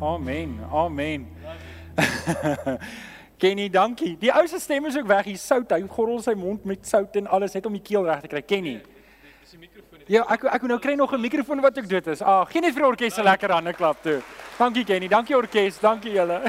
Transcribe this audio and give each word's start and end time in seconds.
Amen. 0.00 0.58
Amen. 0.72 1.28
Kenny, 3.40 3.68
dankie. 3.68 4.16
Die 4.20 4.32
ou 4.32 4.46
se 4.48 4.58
stem 4.58 4.86
is 4.86 4.96
ook 4.96 5.06
weg. 5.06 5.24
Hy 5.28 5.34
sout, 5.36 5.72
hy 5.72 5.84
gorrel 5.88 6.22
sy 6.24 6.32
mond 6.36 6.64
met 6.68 6.86
sout 6.88 7.16
en 7.20 7.28
alles 7.28 7.52
net 7.56 7.66
om 7.68 7.76
die 7.76 7.82
keel 7.84 8.04
reg 8.08 8.22
te 8.24 8.30
kry. 8.32 8.40
Kenny. 8.44 8.78
Dis 9.40 9.52
die 9.52 9.60
mikrofoon. 9.60 10.04
Ja, 10.10 10.24
ek 10.32 10.44
ek 10.56 10.64
nou 10.68 10.78
kry 10.80 10.96
nog 10.96 11.12
'n 11.12 11.20
mikrofoon 11.20 11.60
wat 11.60 11.78
ek 11.78 11.88
dood 11.88 12.06
is. 12.12 12.22
Ah, 12.22 12.44
geen 12.48 12.62
net 12.62 12.74
vir 12.74 12.86
orkes 12.86 13.18
'n 13.18 13.24
lekker 13.24 13.52
hande 13.52 13.72
klap 13.72 14.02
toe. 14.02 14.20
Dankie 14.58 14.84
Kenny. 14.84 15.08
Dankie 15.08 15.36
orkes. 15.36 15.78
Dankie 15.80 16.12
julle. 16.12 16.40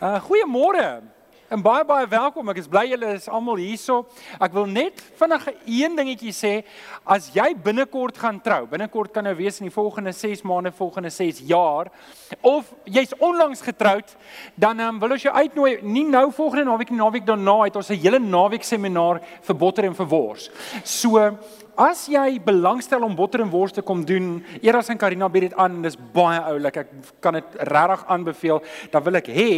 Uh 0.00 0.18
goeiemôre. 0.26 1.02
En 1.50 1.58
baie 1.58 1.82
baie 1.82 2.06
welkom. 2.06 2.46
Ek 2.52 2.60
is 2.60 2.68
bly 2.70 2.84
julle 2.92 3.08
is 3.16 3.24
almal 3.26 3.58
hierso. 3.58 4.04
Ek 4.38 4.52
wil 4.54 4.68
net 4.70 5.00
vinnig 5.18 5.48
een 5.66 5.96
dingetjie 5.98 6.30
sê. 6.30 6.52
As 7.02 7.26
jy 7.34 7.48
binnekort 7.58 8.20
gaan 8.22 8.38
trou, 8.38 8.60
binnekort 8.70 9.10
kan 9.10 9.26
nou 9.26 9.32
wees 9.34 9.58
in 9.58 9.66
die 9.66 9.74
volgende 9.74 10.12
6 10.14 10.44
maande, 10.46 10.70
volgende 10.70 11.10
6 11.10 11.40
jaar, 11.48 11.90
of 12.46 12.70
jy's 12.86 13.16
onlangs 13.18 13.64
getroud, 13.66 14.14
dan 14.54 14.78
um, 14.78 15.02
wil 15.02 15.16
ons 15.16 15.26
jou 15.26 15.34
uitnooi, 15.34 15.80
nie 15.82 16.04
nou 16.06 16.28
volgende 16.36 16.68
naweek 16.70 16.94
nie, 16.94 17.00
naweek 17.02 17.26
daarna 17.26 17.56
het 17.64 17.82
ons 17.82 17.90
'n 17.90 17.98
hele 17.98 18.22
naweek 18.22 18.62
seminaar 18.62 19.18
vir 19.42 19.56
botter 19.56 19.90
en 19.90 19.94
vir 19.94 20.06
wors. 20.06 20.50
So 20.84 21.34
As 21.80 22.08
jy 22.08 22.38
belangstel 22.44 23.02
om 23.02 23.14
botter 23.16 23.40
en 23.40 23.48
wors 23.48 23.72
te 23.72 23.80
kom 23.80 24.04
doen, 24.04 24.44
Eras 24.60 24.90
en 24.90 24.98
Karina 24.98 25.28
bied 25.28 25.48
dit 25.48 25.54
aan 25.56 25.78
en 25.78 25.82
dis 25.82 25.96
baie 26.12 26.40
oulik. 26.50 26.76
Ek 26.76 26.90
kan 27.20 27.32
dit 27.32 27.44
regtig 27.56 28.04
aanbeveel. 28.06 28.60
Dan 28.92 29.02
wil 29.02 29.16
ek 29.16 29.30
hê 29.32 29.52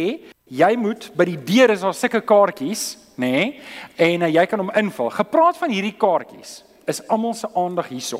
jy 0.49 0.75
moet 0.79 1.09
by 1.17 1.25
die 1.25 1.39
deur 1.39 1.73
is 1.73 1.83
daar 1.85 1.95
sulke 1.95 2.21
kaartjies, 2.21 2.97
nê? 3.15 3.31
Nee, 3.31 3.49
en 3.95 4.25
uh, 4.25 4.31
jy 4.33 4.45
kan 4.49 4.59
hom 4.59 4.71
invul. 4.75 5.11
Gepraat 5.13 5.57
van 5.57 5.73
hierdie 5.73 5.95
kaartjies 5.97 6.63
is 6.89 6.99
almal 7.07 7.35
se 7.37 7.47
aandag 7.55 7.87
hierso. 7.93 8.19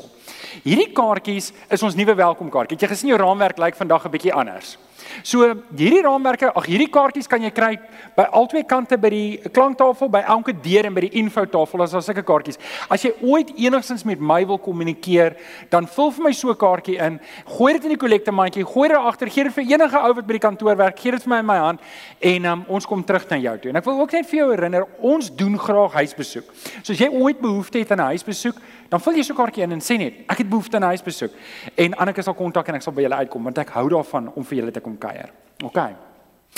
Hierdie 0.64 0.92
kaartjies 0.96 1.50
is 1.72 1.82
ons 1.84 1.96
nuwe 1.98 2.14
welkomkaartjie. 2.16 2.78
Het 2.78 2.86
jy 2.86 2.92
gesien 2.94 3.12
jou 3.12 3.20
raamwerk 3.20 3.58
lyk 3.60 3.76
vandag 3.76 4.06
'n 4.06 4.14
bietjie 4.14 4.32
anders? 4.32 4.78
So 5.22 5.46
hierdie 5.76 6.02
raamwerke, 6.02 6.50
ag 6.54 6.66
hierdie 6.68 6.90
kaartjies 6.92 7.28
kan 7.30 7.42
jy 7.42 7.50
kry 7.54 7.78
by 8.16 8.26
albei 8.32 8.64
kante 8.68 8.98
by 9.00 9.10
die 9.10 9.50
klanktafel, 9.54 10.08
by 10.08 10.22
elke 10.26 10.54
deur 10.64 10.88
en 10.88 10.94
by 10.94 11.06
die 11.06 11.12
infotafel 11.20 11.82
as 11.82 11.94
daar 11.96 12.02
sulke 12.02 12.24
kaartjies. 12.26 12.58
As 12.88 13.04
jy 13.04 13.12
ooit 13.22 13.52
enigsins 13.56 14.04
met 14.04 14.20
my 14.20 14.42
wil 14.46 14.58
kommunikeer, 14.58 15.36
dan 15.70 15.86
vul 15.86 16.10
vir 16.10 16.24
my 16.24 16.32
so 16.32 16.50
'n 16.50 16.56
kaartjie 16.56 16.98
in, 16.98 17.20
gooi 17.46 17.72
dit 17.72 17.84
in 17.84 17.94
die 17.96 18.02
kollektemandjie, 18.04 18.64
gooi 18.64 18.88
dit 18.88 18.98
agter, 18.98 19.28
gee 19.28 19.44
dit 19.44 19.54
vir 19.54 19.64
enige 19.64 19.98
ou 19.98 20.12
wat 20.14 20.26
by 20.26 20.32
die 20.32 20.46
kantoor 20.48 20.76
werk, 20.76 20.98
gee 20.98 21.10
dit 21.10 21.22
vir 21.22 21.30
my 21.30 21.38
in 21.38 21.46
my 21.46 21.58
hand 21.58 21.80
en 22.20 22.44
um, 22.44 22.64
ons 22.68 22.86
kom 22.86 23.04
terug 23.04 23.28
na 23.30 23.36
jou 23.36 23.58
toe. 23.58 23.70
En 23.70 23.76
ek 23.76 23.84
wil 23.84 24.00
ook 24.00 24.12
net 24.12 24.26
vir 24.26 24.38
jou 24.38 24.50
herinner, 24.50 24.86
ons 25.00 25.30
doen 25.36 25.58
graag 25.58 25.92
huisbesoek. 25.92 26.44
So 26.82 26.92
as 26.92 26.98
jy 26.98 27.08
ooit 27.08 27.40
behoefte 27.40 27.78
het 27.78 27.90
aan 27.90 28.00
'n 28.00 28.14
huisbesoek, 28.14 28.56
dan 28.88 29.00
vul 29.00 29.16
jy 29.18 29.22
so 29.22 29.34
'n 29.34 29.36
kaartjie 29.36 29.62
in 29.64 29.72
en 29.72 29.80
sê 29.80 29.98
net 29.98 30.14
ek 30.28 30.38
het 30.38 30.48
behoefte 30.48 30.76
aan 30.76 30.84
'n 30.84 30.94
huisbesoek 30.94 31.32
en 31.74 31.94
Anneke 31.94 32.22
sal 32.22 32.34
kontak 32.34 32.68
en 32.68 32.74
ek 32.74 32.82
sal 32.82 32.92
by 32.92 33.02
julle 33.02 33.16
uitkom 33.16 33.44
want 33.44 33.58
ek 33.58 33.70
hou 33.70 33.88
daarvan 33.88 34.32
om 34.34 34.44
vir 34.44 34.58
julle 34.58 34.70
te 34.70 34.80
kom 34.80 34.93
kuier. 34.98 35.30
OK. 35.64 35.78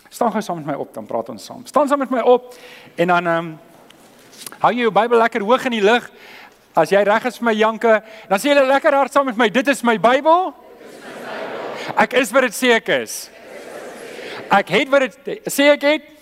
Staan 0.09 0.33
gou 0.33 0.43
saam 0.43 0.61
met 0.63 0.73
my 0.73 0.77
op 0.81 0.95
dan 0.95 1.07
praat 1.07 1.29
ons 1.29 1.45
saam. 1.45 1.65
Staan 1.67 1.89
saam 1.89 1.99
met 1.99 2.11
my 2.11 2.21
op 2.21 2.55
en 2.95 3.13
dan 3.13 3.27
ehm 3.27 3.47
um, 3.47 3.59
hou 4.61 4.73
jy 4.73 4.85
jou 4.85 4.93
Bybel 4.93 5.19
lekker 5.19 5.43
hoog 5.43 5.65
in 5.65 5.79
die 5.79 5.85
lug. 5.85 6.11
As 6.77 6.91
jy 6.93 7.01
reg 7.09 7.25
is 7.25 7.39
vir 7.41 7.49
my 7.49 7.55
Janke, 7.57 7.95
dan 8.29 8.41
sê 8.41 8.53
jy 8.53 8.67
lekker 8.69 8.95
hard 8.95 9.13
saam 9.13 9.27
met 9.27 9.37
my. 9.37 9.49
Dit 9.49 9.69
is 9.69 9.83
my 9.83 9.97
Bybel. 9.99 10.53
Ek 11.97 12.17
is 12.21 12.33
wat 12.35 12.47
dit 12.49 12.57
sê 12.57 12.75
ek 12.77 12.91
is. 13.01 13.17
Ek 14.53 14.71
het 14.75 14.91
wat 14.93 15.07
dit 15.07 15.53
sê 15.53 15.71
ek 15.73 15.87
het. 15.87 16.13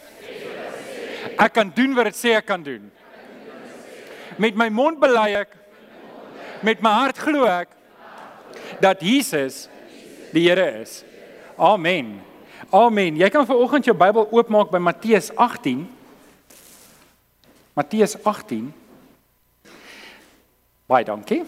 Ek 1.34 1.52
kan 1.52 1.72
doen 1.74 1.94
wat 1.96 2.12
dit 2.12 2.18
sê 2.18 2.36
ek 2.38 2.46
kan 2.46 2.62
doen. 2.62 2.90
Met 4.38 4.56
my 4.58 4.68
mond 4.68 5.00
bely 5.02 5.30
ek 5.42 5.56
met 6.64 6.80
my 6.82 6.94
hart 7.02 7.18
glo 7.20 7.44
ek 7.50 7.74
dat 8.80 9.02
Jesus 9.04 9.66
die 10.32 10.46
Here 10.48 10.80
is. 10.80 11.02
Amen. 11.56 12.20
Amen. 12.70 13.16
Jy 13.16 13.28
kan 13.30 13.46
vanoggend 13.46 13.84
jou 13.84 13.96
Bybel 13.96 14.26
oopmaak 14.30 14.70
by 14.72 14.80
Matteus 14.82 15.30
18. 15.36 15.84
Matteus 17.74 18.16
18. 18.22 18.72
Baie 20.90 21.06
dankie. 21.06 21.42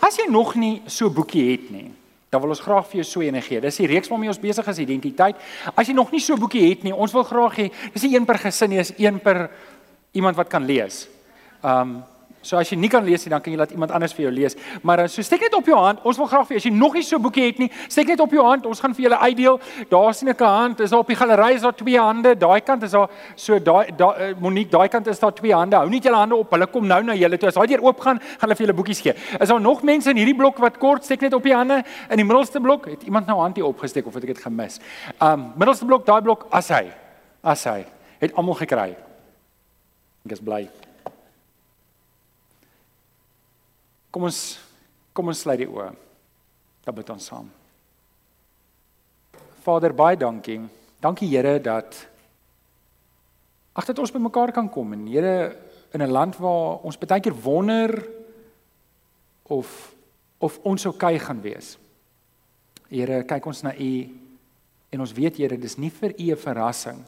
As 0.00 0.16
jy 0.16 0.26
nog 0.30 0.54
nie 0.54 0.82
so 0.86 1.06
'n 1.06 1.14
boekie 1.14 1.50
het 1.50 1.70
nie, 1.70 1.92
dan 2.30 2.40
wil 2.40 2.50
ons 2.50 2.60
graag 2.60 2.86
vir 2.86 3.00
jou 3.00 3.04
so 3.04 3.20
eene 3.20 3.40
gee. 3.40 3.60
Dis 3.60 3.76
die 3.76 3.86
reeks 3.86 4.08
waarmee 4.08 4.28
ons 4.28 4.40
besig 4.40 4.66
is, 4.66 4.78
identiteit. 4.78 5.36
As 5.74 5.86
jy 5.86 5.94
nog 5.94 6.10
nie 6.10 6.20
so 6.20 6.34
'n 6.34 6.40
boekie 6.40 6.68
het 6.68 6.82
nie, 6.82 6.94
ons 6.94 7.12
wil 7.12 7.22
graag 7.22 7.56
hê, 7.56 7.72
dis 7.92 8.02
nie 8.02 8.16
een 8.16 8.24
per 8.24 8.38
gesin 8.38 8.70
nie, 8.70 8.78
is 8.78 8.92
een 8.96 9.20
per 9.20 9.50
iemand 10.12 10.36
wat 10.36 10.48
kan 10.48 10.64
lees. 10.64 11.08
Um 11.62 12.04
So 12.42 12.56
as 12.56 12.70
jy 12.72 12.76
nie 12.80 12.88
kan 12.88 13.04
lees 13.04 13.26
nie, 13.26 13.30
dan 13.34 13.42
kan 13.44 13.52
jy 13.52 13.58
laat 13.60 13.72
iemand 13.74 13.90
anders 13.92 14.14
vir 14.16 14.24
jou 14.24 14.30
lees. 14.32 14.54
Maar 14.82 15.02
eh, 15.02 15.08
so 15.12 15.20
steek 15.20 15.42
net 15.44 15.54
op 15.58 15.66
jou 15.68 15.76
hand. 15.76 16.00
Ons 16.08 16.16
wil 16.16 16.28
graag 16.30 16.46
vir 16.48 16.56
as 16.56 16.64
jy 16.64 16.70
nog 16.72 16.94
nie 16.96 17.02
so 17.04 17.18
'n 17.18 17.22
boekie 17.22 17.44
het 17.44 17.58
nie, 17.58 17.70
steek 17.88 18.08
net 18.08 18.20
op 18.20 18.32
jou 18.32 18.44
hand. 18.44 18.64
Ons 18.66 18.80
gaan 18.80 18.94
vir 18.94 19.04
julle 19.04 19.18
uitdeel. 19.18 19.60
Daar 19.90 20.14
sien 20.14 20.28
ek 20.28 20.40
'n 20.40 20.44
hand. 20.44 20.80
Is 20.80 20.90
daar 20.90 21.00
op 21.00 21.06
die 21.06 21.16
galery 21.16 21.54
is 21.54 21.62
daar 21.62 21.74
twee 21.76 21.98
hande. 21.98 22.34
Daai 22.34 22.60
kant 22.60 22.82
is 22.82 22.90
daar 22.92 23.10
so 23.36 23.58
daai 23.58 23.92
daai 23.96 24.30
uh, 24.30 24.34
Monique, 24.40 24.70
daai 24.70 24.88
kant 24.88 25.06
is 25.06 25.18
daar 25.18 25.34
twee 25.34 25.52
hande. 25.52 25.76
Hou 25.76 25.88
net 25.90 26.02
julle 26.02 26.16
hande 26.16 26.34
op. 26.34 26.50
Hulle 26.50 26.66
kom 26.66 26.86
nou 26.86 27.02
na 27.02 27.14
julle 27.14 27.36
toe. 27.36 27.48
As 27.48 27.54
daai 27.54 27.66
deur 27.66 27.82
oop 27.82 28.00
gaan, 28.00 28.18
gaan 28.18 28.48
hulle 28.48 28.56
vir 28.56 28.66
julle 28.66 28.76
boekies 28.76 29.00
gee. 29.00 29.14
Is 29.40 29.48
daar 29.48 29.60
nog 29.60 29.82
mense 29.82 30.10
in 30.10 30.16
hierdie 30.16 30.36
blok 30.36 30.58
wat 30.58 30.78
kort 30.78 31.04
steek 31.04 31.20
net 31.20 31.34
op 31.34 31.42
die 31.42 31.54
hande? 31.54 31.84
In 32.08 32.16
die 32.16 32.24
middelste 32.24 32.60
blok 32.60 32.86
het 32.86 33.02
iemand 33.02 33.26
nou 33.26 33.38
hand 33.38 33.56
hier 33.56 33.66
opgesteek 33.66 34.06
of 34.06 34.14
het 34.14 34.22
ek 34.22 34.34
dit 34.34 34.42
gemis? 34.42 34.80
Um 35.20 35.52
middelste 35.56 35.84
blok, 35.84 36.06
daai 36.06 36.22
blok 36.22 36.46
as 36.50 36.68
hy. 36.68 36.90
As 37.42 37.64
hy 37.64 37.84
het 38.20 38.34
almal 38.34 38.54
gekry. 38.54 38.96
Ek 40.24 40.32
is 40.32 40.40
bly. 40.40 40.89
Kom 44.10 44.26
ons 44.26 44.58
kom 45.14 45.30
ons 45.30 45.40
sluit 45.42 45.58
die 45.58 45.68
oë. 45.68 45.90
Dan 46.86 46.96
bid 46.96 47.10
ons 47.12 47.26
saam. 47.30 47.48
Vader, 49.60 49.92
baie 49.92 50.16
dankie. 50.16 50.60
Dankie 51.02 51.28
Here 51.28 51.58
dat 51.62 51.96
ag 53.76 53.86
dat 53.86 53.98
ons 53.98 54.12
bymekaar 54.12 54.52
kan 54.52 54.70
kom 54.72 54.92
en 54.92 55.06
Here 55.06 55.56
in 55.92 56.02
'n 56.02 56.10
land 56.10 56.36
waar 56.36 56.82
ons 56.82 56.98
baie 56.98 57.20
keer 57.20 57.34
wonder 57.34 58.06
of 59.42 59.94
of 60.38 60.58
ons 60.64 60.86
oukei 60.86 61.14
okay 61.14 61.26
gaan 61.26 61.40
wees. 61.40 61.78
Here, 62.88 63.24
kyk 63.24 63.46
ons 63.46 63.62
na 63.62 63.74
U 63.74 64.08
en 64.90 65.00
ons 65.00 65.12
weet 65.12 65.36
Here, 65.36 65.56
dis 65.56 65.78
nie 65.78 65.90
vir 65.90 66.14
U 66.18 66.32
'n 66.32 66.36
verrassing 66.36 67.04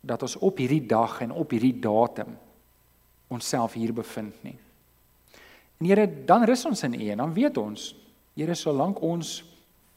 dat 0.00 0.22
ons 0.22 0.36
op 0.36 0.56
hierdie 0.58 0.86
dag 0.86 1.20
en 1.20 1.32
op 1.32 1.50
hierdie 1.50 1.80
datum 1.80 2.38
onsself 3.28 3.72
hier 3.72 3.92
bevind 3.92 4.44
nie. 4.44 4.58
En 5.80 5.86
Here, 5.86 6.06
dan 6.24 6.44
rus 6.48 6.64
ons 6.64 6.82
in 6.82 6.94
U 6.94 7.08
en 7.12 7.22
dan 7.24 7.34
weet 7.36 7.58
ons, 7.60 7.94
Here, 8.36 8.54
solank 8.54 9.00
ons 9.04 9.38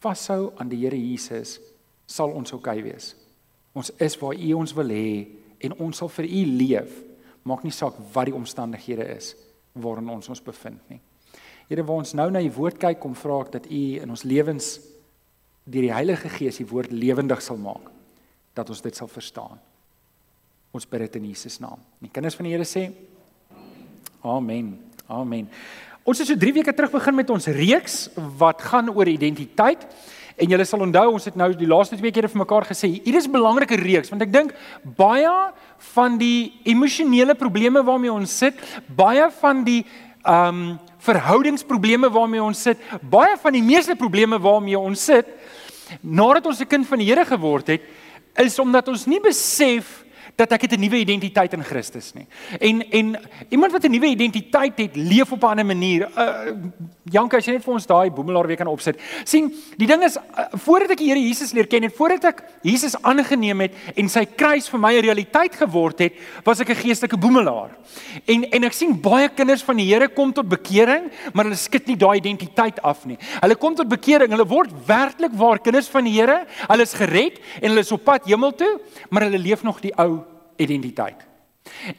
vashou 0.03 0.53
aan 0.59 0.72
die 0.72 0.79
Here 0.84 0.97
Jesus, 1.00 1.57
sal 2.07 2.34
ons 2.35 2.53
oukei 2.56 2.79
okay 2.79 2.85
wees. 2.91 3.13
Ons 3.78 3.91
is 4.01 4.17
waar 4.19 4.35
U 4.35 4.53
ons 4.59 4.73
wil 4.75 4.91
hê 4.95 5.12
en 5.67 5.75
ons 5.85 6.01
sal 6.01 6.12
vir 6.17 6.28
U 6.28 6.41
leef. 6.59 6.97
Maak 7.47 7.63
nie 7.63 7.73
saak 7.75 7.97
wat 8.13 8.29
die 8.29 8.35
omstandighede 8.35 9.07
is 9.16 9.35
waarin 9.79 10.09
ons 10.12 10.28
ons 10.31 10.41
bevind 10.44 10.81
nie. 10.90 11.00
Here, 11.69 11.84
waar 11.85 12.01
ons 12.01 12.16
nou 12.17 12.28
na 12.34 12.41
U 12.41 12.50
woord 12.57 12.79
kyk, 12.81 13.00
kom 13.00 13.13
vra 13.16 13.44
ek 13.46 13.53
dat 13.59 13.69
U 13.69 13.84
in 14.01 14.09
ons 14.09 14.25
lewens 14.28 14.79
deur 15.69 15.85
die 15.85 15.94
Heilige 15.94 16.31
Gees 16.34 16.57
die 16.57 16.67
woord 16.67 16.91
lewendig 16.91 17.44
sal 17.46 17.59
maak 17.61 17.91
dat 18.57 18.72
ons 18.73 18.81
dit 18.81 18.96
sal 18.96 19.07
verstaan. 19.07 19.59
Ons 20.75 20.88
bid 20.90 21.06
dit 21.06 21.19
in 21.22 21.29
Jesus 21.29 21.59
naam. 21.61 21.79
Die 22.01 22.11
kinders 22.11 22.35
van 22.38 22.50
die 22.50 22.56
Here 22.56 22.67
sê 22.67 22.90
Amen. 24.25 24.89
Amen. 25.09 25.47
Ons 26.06 26.20
het 26.22 26.28
so 26.30 26.38
3 26.38 26.52
weke 26.53 26.74
terug 26.74 26.92
begin 26.94 27.16
met 27.18 27.30
ons 27.34 27.47
reeks 27.50 27.96
wat 28.38 28.62
gaan 28.62 28.92
oor 28.94 29.09
identiteit. 29.09 29.88
En 30.38 30.52
julle 30.53 30.66
sal 30.70 30.84
onthou 30.86 31.08
ons 31.16 31.25
het 31.25 31.38
nou 31.40 31.47
die 31.58 31.68
laaste 31.68 31.97
twee 31.97 32.14
kere 32.14 32.30
vir 32.30 32.42
mekaar 32.44 32.68
gesê 32.70 32.92
hier 32.94 33.18
is 33.18 33.25
'n 33.25 33.34
belangrike 33.34 33.75
reeks 33.75 34.09
want 34.14 34.22
ek 34.22 34.31
dink 34.31 34.53
baie 34.84 35.52
van 35.94 36.18
die 36.18 36.62
emosionele 36.64 37.34
probleme 37.34 37.84
waarmee 37.84 38.14
ons 38.14 38.38
sit, 38.38 38.53
baie 38.86 39.31
van 39.42 39.64
die 39.64 39.86
ehm 40.24 40.47
um, 40.47 40.80
verhoudingsprobleme 41.00 42.09
waarmee 42.09 42.44
ons 42.44 42.62
sit, 42.62 42.78
baie 43.02 43.38
van 43.41 43.53
die 43.53 43.64
meeste 43.64 43.96
probleme 43.96 44.40
waarmee 44.40 44.80
ons 44.80 45.06
sit 45.06 45.26
nadat 46.02 46.46
ons 46.46 46.61
'n 46.61 46.67
kind 46.67 46.88
van 46.88 47.00
die 47.00 47.08
Here 47.08 47.26
geword 47.26 47.67
het, 47.67 47.82
is 48.38 48.59
omdat 48.59 48.88
ons 48.88 49.06
nie 49.06 49.20
besef 49.20 50.06
dat 50.36 50.52
ek 50.52 50.62
het 50.62 50.74
'n 50.74 50.80
nuwe 50.80 50.98
identiteit 50.98 51.54
in 51.54 51.64
Christus 51.64 52.14
nie. 52.14 52.28
En 52.60 52.90
en 52.92 53.20
iemand 53.50 53.72
wat 53.72 53.84
'n 53.84 53.92
nuwe 53.92 54.08
identiteit 54.08 54.78
het, 54.78 54.96
leef 54.96 55.32
op 55.32 55.44
'n 55.44 55.46
ander 55.46 55.66
manier. 55.66 56.10
Uh 56.18 56.54
Janke, 57.10 57.38
as 57.38 57.48
jy 57.48 57.54
net 57.54 57.64
vir 57.66 57.74
ons 57.74 57.88
daai 57.90 58.12
boemelaar 58.14 58.48
weer 58.48 58.58
kan 58.58 58.68
opsit. 58.68 59.00
sien, 59.26 59.50
die 59.78 59.88
ding 59.88 60.04
is 60.04 60.18
uh, 60.18 60.46
voordat 60.54 60.92
ek 60.92 60.98
die 60.98 61.10
Here 61.10 61.20
Jesus 61.20 61.54
leer 61.54 61.66
ken 61.66 61.84
en 61.84 61.92
voordat 61.92 62.26
ek 62.26 62.44
Jesus 62.62 62.96
aangeneem 63.02 63.62
het 63.66 63.74
en 63.96 64.10
sy 64.10 64.26
kruis 64.26 64.70
vir 64.70 64.80
my 64.80 64.94
'n 64.94 65.02
realiteit 65.02 65.56
geword 65.56 66.00
het, 66.00 66.14
was 66.46 66.60
ek 66.60 66.70
'n 66.70 66.76
geestelike 66.76 67.18
boemelaar. 67.18 67.72
En 68.26 68.44
en 68.52 68.64
ek 68.64 68.74
sien 68.74 68.94
baie 69.02 69.30
kinders 69.30 69.64
van 69.64 69.78
die 69.78 69.90
Here 69.90 70.08
kom 70.08 70.34
tot 70.34 70.48
bekering, 70.48 71.10
maar 71.34 71.46
hulle 71.46 71.58
skit 71.58 71.88
nie 71.88 71.98
daai 71.98 72.18
identiteit 72.18 72.82
af 72.84 73.06
nie. 73.06 73.18
Hulle 73.42 73.56
kom 73.56 73.76
tot 73.76 73.90
bekering, 73.90 74.30
hulle 74.30 74.46
word 74.46 74.70
werklik 74.86 75.34
waar 75.34 75.60
kinders 75.60 75.90
van 75.90 76.04
die 76.04 76.14
Here, 76.14 76.46
hulle 76.68 76.84
is 76.84 76.94
gered 76.94 77.40
en 77.62 77.70
hulle 77.72 77.80
is 77.80 77.92
op 77.92 78.04
pad 78.04 78.26
hemel 78.26 78.52
toe, 78.52 78.80
maar 79.10 79.24
hulle 79.24 79.40
leef 79.40 79.64
nog 79.64 79.82
die 79.82 79.94
ou 79.98 80.19
identiteit. 80.59 81.26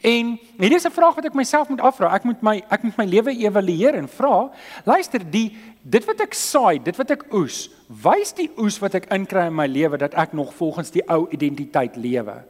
En 0.01 0.37
hierdie 0.57 0.77
is 0.77 0.85
'n 0.85 0.91
vraag 0.91 1.15
wat 1.15 1.25
ek 1.25 1.33
myself 1.33 1.69
moet 1.69 1.81
afvra. 1.81 2.13
Ek 2.13 2.23
moet 2.23 2.41
my 2.41 2.63
ek 2.69 2.83
moet 2.83 2.97
my 2.97 3.05
lewe 3.05 3.31
evalueer 3.31 3.95
en 3.95 4.07
vra, 4.07 4.51
luister, 4.85 5.31
die 5.31 5.57
dit 5.81 6.05
wat 6.05 6.19
ek 6.21 6.33
saai, 6.33 6.83
dit 6.83 6.97
wat 6.97 7.11
ek 7.11 7.25
oes, 7.33 7.69
wys 7.87 8.33
die 8.33 8.49
oes 8.57 8.79
wat 8.79 8.95
ek 8.95 9.11
inkry 9.13 9.47
in 9.47 9.55
my 9.55 9.67
lewe 9.67 9.97
dat 9.97 10.13
ek 10.13 10.33
nog 10.33 10.53
volgens 10.53 10.91
die 10.91 11.03
ou 11.09 11.27
identiteit 11.29 11.95
lewe. 11.95 12.43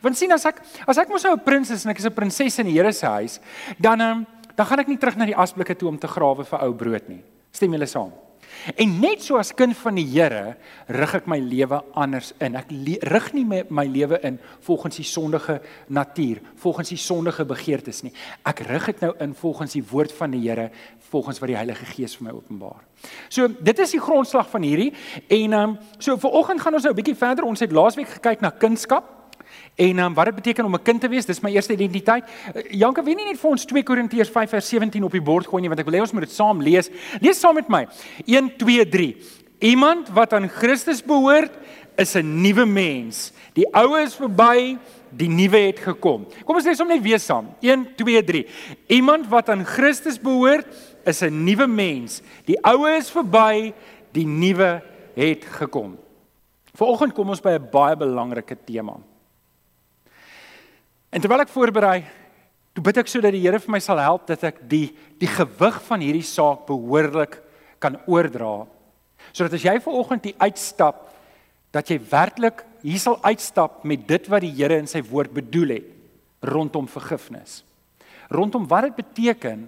Want 0.00 0.16
sien 0.16 0.32
as 0.32 0.44
ek 0.44 0.62
as 0.86 0.98
ek 0.98 1.08
mos 1.08 1.22
nou 1.24 1.34
'n 1.34 1.44
prins 1.44 1.70
is 1.70 1.84
en 1.84 1.90
ek 1.90 1.98
is 1.98 2.06
'n 2.06 2.14
prinses 2.14 2.58
in 2.58 2.66
die 2.66 2.72
Here 2.72 2.92
se 2.92 3.06
huis, 3.06 3.40
dan 3.78 4.00
um, 4.00 4.26
dan 4.56 4.66
gaan 4.66 4.78
ek 4.78 4.88
nie 4.88 4.98
terug 4.98 5.16
na 5.16 5.24
die 5.24 5.36
asblikke 5.36 5.76
toe 5.76 5.88
om 5.88 5.98
te 5.98 6.08
grawe 6.08 6.44
vir 6.44 6.62
ou 6.62 6.72
brood 6.72 7.08
nie. 7.08 7.22
Stem 7.52 7.72
julle 7.72 7.86
saam? 7.86 8.27
En 8.76 8.98
net 9.00 9.22
so 9.22 9.38
as 9.38 9.54
kind 9.54 9.76
van 9.76 9.98
die 9.98 10.06
Here 10.08 10.56
rig 10.86 11.14
ek 11.14 11.26
my 11.30 11.38
lewe 11.40 11.80
anders 11.98 12.32
in. 12.44 12.56
Ek 12.58 12.70
rig 13.12 13.32
nie 13.36 13.44
my, 13.48 13.62
my 13.70 13.86
lewe 13.86 14.20
in 14.26 14.38
volgens 14.66 14.96
die 15.00 15.06
sondige 15.06 15.60
natuur, 15.88 16.40
volgens 16.56 16.92
die 16.92 17.00
sondige 17.00 17.44
begeertes 17.48 18.02
nie. 18.02 18.12
Ek 18.48 18.64
rig 18.68 18.90
dit 18.92 19.04
nou 19.06 19.12
in 19.24 19.34
volgens 19.34 19.76
die 19.78 19.84
woord 19.90 20.12
van 20.12 20.34
die 20.34 20.42
Here, 20.48 20.70
volgens 21.10 21.40
wat 21.40 21.52
die 21.52 21.58
Heilige 21.58 21.86
Gees 21.94 22.16
vir 22.16 22.28
my 22.28 22.36
openbaar. 22.36 22.82
So, 23.28 23.48
dit 23.48 23.78
is 23.78 23.94
die 23.94 24.02
grondslag 24.02 24.48
van 24.50 24.66
hierdie 24.66 24.90
en 25.28 25.52
ehm 25.52 25.76
um, 25.76 25.78
so 25.98 26.16
vir 26.16 26.34
oggend 26.40 26.60
gaan 26.60 26.74
ons 26.74 26.84
nou 26.84 26.92
'n 26.92 27.00
bietjie 27.02 27.18
verder. 27.18 27.44
Ons 27.44 27.60
het 27.60 27.72
laasweek 27.72 28.08
gekyk 28.18 28.40
na 28.40 28.50
kunskap. 28.50 29.17
En 29.74 29.98
um, 29.98 30.14
wat 30.14 30.24
dit 30.24 30.34
beteken 30.34 30.64
om 30.64 30.74
'n 30.74 30.82
kind 30.82 31.00
te 31.00 31.08
wees, 31.08 31.26
dis 31.26 31.40
my 31.40 31.50
eerste 31.50 31.72
identiteit. 31.72 32.24
Uh, 32.54 32.62
Janke, 32.70 33.02
wie 33.02 33.14
nie 33.14 33.24
net 33.24 33.38
vir 33.38 33.50
ons 33.50 33.64
2 33.64 33.82
Korintiërs 33.82 34.30
5 34.30 34.50
vers 34.50 34.68
17 34.68 35.04
op 35.04 35.12
die 35.12 35.22
bord 35.22 35.46
gooi 35.46 35.60
nie, 35.60 35.68
want 35.68 35.80
ek 35.80 35.86
wil 35.86 35.94
hê 35.94 36.00
ons 36.00 36.12
moet 36.12 36.26
dit 36.26 36.32
saam 36.32 36.62
lees. 36.62 36.90
Lees 37.20 37.40
saam 37.40 37.54
met 37.54 37.68
my. 37.68 37.86
1 38.26 38.56
2 38.56 38.88
3. 38.88 39.16
Iemand 39.58 40.08
wat 40.08 40.32
aan 40.32 40.48
Christus 40.48 41.02
behoort, 41.02 41.52
is 41.98 42.14
'n 42.14 42.40
nuwe 42.42 42.66
mens. 42.66 43.32
Die 43.52 43.66
ou 43.74 43.98
is 43.98 44.14
verby, 44.14 44.78
die 45.10 45.28
nuwe 45.28 45.58
het 45.58 45.78
gekom. 45.78 46.26
Kom 46.44 46.56
ons 46.56 46.64
lees 46.64 46.78
hom 46.78 46.88
net 46.88 47.02
weer 47.02 47.18
saam. 47.18 47.48
1 47.60 47.96
2 47.96 48.24
3. 48.24 48.46
Iemand 48.86 49.26
wat 49.28 49.48
aan 49.48 49.64
Christus 49.64 50.18
behoort, 50.20 50.66
is 51.04 51.22
'n 51.22 51.44
nuwe 51.44 51.66
mens. 51.66 52.22
Die 52.44 52.58
ou 52.62 52.86
is 52.88 53.10
verby, 53.10 53.72
die 54.12 54.26
nuwe 54.26 54.82
het 55.14 55.44
gekom. 55.44 55.98
Vanoggend 56.74 57.12
kom 57.12 57.28
ons 57.28 57.40
by 57.40 57.58
'n 57.58 57.68
baie 57.70 57.96
belangrike 57.96 58.56
tema. 58.64 58.96
En 61.08 61.22
terwyl 61.24 61.44
ek 61.44 61.52
voorberei, 61.52 62.02
toe 62.76 62.84
bid 62.84 62.98
ek 63.00 63.08
sodat 63.08 63.32
die 63.32 63.40
Here 63.42 63.60
vir 63.62 63.72
my 63.72 63.80
sal 63.82 64.00
help 64.02 64.26
dat 64.28 64.44
ek 64.50 64.60
die 64.68 64.90
die 65.20 65.30
gewig 65.30 65.78
van 65.86 66.02
hierdie 66.04 66.26
saak 66.26 66.66
behoorlik 66.68 67.38
kan 67.82 67.96
oordra. 68.10 68.66
Sodat 69.32 69.56
as 69.56 69.64
jy 69.64 69.78
ver 69.82 69.96
oggend 69.98 70.28
hier 70.28 70.36
uitstap, 70.42 71.06
dat 71.72 71.88
jy 71.90 71.98
werklik 72.10 72.62
hier 72.84 73.00
sal 73.00 73.18
uitstap 73.24 73.82
met 73.88 74.04
dit 74.08 74.28
wat 74.30 74.44
die 74.44 74.52
Here 74.52 74.76
in 74.78 74.90
sy 74.90 75.02
woord 75.04 75.32
bedoel 75.34 75.78
het 75.78 75.88
rondom 76.44 76.86
vergifnis. 76.88 77.62
Rondom 78.30 78.68
wat 78.68 78.86
dit 78.86 79.00
beteken 79.00 79.64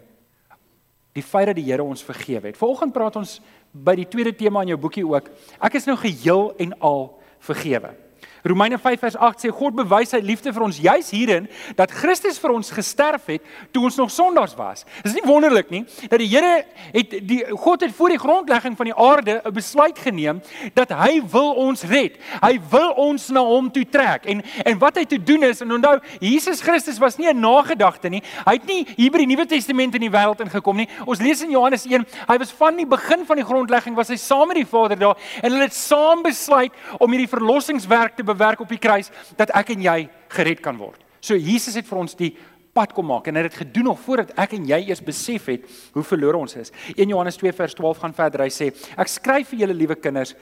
die 1.17 1.25
feit 1.25 1.49
dat 1.51 1.59
die 1.59 1.67
Here 1.67 1.83
ons 1.83 2.05
vergewe 2.05 2.53
het. 2.53 2.61
Vanoggend 2.61 2.95
praat 2.95 3.17
ons 3.19 3.39
by 3.73 3.97
die 3.99 4.07
tweede 4.13 4.37
tema 4.37 4.63
in 4.63 4.75
jou 4.75 4.81
boekie 4.81 5.07
ook. 5.09 5.33
Ek 5.59 5.81
is 5.81 5.89
nou 5.89 5.97
geheel 5.99 6.51
en 6.63 6.77
al 6.85 7.05
vergewe. 7.43 7.97
Romeine 8.43 8.79
5 8.79 9.01
vers 9.01 9.17
8 9.17 9.45
sê 9.45 9.51
God 9.53 9.77
bewys 9.77 10.11
sy 10.15 10.21
liefde 10.25 10.53
vir 10.53 10.65
ons 10.65 10.79
juis 10.81 11.11
hierin 11.11 11.49
dat 11.77 11.93
Christus 11.93 12.39
vir 12.41 12.55
ons 12.55 12.71
gesterf 12.73 13.27
het 13.27 13.45
toe 13.73 13.85
ons 13.85 13.99
nog 14.01 14.11
sondaars 14.11 14.57
was. 14.59 14.87
Dis 15.05 15.15
nie 15.17 15.27
wonderlik 15.27 15.71
nie 15.71 15.85
dat 16.09 16.19
die 16.23 16.29
Here 16.31 16.65
het 16.95 17.17
die 17.27 17.41
God 17.59 17.85
het 17.85 17.95
voor 17.97 18.15
die 18.15 18.21
grondlegging 18.21 18.77
van 18.79 18.91
die 18.91 18.97
aarde 18.97 19.41
'n 19.45 19.53
besluit 19.53 19.99
geneem 19.99 20.41
dat 20.75 20.91
hy 20.91 21.21
wil 21.33 21.53
ons 21.55 21.83
red. 21.83 22.17
Hy 22.41 22.61
wil 22.71 22.91
ons 22.97 23.29
na 23.29 23.41
hom 23.41 23.71
toe 23.71 23.85
trek. 23.85 24.27
En 24.27 24.43
en 24.65 24.79
wat 24.79 24.97
hy 24.97 25.05
te 25.05 25.23
doen 25.23 25.43
is 25.43 25.61
en 25.61 25.73
onthou 25.73 25.99
Jesus 26.21 26.61
Christus 26.61 26.99
was 26.99 27.17
nie 27.17 27.29
'n 27.29 27.41
nagedagte 27.41 28.09
nie. 28.09 28.23
Hy 28.47 28.53
het 28.53 28.67
nie 28.67 28.87
hier 28.97 29.11
by 29.11 29.19
die 29.19 29.27
Nuwe 29.27 29.47
Testament 29.47 29.95
in 29.95 30.01
die 30.01 30.11
wêreld 30.11 30.41
ingekom 30.41 30.77
nie. 30.77 30.89
Ons 31.07 31.21
lees 31.21 31.43
in 31.43 31.51
Johannes 31.51 31.85
1, 31.87 32.07
hy 32.29 32.39
was 32.39 32.53
van 32.53 32.77
die 32.77 32.87
begin 32.87 33.27
van 33.27 33.37
die 33.37 33.45
grondlegging 33.45 33.95
was 33.95 34.09
hy 34.09 34.17
saam 34.17 34.49
met 34.49 34.57
die 34.57 34.67
Vader 34.67 34.99
daar 34.99 35.17
en 35.43 35.53
hulle 35.53 35.67
het 35.67 35.75
saam 35.75 36.23
besluit 36.23 36.73
om 36.99 37.11
hierdie 37.11 37.29
verlossingswerk 37.29 38.17
te 38.17 38.25
bewerk 38.31 38.63
op 38.65 38.73
die 38.73 38.81
kruis 38.81 39.11
dat 39.39 39.53
ek 39.59 39.75
en 39.75 39.85
jy 39.85 39.99
gered 40.37 40.63
kan 40.65 40.79
word. 40.81 41.03
So 41.21 41.37
Jesus 41.37 41.77
het 41.77 41.89
vir 41.89 42.01
ons 42.01 42.17
die 42.17 42.33
pad 42.75 42.95
kom 42.95 43.09
maak 43.11 43.27
en 43.27 43.37
hy 43.37 43.45
het 43.45 43.53
dit 43.53 43.63
gedoen 43.65 43.91
nog 43.91 44.01
voordat 44.05 44.33
ek 44.41 44.55
en 44.57 44.67
jy 44.69 44.81
eers 44.89 45.03
besef 45.05 45.49
het 45.51 45.67
hoe 45.95 46.07
verlore 46.07 46.41
ons 46.41 46.57
is. 46.61 46.73
1 46.95 47.11
Johannes 47.11 47.39
2 47.41 47.53
vers 47.59 47.77
12 47.77 48.03
gaan 48.05 48.17
verder. 48.17 48.45
Hy 48.47 48.53
sê: 48.55 48.71
"Ek 48.97 49.11
skryf 49.11 49.51
vir 49.51 49.67
julle 49.67 49.75
liewe 49.75 49.97
kinders 49.97 50.35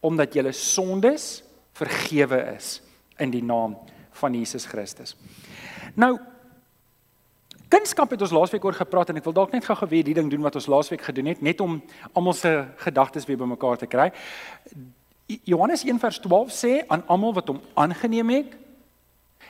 omdat 0.00 0.34
julle 0.34 0.52
sondes 0.52 1.42
vergewe 1.74 2.56
is 2.56 2.80
in 3.18 3.30
die 3.30 3.42
naam 3.42 3.76
van 4.12 4.34
Jesus 4.34 4.66
Christus." 4.66 5.16
Nou 5.94 6.18
Kunskap 7.66 8.12
het 8.14 8.20
ons 8.22 8.30
laasweek 8.30 8.64
oor 8.64 8.76
gepraat 8.78 9.08
en 9.10 9.16
ek 9.18 9.24
wil 9.26 9.34
dalk 9.34 9.54
net 9.56 9.64
gou-gou 9.66 9.88
weer 9.90 10.04
die 10.06 10.14
ding 10.14 10.28
doen 10.30 10.44
wat 10.44 10.54
ons 10.54 10.68
laasweek 10.70 11.02
gedoen 11.02 11.32
het 11.32 11.40
net 11.42 11.58
om 11.60 11.80
almal 12.12 12.36
se 12.38 12.52
gedagtes 12.84 13.26
weer 13.26 13.40
bymekaar 13.40 13.80
te 13.80 13.88
kry. 13.90 14.12
Johannes 15.26 15.82
1 15.84 15.98
vers 15.98 16.20
12 16.22 16.52
sê 16.54 16.72
aan 16.86 17.02
almal 17.10 17.34
wat 17.34 17.48
hom 17.50 17.60
aangeneem 17.74 18.30
het, 18.30 18.54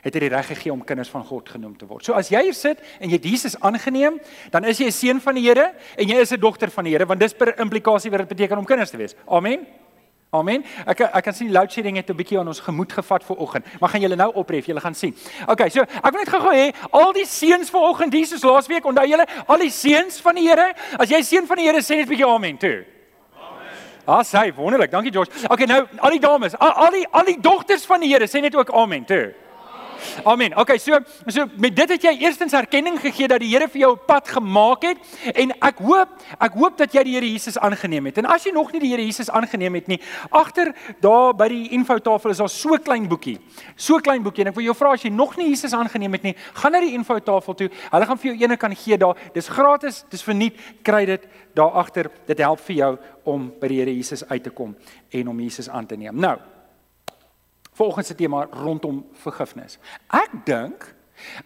het 0.06 0.14
hy 0.14 0.22
die 0.22 0.30
reg 0.32 0.46
gegee 0.48 0.72
om 0.72 0.84
kinders 0.86 1.10
van 1.12 1.24
God 1.26 1.48
genoem 1.50 1.74
te 1.76 1.86
word. 1.88 2.04
So 2.06 2.16
as 2.16 2.30
jy 2.32 2.46
hier 2.46 2.56
sit 2.56 2.80
en 3.00 3.10
jy 3.10 3.18
Jesus 3.22 3.58
aangeneem, 3.60 4.20
dan 4.54 4.64
is 4.64 4.78
jy 4.78 4.86
'n 4.86 4.92
seun 4.92 5.20
van 5.20 5.34
die 5.34 5.42
Here 5.42 5.74
en 5.96 6.08
jy 6.08 6.16
is 6.20 6.32
'n 6.32 6.40
dogter 6.40 6.70
van 6.70 6.84
die 6.84 6.92
Here, 6.92 7.06
want 7.06 7.20
dis 7.20 7.34
per 7.34 7.58
implikasie 7.60 8.10
wat 8.10 8.20
dit 8.20 8.28
beteken 8.28 8.58
om 8.58 8.64
kinders 8.64 8.90
te 8.90 8.96
wees. 8.96 9.14
Amen. 9.26 9.66
Amen. 10.30 10.64
Ek 10.86 11.00
ek 11.00 11.24
kan 11.24 11.34
sien 11.34 11.52
load 11.52 11.70
shedding 11.70 11.96
het 11.96 12.10
'n 12.10 12.16
bietjie 12.16 12.38
aan 12.38 12.48
ons 12.48 12.60
gemoed 12.60 12.92
gevat 12.92 13.24
vir 13.24 13.36
oggend. 13.36 13.64
Maar 13.80 13.90
gaan 13.90 14.00
julle 14.00 14.16
nou 14.16 14.32
opref, 14.34 14.66
julle 14.66 14.80
gaan 14.80 14.94
sien. 14.94 15.14
Okay, 15.46 15.68
so 15.68 15.80
ek 15.82 16.12
wil 16.12 16.20
net 16.20 16.28
gou-gou 16.28 16.52
hê 16.52 16.74
al 16.90 17.12
die 17.12 17.26
seuns 17.26 17.70
vanoggend, 17.70 18.12
Jesus 18.12 18.42
laasweek, 18.42 18.84
onthou 18.84 19.06
julle, 19.06 19.26
al 19.46 19.58
die 19.58 19.70
seuns 19.70 20.20
van 20.20 20.34
die 20.34 20.48
Here, 20.48 20.74
as 20.98 21.08
jy 21.08 21.22
seun 21.22 21.46
van 21.46 21.56
die 21.56 21.64
Here 21.66 21.80
sê 21.80 21.96
net 21.96 22.06
'n 22.06 22.10
bietjie 22.10 22.26
amen 22.26 22.58
toe. 22.58 22.95
Ah, 24.06 24.22
sy, 24.22 24.52
wonderlik. 24.54 24.90
Dankie 24.90 25.10
George. 25.10 25.32
Okay, 25.50 25.66
nou 25.66 25.80
al 25.98 26.14
die 26.14 26.20
dames, 26.22 26.54
al, 26.58 26.70
al 26.86 26.92
die 26.94 27.06
al 27.10 27.26
die 27.26 27.40
dogters 27.42 27.86
van 27.90 28.00
die 28.00 28.12
Here 28.12 28.28
sê 28.30 28.40
net 28.40 28.54
ook 28.54 28.70
amen 28.70 29.04
toe. 29.04 29.32
Amen. 30.24 30.56
Okay, 30.56 30.78
so 30.78 30.98
so 31.26 31.46
met 31.56 31.76
dit 31.76 31.88
het 31.88 32.02
jy 32.02 32.12
eerstens 32.24 32.52
erkenning 32.52 32.98
gegee 33.00 33.28
dat 33.28 33.40
die 33.40 33.50
Here 33.52 33.68
vir 33.68 33.80
jou 33.80 33.92
'n 33.94 34.04
pad 34.06 34.28
gemaak 34.28 34.82
het 34.82 34.98
en 35.34 35.52
ek 35.60 35.78
hoop 35.78 36.08
ek 36.40 36.52
hoop 36.52 36.76
dat 36.78 36.92
jy 36.92 37.02
die 37.02 37.14
Here 37.14 37.26
Jesus 37.26 37.58
aangeneem 37.58 38.06
het. 38.06 38.18
En 38.18 38.26
as 38.26 38.44
jy 38.44 38.52
nog 38.52 38.72
nie 38.72 38.80
die 38.80 38.90
Here 38.90 39.02
Jesus 39.02 39.30
aangeneem 39.30 39.74
het 39.74 39.86
nie, 39.86 40.00
agter 40.30 40.74
daar 41.00 41.34
by 41.34 41.48
die 41.48 41.68
infotafel 41.70 42.30
is 42.30 42.38
daar 42.38 42.48
so 42.48 42.76
klein 42.78 43.08
boekie. 43.08 43.38
So 43.76 43.98
klein 43.98 44.22
boekie 44.22 44.44
en 44.44 44.48
ek 44.48 44.54
wil 44.54 44.64
jou 44.64 44.74
vra 44.74 44.92
as 44.92 45.02
jy 45.02 45.10
nog 45.10 45.36
nie 45.36 45.48
Jesus 45.48 45.72
aangeneem 45.72 46.12
het 46.12 46.22
nie, 46.22 46.34
gaan 46.54 46.72
na 46.72 46.80
die 46.80 46.94
infotafel 46.94 47.54
toe. 47.54 47.70
Hulle 47.90 48.06
gaan 48.06 48.18
vir 48.18 48.32
jou 48.32 48.42
ene 48.42 48.56
kan 48.56 48.74
gee 48.74 48.98
daar. 48.98 49.16
Dis 49.34 49.48
gratis, 49.48 50.04
dis 50.10 50.22
verniet. 50.22 50.58
Kry 50.82 51.04
dit 51.06 51.28
daar 51.54 51.70
agter. 51.70 52.10
Dit 52.26 52.38
help 52.38 52.60
vir 52.60 52.76
jou 52.76 52.98
om 53.24 53.52
by 53.60 53.68
die 53.68 53.80
Here 53.80 53.94
Jesus 53.94 54.24
uit 54.28 54.42
te 54.42 54.50
kom 54.50 54.76
en 55.10 55.28
om 55.28 55.40
Jesus 55.40 55.68
aan 55.68 55.86
te 55.86 55.96
neem. 55.96 56.16
Nou, 56.16 56.36
volgens 57.76 58.06
se 58.06 58.14
tema 58.14 58.46
rondom 58.50 59.04
vergifnis. 59.22 59.78
Ek 60.08 60.32
dink 60.46 60.92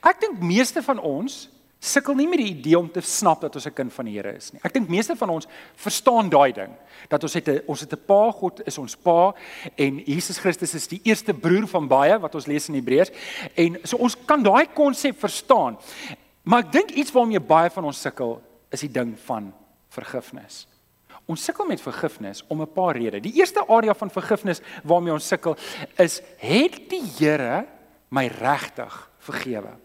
ek 0.02 0.18
dink 0.22 0.40
meeste 0.42 0.82
van 0.82 0.98
ons 0.98 1.44
sukkel 1.80 2.14
nie 2.18 2.26
met 2.28 2.40
die 2.42 2.50
idee 2.52 2.76
om 2.76 2.90
te 2.92 3.00
snap 3.00 3.40
dat 3.40 3.54
ons 3.56 3.66
'n 3.66 3.72
kind 3.72 3.92
van 3.92 4.04
die 4.04 4.14
Here 4.16 4.36
is 4.36 4.52
nie. 4.52 4.60
Ek 4.62 4.72
dink 4.72 4.88
meeste 4.88 5.16
van 5.16 5.30
ons 5.30 5.46
verstaan 5.76 6.28
daai 6.28 6.52
ding 6.52 6.72
dat 7.08 7.22
ons 7.22 7.34
het 7.34 7.48
'n 7.48 7.62
ons 7.66 7.80
het 7.80 7.92
'n 7.92 8.04
Pa, 8.06 8.30
God 8.32 8.60
is 8.66 8.78
ons 8.78 8.96
Pa 8.96 9.34
en 9.76 9.98
Jesus 10.04 10.38
Christus 10.38 10.74
is 10.74 10.86
die 10.86 11.00
eerste 11.04 11.32
broer 11.34 11.66
van 11.66 11.88
baie 11.88 12.18
wat 12.18 12.34
ons 12.34 12.46
lees 12.46 12.68
in 12.68 12.74
Hebreërs 12.74 13.10
en 13.54 13.78
so 13.84 13.96
ons 13.96 14.16
kan 14.26 14.42
daai 14.42 14.66
konsep 14.74 15.18
verstaan. 15.18 15.78
Maar 16.42 16.60
ek 16.60 16.72
dink 16.72 16.90
iets 16.90 17.12
waarmee 17.12 17.40
baie 17.40 17.70
van 17.70 17.84
ons 17.84 18.00
sukkel 18.00 18.42
is 18.70 18.80
die 18.80 18.92
ding 18.92 19.18
van 19.18 19.52
vergifnis. 19.88 20.66
Ons 21.30 21.44
sukkel 21.46 21.68
met 21.70 21.82
vergifnis 21.82 22.42
om 22.48 22.60
'n 22.62 22.72
paar 22.72 22.96
redes. 22.96 23.22
Die 23.22 23.38
eerste 23.38 23.66
area 23.66 23.94
van 23.94 24.10
vergifnis 24.10 24.60
waarmee 24.82 25.12
ons 25.12 25.26
sukkel 25.26 25.56
is 25.96 26.22
het 26.36 26.90
die 26.90 27.02
Here 27.18 27.66
my 28.08 28.26
regtig 28.26 29.10
vergewe? 29.18 29.76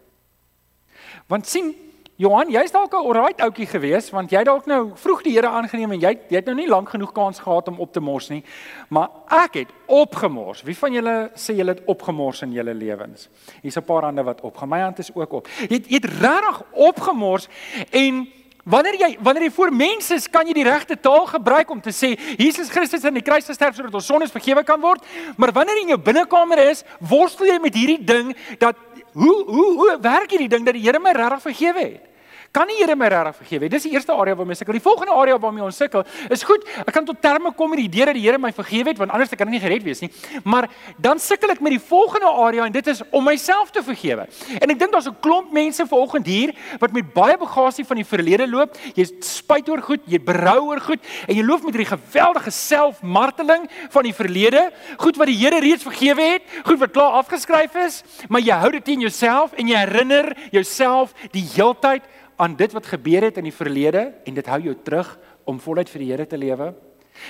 Want 1.28 1.48
sien 1.48 1.76
Johan, 2.18 2.50
jy's 2.50 2.72
dalk 2.72 2.94
'n 2.94 2.96
alright 2.96 3.42
ouetjie 3.42 3.68
gewees 3.68 4.10
want 4.10 4.32
jy 4.32 4.44
dalk 4.44 4.66
nou 4.66 4.92
vroeg 4.96 5.22
die 5.22 5.34
Here 5.34 5.48
aangeneem 5.48 5.92
en 5.92 6.00
jy 6.00 6.20
jy 6.30 6.36
het 6.36 6.46
nou 6.46 6.56
nie 6.56 6.68
lank 6.68 6.90
genoeg 6.90 7.12
kans 7.12 7.40
gehad 7.40 7.68
om 7.68 7.80
op 7.80 7.92
te 7.92 8.00
mors 8.00 8.30
nie. 8.30 8.44
Maar 8.90 9.10
ek 9.28 9.54
het 9.54 9.70
opgemors. 9.86 10.64
Wie 10.64 10.78
van 10.78 10.94
julle 10.94 11.32
sê 11.36 11.56
julle 11.56 11.74
het 11.76 11.86
opgemors 11.86 12.42
in 12.42 12.52
julle 12.52 12.74
lewens? 12.74 13.30
Hier's 13.62 13.78
'n 13.78 13.84
paar 13.84 14.04
hande 14.04 14.24
wat 14.24 14.42
opgaan. 14.42 14.70
My 14.70 14.80
hand 14.80 15.00
is 15.00 15.14
ook 15.14 15.34
op. 15.34 15.48
Jy 15.48 15.76
het, 15.76 15.88
jy 15.88 15.96
het 15.96 16.06
regtig 16.06 16.64
opgemors 16.72 17.48
en 17.92 18.28
Wanneer 18.66 18.96
jy 18.98 19.10
wanneer 19.22 19.44
jy 19.46 19.52
voor 19.54 19.72
mense 19.78 20.16
is, 20.18 20.26
kan 20.32 20.48
jy 20.50 20.56
die 20.58 20.66
regte 20.66 20.96
taal 20.98 21.28
gebruik 21.30 21.70
om 21.70 21.82
te 21.86 21.92
sê 21.94 22.16
Jesus 22.40 22.72
Christus 22.74 23.04
het 23.04 23.12
aan 23.12 23.20
die 23.20 23.26
kruis 23.26 23.46
gesterf 23.46 23.78
sodat 23.78 23.94
ons 23.94 24.08
sondes 24.10 24.34
vergewe 24.34 24.64
kan 24.66 24.82
word. 24.82 25.06
Maar 25.38 25.54
wanneer 25.54 25.78
jy 25.78 25.84
in 25.86 25.94
jou 25.94 26.02
binnekamer 26.02 26.64
is, 26.72 26.82
worstel 26.98 27.52
jy 27.52 27.60
met 27.62 27.78
hierdie 27.78 28.02
ding 28.02 28.34
dat 28.58 28.80
hoe 29.14 29.38
hoe 29.46 29.70
hoe 29.78 29.92
werk 30.02 30.34
hierdie 30.34 30.50
ding 30.50 30.66
dat 30.66 30.74
die 30.74 30.82
Here 30.82 31.00
my 31.00 31.14
regtig 31.14 31.46
vergewe 31.46 31.86
het? 31.86 32.15
Kan 32.56 32.70
die 32.72 32.78
Here 32.80 32.96
my 32.96 33.10
regtig 33.12 33.40
vergewe? 33.42 33.70
Dis 33.72 33.86
die 33.88 33.92
eerste 33.96 34.14
area 34.16 34.36
waarmee 34.38 34.56
ek 34.56 34.62
sukkel. 34.62 34.78
Die 34.78 34.84
volgende 34.84 35.16
area 35.16 35.38
waarmee 35.42 35.64
ons 35.66 35.80
sukkel 35.80 36.06
is 36.32 36.44
goed, 36.48 36.64
ek 36.86 36.94
kan 36.96 37.08
tot 37.08 37.20
terme 37.24 37.52
kom 37.58 37.74
met 37.74 37.82
die 37.82 37.88
idee 37.90 38.08
dat 38.08 38.18
die 38.18 38.24
Here 38.24 38.40
my 38.42 38.52
vergewe 38.56 38.94
het 38.94 39.02
want 39.02 39.12
anders 39.16 39.34
kan 39.36 39.50
ek 39.50 39.54
nie 39.56 39.62
gered 39.64 39.84
wees 39.84 40.04
nie. 40.04 40.10
Maar 40.48 40.70
dan 41.02 41.20
sukkel 41.20 41.52
ek 41.52 41.64
met 41.66 41.76
die 41.76 41.82
volgende 41.84 42.32
area 42.32 42.68
en 42.68 42.76
dit 42.76 42.88
is 42.92 43.02
om 43.12 43.26
myself 43.28 43.74
te 43.76 43.84
vergewe. 43.84 44.28
En 44.60 44.72
ek 44.72 44.80
dink 44.80 44.94
daar's 44.96 45.10
'n 45.10 45.18
klomp 45.20 45.52
mense 45.52 45.84
vanoggend 45.86 46.26
hier 46.28 46.54
wat 46.80 46.94
met 46.94 47.14
baie 47.14 47.38
bagasie 47.38 47.86
van 47.86 47.98
die 47.98 48.08
verlede 48.08 48.48
loop. 48.48 48.78
Jy 48.96 49.06
spyt 49.20 49.70
oor 49.70 49.82
goed, 49.82 50.02
jy 50.08 50.20
berou 50.20 50.72
oor 50.72 50.80
goed 50.80 51.00
en 51.28 51.36
jy 51.36 51.44
loop 51.44 51.64
met 51.64 51.76
hierdie 51.76 51.98
geweldige 51.98 52.52
selfmarteling 52.52 53.68
van 53.90 54.04
die 54.04 54.14
verlede, 54.14 54.72
goed 54.98 55.18
wat 55.18 55.28
die 55.28 55.36
Here 55.36 55.60
reeds 55.60 55.84
vergewe 55.84 56.22
het, 56.22 56.44
goed 56.64 56.80
wat 56.80 56.92
klaar 56.92 57.20
afgeskryf 57.20 57.76
is, 57.76 58.04
maar 58.30 58.42
jy 58.42 58.56
hou 58.56 58.72
dit 58.72 58.88
in 58.88 59.02
jouself 59.02 59.54
en 59.54 59.68
jy 59.68 59.78
herinner 59.78 60.36
jouself 60.52 61.14
die 61.32 61.44
heeltyd 61.56 62.04
aan 62.36 62.56
dit 62.56 62.72
wat 62.72 62.86
gebeur 62.86 63.24
het 63.24 63.38
in 63.38 63.48
die 63.48 63.56
verlede 63.56 64.14
en 64.26 64.34
dit 64.34 64.48
hou 64.48 64.62
jou 64.62 64.76
terug 64.84 65.18
om 65.44 65.60
voluit 65.60 65.90
vir 65.90 66.00
die 66.00 66.12
Here 66.12 66.28
te 66.28 66.38
lewe. 66.38 66.74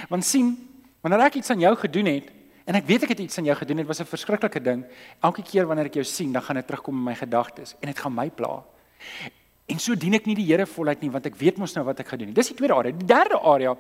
Want 0.09 0.25
sien, 0.25 0.55
wanneer 1.01 1.27
ek 1.27 1.35
iets 1.41 1.51
aan 1.53 1.59
jou 1.59 1.75
gedoen 1.75 2.05
het, 2.05 2.31
En 2.65 2.77
ek 2.79 2.87
weet 2.89 3.03
ek 3.05 3.13
het 3.13 3.19
iets 3.21 3.37
aan 3.37 3.45
jou 3.45 3.55
gedoen, 3.59 3.77
dit 3.83 3.87
was 3.87 4.01
'n 4.01 4.09
verskriklike 4.09 4.61
ding. 4.61 4.85
Elke 5.21 5.43
keer 5.43 5.67
wanneer 5.67 5.85
ek 5.85 5.93
jou 5.93 6.03
sien, 6.03 6.31
dan 6.31 6.41
gaan 6.41 6.55
dit 6.55 6.67
terugkom 6.67 6.95
in 6.95 7.03
my 7.03 7.15
gedagtes 7.15 7.75
en 7.79 7.87
dit 7.87 7.99
gaan 7.99 8.13
my 8.13 8.29
pla. 8.29 8.63
En 9.65 9.79
so 9.79 9.95
dien 9.95 10.13
ek 10.13 10.25
nie 10.25 10.35
die 10.35 10.45
Here 10.45 10.65
voluit 10.65 11.01
nie, 11.01 11.11
want 11.11 11.25
ek 11.25 11.35
weet 11.35 11.57
mos 11.57 11.75
nou 11.75 11.85
wat 11.85 11.99
ek 11.99 12.07
gedoen 12.07 12.27
het. 12.27 12.35
Dis 12.35 12.47
die 12.47 12.55
tweede 12.55 12.73
area. 12.73 12.91
Die 12.91 13.05
derde 13.05 13.39
area 13.39 13.77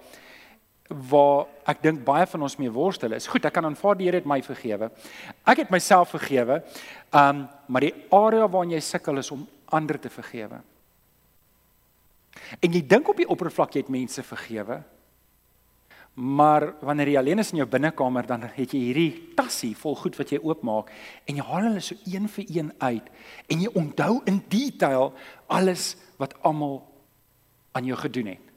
waar 0.87 1.47
ek 1.65 1.81
dink 1.81 2.03
baie 2.05 2.27
van 2.27 2.41
ons 2.41 2.57
mee 2.57 2.69
worstel 2.69 3.13
is. 3.13 3.27
Goed, 3.27 3.45
ek 3.45 3.53
kan 3.53 3.65
aanvaar 3.65 3.97
die 3.97 4.05
Here 4.05 4.17
het 4.17 4.25
my 4.25 4.41
vergewe. 4.41 4.91
Ek 5.45 5.57
het 5.57 5.69
myself 5.69 6.09
vergewe. 6.09 6.63
Um, 7.11 7.47
maar 7.67 7.81
die 7.81 7.93
area 8.11 8.47
waarin 8.47 8.71
jy 8.71 8.79
sukkel 8.79 9.17
is 9.17 9.31
om 9.31 9.47
ander 9.65 9.99
te 9.99 10.09
vergewe. 10.09 10.61
En 12.59 12.71
jy 12.71 12.81
dink 12.87 13.09
op 13.09 13.17
die 13.17 13.27
oppervlak 13.27 13.73
jy 13.73 13.81
het 13.85 13.89
mense 13.89 14.23
vergewe, 14.23 14.83
Maar 16.15 16.73
wanneer 16.79 17.09
jy 17.11 17.17
alleen 17.19 17.39
is 17.43 17.49
in 17.51 17.59
jou 17.59 17.67
binnekamer 17.67 18.23
dan 18.27 18.45
het 18.47 18.71
jy 18.71 18.79
hierdie 18.79 19.33
tassie 19.35 19.73
vol 19.75 19.97
goed 19.99 20.15
wat 20.15 20.29
jy 20.31 20.37
oopmaak 20.39 20.87
en 21.27 21.35
jy 21.35 21.43
haal 21.43 21.65
hulle 21.67 21.81
so 21.83 21.97
een 22.07 22.29
vir 22.31 22.45
een 22.47 22.69
uit 22.79 23.09
en 23.51 23.65
jy 23.65 23.71
onthou 23.75 24.21
in 24.31 24.37
detail 24.47 25.11
alles 25.51 25.97
wat 26.15 26.37
almal 26.47 26.85
aan 27.75 27.83
jou 27.83 27.97
gedoen 27.99 28.31
het. 28.31 28.53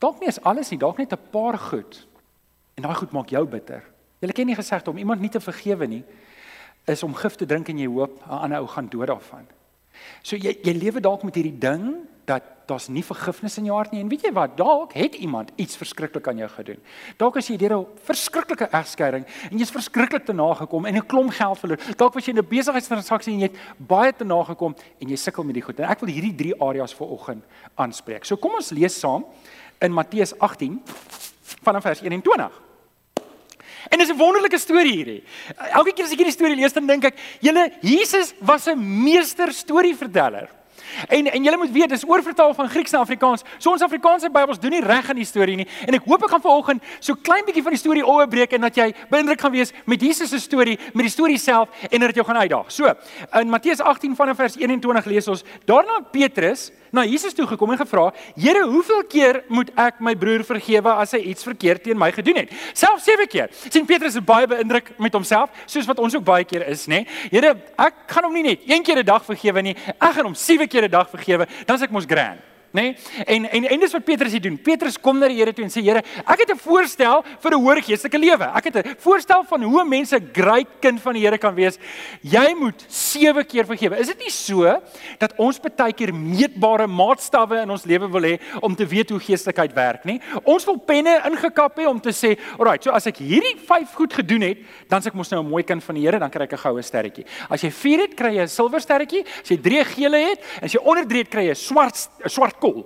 Dalk 0.00 0.22
nie 0.22 0.30
is 0.32 0.40
alles 0.40 0.72
nie, 0.72 0.80
dalk 0.80 0.98
net 0.98 1.12
'n 1.12 1.30
paar 1.30 1.58
goed. 1.58 2.06
En 2.76 2.82
daai 2.82 2.94
goed 2.94 3.12
maak 3.12 3.28
jou 3.28 3.44
bitter. 3.46 3.84
Jy 4.20 4.32
ken 4.32 4.46
nie 4.46 4.56
gesegde 4.56 4.90
om 4.90 4.96
iemand 4.96 5.20
nie 5.20 5.30
te 5.30 5.40
vergewe 5.40 5.86
nie 5.86 6.04
is 6.86 7.02
om 7.02 7.14
gif 7.14 7.36
te 7.36 7.46
drink 7.46 7.68
en 7.68 7.78
jy 7.78 7.86
hoop 7.86 8.24
'n 8.26 8.30
ander 8.30 8.58
ou 8.58 8.66
gaan 8.66 8.88
dood 8.88 9.08
daarvan. 9.08 9.46
So 10.22 10.36
jy 10.36 10.56
jy 10.62 10.72
lewe 10.72 11.00
dalk 11.00 11.22
met 11.22 11.34
hierdie 11.34 11.58
ding 11.58 12.08
dat 12.24 12.42
daar's 12.66 12.88
nie 12.88 13.04
vergifnis 13.04 13.58
in 13.60 13.66
jou 13.68 13.76
hart 13.76 13.92
nie 13.92 14.00
en 14.00 14.08
weet 14.08 14.24
jy 14.24 14.30
wat 14.32 14.56
dalk 14.56 14.94
het 14.96 15.16
iemand 15.20 15.50
iets 15.60 15.76
verskriklik 15.76 16.28
aan 16.30 16.40
jou 16.40 16.48
gedoen. 16.48 16.78
Dalk 17.20 17.36
as 17.36 17.48
jy 17.50 17.56
deur 17.60 17.76
'n 17.76 17.86
verskriklike 18.06 18.68
egskeiding 18.72 19.24
en 19.50 19.58
jy's 19.58 19.70
verskriklik 19.70 20.24
te 20.24 20.32
nagekom 20.32 20.86
en 20.86 20.96
'n 20.96 21.06
klomp 21.06 21.30
geld 21.30 21.58
verloor. 21.58 21.78
Dalk 21.96 22.14
was 22.14 22.24
jy 22.24 22.32
in 22.32 22.38
'n 22.38 22.48
besigheidstransaksie 22.48 23.34
en 23.34 23.40
jy 23.40 23.48
het 23.52 23.58
baie 23.76 24.12
te 24.12 24.24
nagekom 24.24 24.74
en 25.00 25.08
jy 25.08 25.16
sukkel 25.16 25.44
met 25.44 25.54
die 25.54 25.62
goed. 25.62 25.78
En 25.78 25.90
ek 25.90 26.00
wil 26.00 26.08
hierdie 26.08 26.34
drie 26.34 26.60
areas 26.60 26.94
vir 26.94 27.06
oggend 27.06 27.44
aanspreek. 27.74 28.24
So 28.24 28.36
kom 28.36 28.54
ons 28.54 28.70
lees 28.70 28.98
saam 28.98 29.24
in 29.80 29.92
Matteus 29.92 30.32
18 30.38 30.82
vanaf 31.62 31.82
vers 31.82 32.00
21. 32.00 32.50
En 33.90 33.98
dis 33.98 34.08
'n 34.08 34.16
wonderlike 34.16 34.58
storie 34.58 34.96
hierdie. 34.96 35.24
Elke 35.72 35.92
keer 35.92 36.04
as 36.04 36.12
ek 36.12 36.18
hierdie 36.18 36.32
storie 36.32 36.56
lees 36.56 36.72
dan 36.72 36.86
dink 36.86 37.04
ek, 37.04 37.18
julle 37.40 37.72
Jesus 37.82 38.34
was 38.40 38.66
'n 38.66 39.02
meester 39.04 39.52
storieverteller. 39.52 40.48
En 41.08 41.26
en 41.26 41.44
julle 41.44 41.56
moet 41.56 41.72
weet, 41.72 41.88
dis 41.88 42.04
oorvertaal 42.08 42.54
van 42.54 42.68
Grieks 42.68 42.90
na 42.90 42.98
Afrikaans. 42.98 43.42
So 43.58 43.70
ons 43.70 43.82
Afrikaanse 43.82 44.30
Bybels 44.30 44.60
doen 44.60 44.70
nie 44.70 44.82
reg 44.84 45.08
aan 45.10 45.20
die 45.20 45.28
storie 45.28 45.56
nie. 45.56 45.68
En 45.86 45.94
ek 45.94 46.06
hoop 46.08 46.22
ek 46.26 46.36
gaan 46.36 46.44
vanoggend 46.44 46.82
so 46.98 47.14
klein 47.14 47.44
bietjie 47.44 47.62
van 47.62 47.76
die 47.76 47.80
storie 47.80 48.06
oorbreek 48.06 48.52
en 48.52 48.68
dat 48.68 48.76
jy 48.76 48.90
beïndruk 49.10 49.40
gaan 49.40 49.54
wees 49.54 49.74
met 49.86 50.02
Jesus 50.02 50.30
se 50.30 50.40
storie, 50.42 50.78
met 50.92 51.08
die 51.08 51.12
storie 51.12 51.38
self 51.38 51.68
en 51.90 52.00
dat 52.00 52.12
dit 52.12 52.22
jou 52.22 52.26
gaan 52.26 52.42
uitdaag. 52.44 52.72
So, 52.72 52.92
in 53.40 53.50
Matteus 53.50 53.80
18 53.80 54.16
vanaf 54.16 54.36
vers 54.36 54.56
21 54.56 55.04
lees 55.10 55.28
ons, 55.28 55.44
daarna 55.68 56.00
Petrus 56.12 56.70
na 56.94 57.02
Jesus 57.02 57.34
toe 57.34 57.46
gekom 57.50 57.72
en 57.74 57.80
gevra: 57.80 58.12
"Here, 58.38 58.62
hoeveel 58.70 59.02
keer 59.10 59.42
moet 59.48 59.70
ek 59.76 60.00
my 60.00 60.14
broer 60.14 60.44
vergewe 60.46 60.94
as 60.94 61.12
hy 61.12 61.18
iets 61.18 61.42
verkeerd 61.42 61.82
teen 61.82 61.98
my 61.98 62.12
gedoen 62.12 62.36
het?" 62.36 62.50
Self 62.72 63.02
7 63.02 63.26
keer. 63.26 63.48
sien 63.68 63.86
Petrus 63.86 64.14
is 64.14 64.24
baie 64.24 64.46
beïndruk 64.46 64.92
met 64.98 65.12
homself, 65.12 65.50
soos 65.66 65.86
wat 65.86 65.98
ons 65.98 66.14
ook 66.14 66.24
baie 66.24 66.44
keer 66.44 66.68
is, 66.68 66.86
nê? 66.86 67.04
Here, 67.30 67.56
ek 67.78 67.94
gaan 68.06 68.24
hom 68.24 68.32
nie 68.32 68.42
net 68.42 68.60
een 68.66 68.82
keer 68.82 68.98
'n 68.98 69.04
dag 69.04 69.24
vergewe 69.24 69.62
nie, 69.62 69.76
ek 70.00 70.12
gaan 70.12 70.24
hom 70.24 70.34
7 70.34 70.68
keer 70.68 70.83
'n 70.86 70.90
dag 70.90 71.08
vergewe, 71.10 71.46
dan 71.66 71.78
s'ek 71.78 71.90
mos 71.90 72.06
grand 72.06 72.40
nê? 72.74 72.94
En 73.24 73.46
en 73.46 73.68
en 73.70 73.80
dis 73.84 73.94
wat 73.94 74.04
Petrus 74.04 74.34
hier 74.34 74.42
doen. 74.42 74.56
Petrus 74.58 74.98
kom 75.00 75.18
na 75.18 75.28
die 75.30 75.38
Here 75.38 75.54
toe 75.54 75.64
en 75.64 75.72
sê 75.72 75.82
Here, 75.84 76.02
ek 76.26 76.44
het 76.44 76.50
'n 76.50 76.58
voorstel 76.58 77.24
vir 77.40 77.50
'n 77.52 77.62
hoë 77.62 77.82
geestelike 77.82 78.18
lewe. 78.18 78.46
Ek 78.54 78.64
het 78.64 78.76
'n 78.76 78.94
voorstel 78.98 79.44
van 79.44 79.62
hoe 79.62 79.84
mense 79.84 80.16
'n 80.16 80.30
great 80.32 80.68
kind 80.80 81.00
van 81.00 81.14
die 81.14 81.22
Here 81.22 81.38
kan 81.38 81.54
wees. 81.54 81.78
Jy 82.22 82.54
moet 82.58 82.84
7 82.88 83.46
keer 83.46 83.64
vergewe. 83.64 83.98
Is 83.98 84.06
dit 84.08 84.18
nie 84.18 84.30
so 84.30 84.80
dat 85.18 85.32
ons 85.36 85.60
baie 85.60 85.92
keer 85.92 86.12
meetbare 86.14 86.86
maatstawwe 86.86 87.62
in 87.62 87.70
ons 87.70 87.84
lewe 87.84 88.10
wil 88.10 88.22
hê 88.22 88.40
om 88.60 88.74
te 88.74 88.86
weet 88.86 89.10
hoe 89.10 89.20
geestelikheid 89.20 89.72
werk, 89.72 90.04
nê? 90.04 90.20
Ons 90.44 90.64
wil 90.64 90.78
penne 90.78 91.22
ingekap 91.24 91.78
hê 91.78 91.86
om 91.86 92.00
te 92.00 92.10
sê, 92.10 92.38
"Alright, 92.58 92.84
so 92.84 92.90
as 92.90 93.06
ek 93.06 93.16
hierdie 93.16 93.56
5 93.58 93.94
goed 93.94 94.12
gedoen 94.12 94.42
het, 94.42 94.58
dan 94.88 95.02
s'ek 95.02 95.14
mos 95.14 95.30
nou 95.30 95.42
'n 95.42 95.48
mooi 95.48 95.62
kind 95.62 95.82
van 95.82 95.94
die 95.94 96.04
Here, 96.04 96.18
dan 96.18 96.30
kry 96.30 96.42
ek 96.42 96.52
'n 96.52 96.58
goue 96.58 96.82
sterretjie. 96.82 97.24
As 97.50 97.62
jy 97.62 97.70
4 97.70 98.00
het, 98.00 98.14
kry 98.14 98.34
jy 98.36 98.42
'n 98.42 98.48
silwer 98.48 98.80
sterretjie. 98.80 99.24
As 99.42 99.48
jy 99.48 99.56
3 99.56 99.84
gele 99.84 100.16
het, 100.30 100.40
as 100.62 100.72
jy 100.72 100.80
onder 100.84 101.06
3 101.06 101.18
het, 101.18 101.30
kry 101.30 101.44
jy 101.44 101.50
'n 101.50 101.54
swart 101.54 102.08
swart 102.26 102.58
kol. 102.64 102.84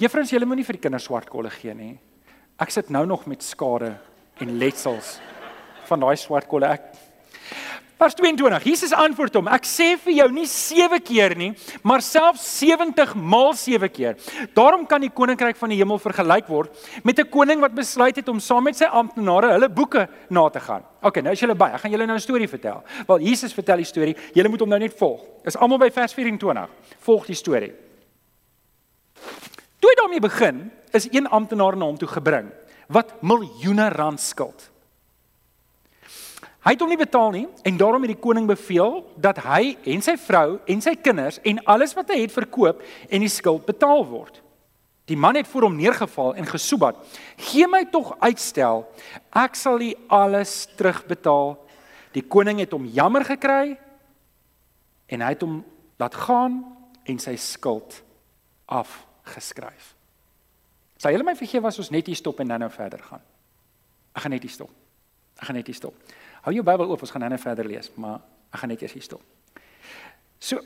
Juffrouens, 0.00 0.30
julle 0.30 0.48
moenie 0.48 0.66
vir 0.66 0.78
die 0.78 0.84
kinders 0.86 1.08
swart 1.08 1.30
kolle 1.32 1.50
gee 1.54 1.74
nie. 1.74 1.94
Ek 2.60 2.72
sit 2.74 2.90
nou 2.92 3.06
nog 3.08 3.26
met 3.30 3.42
skade 3.42 3.94
en 4.40 4.58
letsels 4.60 5.18
van 5.88 6.02
daai 6.04 6.16
swart 6.20 6.48
kolle. 6.50 6.68
Ek 6.70 6.90
Vers 8.00 8.14
22. 8.16 8.64
Jesus 8.64 8.94
antwoord 8.96 9.34
hom: 9.36 9.48
Ek 9.52 9.66
sê 9.68 9.90
vir 10.00 10.14
jou 10.22 10.26
nie 10.32 10.46
7 10.48 10.96
keer 11.04 11.34
nie, 11.36 11.50
maar 11.84 12.00
selfs 12.00 12.46
70 12.56 13.12
maal 13.12 13.52
7 13.52 13.90
keer. 13.92 14.16
Daarom 14.56 14.86
kan 14.88 15.04
die 15.04 15.10
koninkryk 15.12 15.58
van 15.60 15.68
die 15.68 15.76
hemel 15.82 16.00
vergelyk 16.00 16.48
word 16.48 16.72
met 17.04 17.20
'n 17.20 17.28
koning 17.28 17.60
wat 17.60 17.76
besluit 17.76 18.16
het 18.16 18.28
om 18.32 18.40
saam 18.40 18.64
met 18.64 18.76
sy 18.76 18.88
amptenare 18.88 19.52
hulle 19.52 19.68
boeke 19.68 20.08
na 20.30 20.48
te 20.48 20.60
gaan. 20.60 20.82
OK, 21.02 21.20
nou 21.20 21.32
is 21.32 21.40
julle 21.40 21.54
by. 21.54 21.74
Ek 21.74 21.80
gaan 21.80 21.92
julle 21.92 22.06
nou 22.06 22.16
'n 22.16 22.20
storie 22.20 22.48
vertel. 22.48 22.82
Wel, 23.06 23.20
Jesus 23.20 23.52
vertel 23.52 23.76
die 23.76 23.84
storie. 23.84 24.16
Julle 24.32 24.48
moet 24.48 24.60
hom 24.60 24.68
nou 24.68 24.80
net 24.80 24.96
volg. 24.96 25.20
Is 25.44 25.56
almal 25.56 25.78
by 25.78 25.90
vers 25.90 26.14
24. 26.14 26.68
Volg 27.00 27.26
die 27.26 27.36
storie. 27.36 27.89
Toe 29.90 29.96
hy 29.96 30.02
daarmee 30.06 30.22
begin, 30.22 30.58
is 30.94 31.08
een 31.10 31.26
amptenaar 31.26 31.74
na 31.76 31.88
hom 31.88 31.96
toe 31.98 32.08
gebring 32.08 32.46
wat 32.94 33.10
miljoene 33.26 33.88
rand 33.90 34.20
skuld. 34.22 34.68
Hy 36.62 36.74
het 36.76 36.84
hom 36.84 36.92
nie 36.92 36.98
betaal 37.00 37.32
nie 37.34 37.48
en 37.66 37.80
daarom 37.80 38.06
het 38.06 38.12
die 38.12 38.22
koning 38.22 38.46
beveel 38.46 39.00
dat 39.18 39.40
hy 39.42 39.72
en 39.90 40.04
sy 40.06 40.14
vrou 40.14 40.60
en 40.70 40.84
sy 40.84 40.94
kinders 40.94 41.40
en 41.42 41.58
alles 41.74 41.96
wat 41.98 42.14
hy 42.14 42.20
het 42.20 42.36
verkoop 42.36 42.86
en 43.10 43.26
die 43.26 43.32
skuld 43.34 43.66
betaal 43.66 44.06
word. 44.06 44.38
Die 45.10 45.18
man 45.18 45.40
het 45.40 45.50
voor 45.50 45.66
hom 45.66 45.74
neergeval 45.74 46.38
en 46.38 46.46
gesoebat: 46.46 46.94
"Gee 47.50 47.66
my 47.66 47.82
tog 47.90 48.14
uitstel, 48.22 48.86
ek 49.34 49.58
sal 49.58 49.82
u 49.82 49.92
alles 50.06 50.68
terugbetaal." 50.78 51.56
Die 52.14 52.22
koning 52.22 52.62
het 52.62 52.70
hom 52.70 52.86
jammer 52.86 53.26
gekry 53.26 53.74
en 55.10 55.20
hy 55.20 55.34
het 55.34 55.42
hom 55.42 55.64
laat 55.98 56.14
gaan 56.14 56.62
en 57.02 57.18
sy 57.18 57.34
skuld 57.34 58.04
af 58.70 59.09
geskryf. 59.34 59.94
Sal 61.00 61.14
julle 61.14 61.24
my 61.24 61.36
vergewe 61.36 61.70
as 61.70 61.78
ons 61.80 61.90
net 61.90 62.08
hier 62.10 62.18
stop 62.18 62.40
en 62.40 62.48
dan 62.48 62.60
nou 62.60 62.70
verder 62.72 63.02
gaan? 63.02 63.22
Ek 64.12 64.24
gaan 64.24 64.34
net 64.34 64.44
hier 64.44 64.52
stop. 64.52 64.72
Ek 65.38 65.46
gaan 65.48 65.56
net 65.56 65.70
hier 65.70 65.78
stop. 65.78 65.96
Hou 66.44 66.52
jou 66.54 66.64
Bybel 66.64 66.90
oop, 66.90 67.00
ons 67.00 67.12
gaan 67.12 67.24
dan 67.24 67.34
nou 67.34 67.40
verder 67.40 67.68
lees, 67.68 67.90
maar 68.00 68.20
ek 68.50 68.62
gaan 68.62 68.72
net 68.72 68.84
eers 68.84 68.96
hier 68.96 69.06
stop. 69.06 69.24
So 70.40 70.60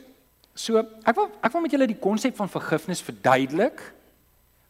so 0.55 0.79
ek 0.79 1.15
wil 1.17 1.27
ek 1.43 1.51
wil 1.51 1.63
met 1.65 1.73
julle 1.75 1.87
die 1.91 1.99
konsep 1.99 2.35
van 2.37 2.47
vergifnis 2.51 3.03
verduidelik 3.03 3.81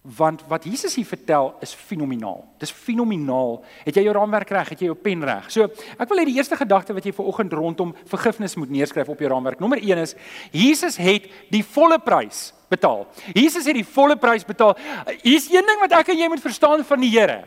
want 0.05 0.43
wat 0.47 0.65
Jesus 0.69 0.95
hier 0.95 1.05
vertel 1.05 1.55
is 1.65 1.73
fenomenaal. 1.73 2.43
Dis 2.61 2.71
fenomenaal. 2.71 3.57
Het 3.87 3.97
jy 3.97 4.03
jou 4.05 4.13
raamwerk 4.13 4.51
reg? 4.53 4.69
Het 4.69 4.83
jy 4.83 4.89
jou 4.91 4.97
pen 5.01 5.23
reg? 5.25 5.47
So, 5.53 5.65
ek 5.97 6.11
wil 6.11 6.21
hê 6.21 6.27
die 6.29 6.35
eerste 6.37 6.57
gedagte 6.59 6.93
wat 6.93 7.07
jy 7.07 7.13
vir 7.17 7.29
oggend 7.31 7.55
rondom 7.57 7.95
vergifnis 8.11 8.53
moet 8.59 8.69
neerskryf 8.69 9.09
op 9.09 9.23
jou 9.23 9.31
raamwerk. 9.31 9.63
Nommer 9.63 9.81
1 9.81 10.03
is 10.03 10.13
Jesus 10.53 10.99
het 11.01 11.25
die 11.53 11.63
volle 11.65 11.97
prys 12.05 12.51
betaal. 12.69 13.07
Jesus 13.33 13.65
het 13.65 13.77
die 13.77 13.87
volle 13.87 14.17
prys 14.21 14.45
betaal. 14.45 14.75
Hier's 15.23 15.49
een 15.49 15.65
ding 15.65 15.81
wat 15.81 15.97
ek 15.97 16.13
en 16.13 16.21
jy 16.21 16.29
moet 16.29 16.43
verstaan 16.43 16.85
van 16.85 17.01
die 17.01 17.13
Here. 17.15 17.41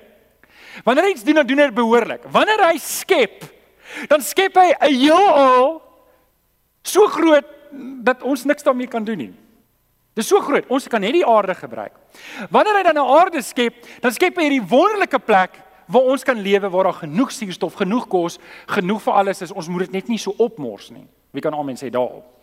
Wanneer 0.86 1.08
hy 1.08 1.14
iets 1.14 1.26
doen, 1.26 1.40
dan 1.40 1.46
doen 1.46 1.62
hy 1.62 1.68
dit 1.70 1.78
behoorlik. 1.78 2.26
Wanneer 2.32 2.62
hy 2.68 2.76
skep, 2.82 3.46
dan 4.10 4.22
skep 4.22 4.58
hy 4.58 4.74
'n 4.74 4.94
heelal 4.94 5.80
so 6.82 7.06
groot 7.06 7.46
dat 8.02 8.22
ons 8.22 8.44
niks 8.44 8.62
daarmee 8.62 8.86
kan 8.86 9.04
doen 9.04 9.18
nie. 9.18 9.32
Dis 10.14 10.26
so 10.26 10.40
groot. 10.40 10.66
Ons 10.70 10.88
kan 10.88 11.00
net 11.00 11.12
die 11.12 11.26
aarde 11.26 11.54
gebruik. 11.54 11.94
Wanneer 12.50 12.76
hy 12.76 12.82
dan 12.82 12.98
'n 12.98 13.10
aarde 13.18 13.42
skep, 13.42 13.74
dan 14.00 14.12
skep 14.12 14.36
hy 14.36 14.42
hierdie 14.42 14.68
wonderlike 14.68 15.18
plek 15.18 15.60
waar 15.86 16.02
ons 16.02 16.22
kan 16.22 16.36
lewe 16.36 16.70
waar 16.70 16.84
daar 16.84 17.00
genoeg 17.02 17.32
suurstof, 17.32 17.74
genoeg 17.74 18.08
kos, 18.08 18.38
genoeg 18.66 19.02
vir 19.02 19.12
alles 19.12 19.42
is. 19.42 19.52
Ons 19.52 19.68
moet 19.68 19.80
dit 19.80 19.92
net 19.92 20.08
nie 20.08 20.18
so 20.18 20.34
opmors 20.36 20.90
nie. 20.90 21.06
Wie 21.30 21.40
kan 21.40 21.54
almal 21.54 21.76
sê 21.76 21.90
daarop? 21.90 22.37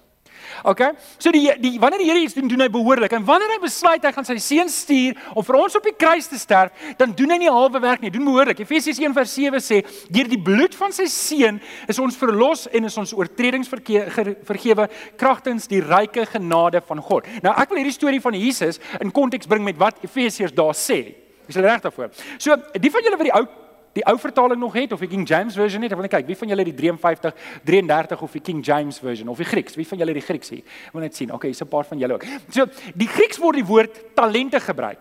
Okay? 0.63 0.91
So 1.17 1.31
die 1.31 1.47
die 1.61 1.75
wanneer 1.81 2.01
die 2.01 2.09
Here 2.09 2.21
iets 2.21 2.35
doen, 2.37 2.47
doen 2.47 2.65
hy 2.65 2.69
behoorlik. 2.71 3.13
En 3.17 3.25
wanneer 3.25 3.55
hy 3.55 3.59
besluit 3.63 4.03
hy 4.05 4.11
gaan 4.15 4.27
sy 4.27 4.37
seun 4.41 4.69
stuur 4.71 5.17
om 5.33 5.45
vir 5.45 5.57
ons 5.59 5.77
op 5.77 5.87
die 5.87 5.95
kruis 5.97 6.29
te 6.31 6.39
sterf, 6.39 6.71
dan 6.99 7.13
doen 7.17 7.35
hy 7.35 7.39
nie 7.43 7.51
halwe 7.51 7.81
werk 7.83 8.03
nie, 8.03 8.11
doen 8.13 8.25
behoorlik. 8.27 8.61
Efesiërs 8.63 9.01
1:7 9.01 9.61
sê, 9.63 9.81
deur 10.13 10.29
die 10.31 10.41
bloed 10.41 10.77
van 10.77 10.93
sy 10.95 11.07
seun 11.11 11.59
is 11.91 11.99
ons 12.01 12.17
verlos 12.19 12.67
en 12.71 12.89
is 12.89 12.97
ons 13.01 13.13
oortredings 13.17 13.69
vergewe 13.69 14.89
kragtens 15.17 15.67
die 15.71 15.83
ryke 15.83 16.25
genade 16.29 16.81
van 16.87 17.01
God. 17.01 17.29
Nou 17.43 17.53
ek 17.55 17.69
wil 17.71 17.81
hierdie 17.81 17.97
storie 17.97 18.23
van 18.23 18.37
Jesus 18.37 18.79
in 19.01 19.13
konteks 19.13 19.49
bring 19.49 19.63
met 19.65 19.77
wat 19.81 20.01
Efesiërs 20.05 20.55
daar 20.55 20.75
sê. 20.77 21.03
Is 21.45 21.57
hulle 21.57 21.69
reg 21.69 21.83
daarvoor? 21.83 22.09
So, 22.41 22.55
die 22.79 22.91
van 22.91 23.05
julle 23.05 23.19
wat 23.19 23.29
die 23.29 23.35
ou 23.37 23.45
die 23.95 24.03
ou 24.11 24.15
vertaling 24.19 24.59
nog 24.59 24.75
het 24.75 24.91
of 24.91 24.99
die 25.03 25.09
King 25.11 25.23
James 25.27 25.55
version 25.55 25.83
het, 25.85 25.93
ek 25.93 25.99
wil 25.99 26.07
net 26.07 26.13
kyk, 26.17 26.27
wie 26.27 26.37
van 26.37 26.51
julle 26.51 26.67
die 26.67 26.75
53 26.75 27.35
33 27.63 28.23
of 28.27 28.35
die 28.35 28.43
King 28.43 28.61
James 28.65 28.99
version 28.99 29.31
of 29.31 29.39
die 29.39 29.47
Grieks? 29.47 29.77
Wie 29.79 29.87
van 29.87 30.01
julle 30.01 30.15
die 30.17 30.23
Grieks 30.25 30.51
hier? 30.51 30.63
Ek 30.89 30.95
wil 30.95 31.05
net 31.05 31.15
sien. 31.15 31.31
Okay, 31.31 31.53
hier's 31.53 31.63
'n 31.63 31.71
paar 31.71 31.85
van 31.87 31.99
julle 31.99 32.13
ook. 32.13 32.25
So, 32.51 32.65
die 32.93 33.07
Grieks 33.07 33.39
word 33.39 33.55
die 33.55 33.65
woord 33.65 34.15
talente 34.15 34.59
gebruik. 34.59 34.99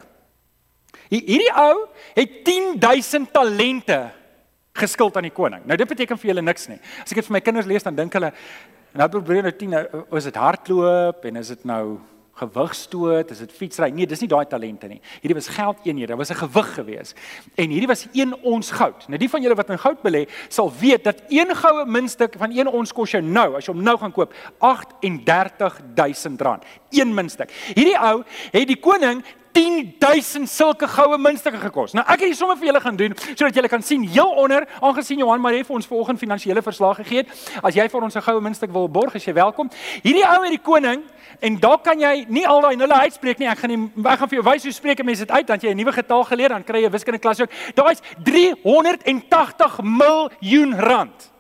Hierdie 1.11 1.53
ou 1.53 1.89
het 2.15 2.45
10000 2.45 3.33
talente 3.33 4.11
geskuld 4.75 5.17
aan 5.17 5.29
die 5.29 5.35
koning. 5.35 5.63
Nou 5.67 5.77
dit 5.77 5.89
beteken 5.89 6.19
vir 6.19 6.33
julle 6.33 6.43
niks 6.43 6.69
nie. 6.69 6.79
As 7.03 7.13
ek 7.13 7.21
dit 7.21 7.27
vir 7.27 7.37
my 7.37 7.41
kinders 7.41 7.67
lees 7.67 7.83
dan 7.83 7.95
dink 7.95 8.13
hulle 8.13 8.33
nou 8.95 9.09
probeer 9.09 9.43
nou 9.43 9.53
10 9.53 9.71
nou 9.75 9.85
is 10.19 10.25
dit 10.25 10.37
hardloop 10.39 11.25
en 11.25 11.37
is 11.37 11.49
dit 11.49 11.65
nou 11.65 11.99
gewigstoot, 12.35 13.31
is 13.31 13.39
dit 13.39 13.53
fietsry? 13.53 13.91
Nee, 13.95 14.07
dis 14.11 14.21
nie 14.21 14.29
daai 14.31 14.47
talente 14.51 14.89
nie. 14.91 15.01
Hierdie 15.23 15.37
was 15.39 15.49
geldeenhede, 15.55 16.13
dit 16.13 16.17
was 16.17 16.31
'n 16.31 16.35
gewig 16.35 16.75
gewees. 16.75 17.15
En 17.55 17.71
hierdie 17.71 17.87
was 17.87 18.07
1 18.13 18.43
ons 18.43 18.71
goud. 18.71 19.09
Nou 19.09 19.19
die 19.19 19.29
van 19.29 19.43
julle 19.43 19.55
wat 19.55 19.71
in 19.71 19.79
goud 19.79 20.03
belê, 20.03 20.29
sal 20.49 20.73
weet 20.81 21.05
dat 21.05 21.23
1 21.29 21.57
goue 21.57 21.87
muntstuk 21.87 22.35
van 22.39 22.51
1 22.51 22.67
ons 22.67 22.93
kos 22.93 23.11
jou 23.11 23.23
nou, 23.23 23.57
as 23.57 23.67
jy 23.67 23.73
hom 23.73 23.83
nou 23.83 23.99
gaan 23.99 24.13
koop, 24.13 24.35
R38000. 24.59 26.65
1 26.91 27.15
muntstuk. 27.15 27.51
Hierdie 27.75 27.99
ou 27.99 28.25
het 28.53 28.69
die 28.69 28.81
koning 28.81 29.25
10000 29.55 30.49
sulke 30.51 30.89
goue 30.89 31.19
muntstukke 31.19 31.61
gekos. 31.63 31.95
Nou 31.95 32.05
ek 32.05 32.25
het 32.25 32.29
hier 32.33 32.37
sommer 32.39 32.59
vir 32.59 32.67
julle 32.73 32.81
gaan 32.81 32.97
doen 32.97 33.15
sodat 33.35 33.55
julle 33.55 33.69
kan 33.69 33.83
sien 33.83 34.03
heel 34.03 34.31
onder 34.45 34.67
aangesien 34.81 35.19
Johan 35.19 35.41
Marie 35.41 35.65
vir 35.65 35.77
ons 35.77 35.87
vanoggend 35.87 36.19
finansiële 36.19 36.63
verslag 36.63 36.97
gegee 37.03 37.23
het. 37.23 37.29
As 37.63 37.75
jy 37.75 37.89
vir 37.89 38.03
ons 38.03 38.17
'n 38.17 38.23
goue 38.23 38.41
muntstuk 38.41 38.73
wil 38.73 38.89
borg, 38.89 39.15
is 39.15 39.25
jy 39.25 39.33
welkom. 39.33 39.71
Hierdie 40.03 40.27
ou 40.27 40.43
het 40.43 40.51
die 40.51 40.59
koning 40.59 41.03
En 41.41 41.59
daar 41.61 41.81
kan 41.81 42.01
jy 42.01 42.25
nie 42.29 42.47
al 42.49 42.61
daai 42.61 42.77
nulle 42.77 42.95
uitspreek 42.95 43.39
nie. 43.39 43.49
Ek 43.49 43.59
gaan 43.59 43.73
nie 43.73 44.07
ek 44.09 44.19
gaan 44.19 44.31
vir 44.31 44.39
jou 44.41 44.47
wys 44.47 44.67
hoe 44.69 44.73
spreek 44.73 45.05
mense 45.05 45.27
dit 45.27 45.35
uit 45.35 45.47
dan 45.47 45.61
jy 45.61 45.71
'n 45.71 45.77
nuwe 45.77 45.93
getal 45.93 46.25
geleer 46.25 46.49
dan 46.49 46.65
kry 46.65 46.83
jy 46.83 46.91
wiskunde 46.91 47.19
klas 47.19 47.41
ook. 47.41 47.51
Daai's 47.75 48.01
380 48.23 49.81
miljoen 49.83 50.81
rand. 50.81 51.34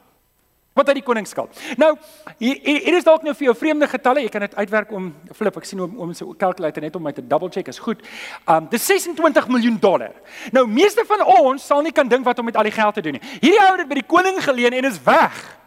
Wat 0.75 0.89
uit 0.91 0.99
die 0.99 1.05
koning 1.07 1.27
skuld. 1.31 1.55
Nou, 1.79 1.93
hier, 2.41 2.59
hier 2.65 2.97
is 2.99 3.05
dalk 3.07 3.23
nou 3.23 3.31
vir 3.39 3.47
jou 3.47 3.53
vreemde 3.55 3.87
getalle. 3.87 4.25
Jy 4.25 4.31
kan 4.35 4.43
dit 4.43 4.57
uitwerk 4.59 4.91
om 4.91 5.13
flip. 5.31 5.55
Ek 5.61 5.69
sien 5.71 5.79
hoe 5.79 5.87
om 6.03 6.15
so 6.19 6.33
'n 6.33 6.37
kalkulator 6.37 6.83
net 6.83 6.97
om 6.97 7.03
my 7.03 7.13
te 7.13 7.23
double 7.23 7.49
check 7.49 7.69
is 7.69 7.79
goed. 7.79 8.03
Um 8.49 8.67
dis 8.69 8.87
26 8.87 9.49
miljoen 9.49 9.79
dollar. 9.79 10.11
Nou, 10.51 10.67
meeste 10.67 11.05
van 11.07 11.23
ons 11.23 11.67
sal 11.67 11.83
nie 11.83 11.93
kan 11.93 12.09
dink 12.09 12.25
wat 12.25 12.39
om 12.39 12.45
met 12.45 12.57
al 12.57 12.63
die 12.63 12.73
geld 12.73 12.95
te 12.95 13.01
doen 13.01 13.13
nie. 13.13 13.23
Hierdie 13.41 13.61
ou 13.61 13.71
het 13.71 13.79
dit 13.79 13.89
by 13.89 13.95
die 13.95 14.07
koning 14.07 14.43
geleen 14.43 14.73
en 14.73 14.85
is 14.85 15.03
weg. 15.03 15.59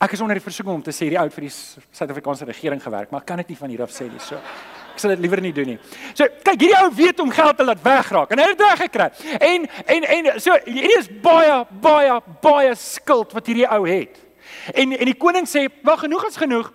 Ek 0.00 0.12
is 0.12 0.20
onder 0.20 0.34
die 0.34 0.42
versoeking 0.42 0.74
om 0.74 0.82
te 0.82 0.90
sê 0.90 1.08
die 1.08 1.18
oud 1.18 1.32
vir 1.32 1.40
die 1.40 1.52
Suid-Afrikaanse 1.90 2.44
regering 2.44 2.82
gewerk, 2.82 3.10
maar 3.10 3.20
ek 3.20 3.26
kan 3.26 3.36
dit 3.36 3.48
nie 3.48 3.56
van 3.56 3.68
hier 3.68 3.82
af 3.82 3.90
sê 3.90 4.10
nie. 4.10 4.18
So 4.18 4.36
ek 4.96 5.02
sal 5.02 5.12
dit 5.12 5.22
liewer 5.26 5.42
nie 5.44 5.52
doen 5.52 5.74
nie. 5.74 5.76
So 6.16 6.24
kyk, 6.24 6.56
hierdie 6.56 6.78
ou 6.80 6.88
weet 6.96 7.20
om 7.20 7.32
geld 7.34 7.58
te 7.58 7.66
laat 7.66 7.82
wegraak 7.84 8.32
en 8.32 8.40
hy 8.40 8.48
het 8.48 8.56
dit 8.56 8.64
weggekry. 8.64 9.10
En 9.36 9.68
en 9.84 10.08
en 10.16 10.30
so 10.40 10.56
hierdie 10.64 10.96
is 11.02 11.10
baie 11.22 11.60
baie 11.84 12.16
baie 12.44 12.72
skuld 12.80 13.36
wat 13.36 13.52
hierdie 13.52 13.68
ou 13.68 13.84
het. 13.84 14.16
En 14.72 14.96
en 14.96 15.06
die 15.12 15.18
koning 15.20 15.46
sê, 15.48 15.68
"Wag, 15.84 16.00
genoeg 16.06 16.26
is 16.26 16.40
genoeg." 16.40 16.72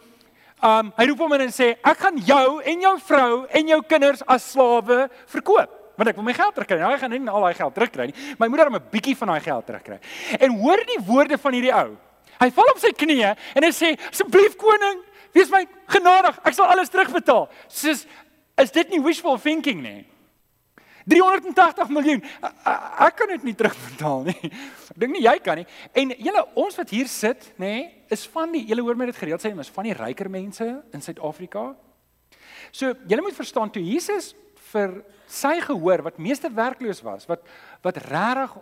Um 0.61 0.93
hy 0.97 1.05
roep 1.09 1.19
hom 1.25 1.33
in 1.33 1.41
en 1.41 1.53
sê, 1.53 1.75
"Ek 1.83 1.97
gaan 1.97 2.17
jou 2.17 2.61
en 2.61 2.81
jou 2.81 2.99
vrou 2.99 3.45
en 3.49 3.67
jou 3.67 3.81
kinders 3.81 4.21
as 4.27 4.51
slawe 4.51 5.09
verkoop." 5.25 5.77
want 5.97 6.09
ek 6.09 6.15
wil 6.15 6.23
my 6.23 6.33
geld 6.33 6.55
terugkry. 6.55 6.79
Nou 6.79 6.93
ek 6.93 6.99
gaan 6.99 7.11
nie 7.11 7.29
al 7.29 7.41
daai 7.41 7.53
geld 7.53 7.73
terugkry 7.75 8.05
nie, 8.05 8.15
ek 8.33 8.49
moet 8.49 8.57
dan 8.57 8.75
'n 8.75 8.89
bietjie 8.91 9.17
van 9.17 9.27
daai 9.27 9.41
geld 9.41 9.65
terugkry. 9.65 9.99
En 10.39 10.57
hoor 10.57 10.77
die 10.77 10.99
woorde 11.05 11.37
van 11.37 11.53
hierdie 11.53 11.73
ou. 11.73 11.97
Hy 12.41 12.49
val 12.49 12.71
op 12.73 12.79
sy 12.79 12.89
knieë 12.89 13.35
en 13.55 13.63
hy 13.63 13.69
sê: 13.69 13.97
"Asseblief 14.09 14.55
koning, 14.55 15.03
wees 15.33 15.51
my 15.51 15.65
genadig. 15.91 16.39
Ek 16.43 16.53
sal 16.53 16.71
alles 16.71 16.89
terugbetaal." 16.89 17.50
Soos 17.67 18.05
is 18.61 18.71
dit 18.71 18.89
nie 18.89 19.01
wishful 19.01 19.39
thinking 19.39 19.81
nie? 19.81 20.05
380 21.05 21.89
miljoen. 21.89 22.21
Ek 23.01 23.15
kan 23.17 23.31
dit 23.33 23.47
nie 23.47 23.55
terugbetaal 23.57 24.27
nie. 24.29 24.51
Ek 24.91 25.00
dink 25.01 25.15
nie 25.15 25.23
jy 25.25 25.38
kan 25.43 25.61
nie. 25.61 25.67
En 25.97 26.13
julle 26.13 26.43
ons 26.61 26.77
wat 26.77 26.93
hier 26.93 27.09
sit, 27.09 27.48
nê, 27.61 27.74
is 28.11 28.27
van 28.33 28.51
die 28.53 28.63
julle 28.70 28.85
hoor 28.85 29.00
my 29.00 29.07
dit 29.09 29.17
gereeld 29.17 29.44
sê, 29.44 29.53
is 29.57 29.74
van 29.74 29.89
die 29.89 29.96
ryker 29.98 30.29
mense 30.29 30.67
in 30.94 31.01
Suid-Afrika. 31.03 31.72
So, 32.72 32.94
julle 33.09 33.25
moet 33.25 33.37
verstaan 33.37 33.72
toe 33.74 33.83
Jesus 33.83 34.33
vir 34.72 35.01
sy 35.31 35.57
gehoor 35.63 36.03
wat 36.05 36.20
meeste 36.22 36.51
werkloos 36.53 37.01
was, 37.03 37.27
wat 37.29 37.44
wat 37.81 37.98
regtig 38.05 38.59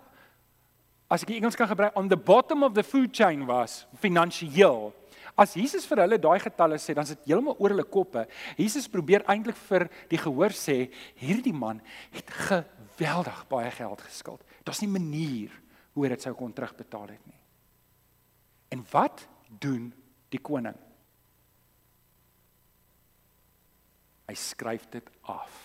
as 1.10 1.24
ek 1.24 1.32
die 1.32 1.40
Engels 1.40 1.58
kan 1.58 1.68
gebruik 1.68 1.96
on 1.98 2.08
the 2.08 2.16
bottom 2.16 2.62
of 2.62 2.76
the 2.76 2.86
food 2.86 3.10
chain 3.12 3.42
was 3.48 3.82
finansiëel. 3.98 4.92
As 5.34 5.56
Jesus 5.58 5.86
vir 5.88 6.04
hulle 6.04 6.18
daai 6.22 6.38
getalle 6.42 6.78
sê, 6.78 6.94
dan 6.94 7.06
is 7.06 7.14
dit 7.14 7.30
heeltemal 7.30 7.58
oor 7.58 7.74
hulle 7.74 7.86
koppe. 7.88 8.26
Jesus 8.58 8.86
probeer 8.90 9.24
eintlik 9.30 9.58
vir 9.68 9.88
die 10.10 10.20
gehoor 10.20 10.54
sê, 10.54 10.84
hierdie 11.18 11.54
man 11.56 11.80
het 12.14 12.30
geweldig 12.50 13.40
baie 13.50 13.70
geld 13.74 14.04
geskuld. 14.06 14.44
Daar's 14.66 14.82
nie 14.84 14.92
manier 14.92 15.54
hoe 15.96 16.10
dit 16.12 16.22
sou 16.22 16.34
kon 16.38 16.52
terugbetaal 16.54 17.14
het 17.14 17.24
nie. 17.26 17.40
En 18.70 18.84
wat 18.92 19.24
doen 19.62 19.88
die 20.30 20.42
koning? 20.42 20.76
Hy 24.30 24.36
skryf 24.38 24.86
dit 24.92 25.10
af. 25.26 25.56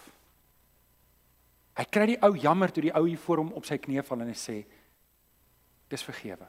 Hy 1.75 1.85
kry 1.91 2.07
die 2.13 2.21
ou 2.23 2.31
jammer 2.39 2.71
toe 2.73 2.87
die 2.87 2.95
ou 2.95 3.03
hier 3.05 3.21
voor 3.21 3.43
hom 3.43 3.53
op 3.59 3.67
sy 3.67 3.77
knieë 3.77 4.05
val 4.07 4.23
en 4.23 4.31
hy 4.31 4.39
sê 4.39 4.57
Dis 5.89 6.03
vergewe. 6.03 6.47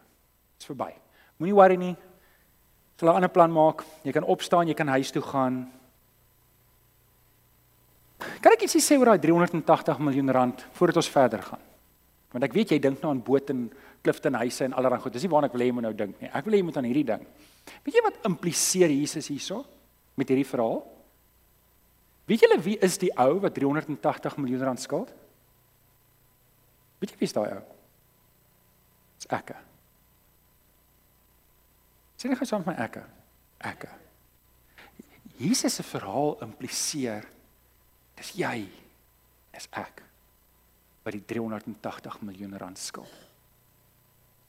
Dit's 0.56 0.68
verby. 0.68 0.92
Moenie 1.36 1.54
worry 1.56 1.76
nie. 1.76 1.96
Sal 2.96 3.10
'n 3.10 3.16
ander 3.16 3.28
plan 3.28 3.52
maak. 3.52 3.84
Jy 4.04 4.12
kan 4.12 4.24
opstaan, 4.24 4.68
jy 4.68 4.74
kan 4.74 4.88
huis 4.88 5.10
toe 5.10 5.22
gaan. 5.22 5.70
Kan 8.40 8.52
ek 8.52 8.62
ietsie 8.62 8.80
sê 8.80 8.96
oor 8.98 9.04
daai 9.12 9.18
380 9.18 9.98
miljoen 9.98 10.30
rand 10.30 10.66
voordat 10.72 10.96
ons 10.96 11.08
verder 11.08 11.42
gaan? 11.42 11.60
Want 12.32 12.44
ek 12.44 12.52
weet 12.52 12.70
jy 12.70 12.78
dink 12.78 13.02
nou 13.02 13.10
aan 13.10 13.22
bote 13.22 13.52
en 13.52 13.70
Clifton 14.02 14.34
huise 14.34 14.64
en 14.64 14.72
allerlei 14.72 15.00
goed. 15.00 15.12
Dis 15.12 15.22
nie 15.22 15.30
waarna 15.30 15.46
ek 15.46 15.52
wil 15.52 15.60
hê 15.60 15.66
jy 15.66 15.72
moet 15.72 15.82
nou 15.82 15.92
dink 15.92 16.20
nie. 16.20 16.30
Ek 16.32 16.44
wil 16.44 16.54
hê 16.54 16.56
jy 16.56 16.64
moet 16.64 16.76
aan 16.76 16.88
hierdie 16.88 17.04
ding. 17.04 17.26
Weet 17.84 17.94
jy 17.94 18.02
wat 18.02 18.26
impliseer 18.28 18.90
Jesus 18.90 19.28
hierso 19.28 19.64
met 20.16 20.28
hierdie 20.28 20.48
verhaal? 20.48 20.82
Weet 22.26 22.40
julle 22.40 22.58
wie 22.62 22.78
is 22.82 22.98
die 22.98 23.12
ou 23.18 23.38
wat 23.40 23.54
380 23.54 24.36
miljoen 24.38 24.62
rand 24.62 24.80
skuld? 24.80 25.12
Weet 27.00 27.12
jy 27.12 27.18
wie 27.20 27.28
is 27.28 27.36
daai 27.36 27.50
ou? 27.58 27.75
Dis 29.16 29.30
ekke. 29.32 29.56
Sien 32.16 32.32
jy 32.32 32.38
gesaam 32.40 32.64
met 32.64 32.72
my 32.72 32.84
ekke? 32.84 33.04
Ekke. 33.68 33.92
Jesus 35.36 35.76
se 35.76 35.84
verhaal 35.84 36.38
impliseer 36.46 37.26
dis 38.16 38.32
jy 38.38 38.64
is 39.56 39.68
ek 39.76 40.02
wat 41.04 41.14
die 41.14 41.24
380 41.28 42.20
miljoen 42.24 42.56
rand 42.58 42.80
skuld. 42.80 43.12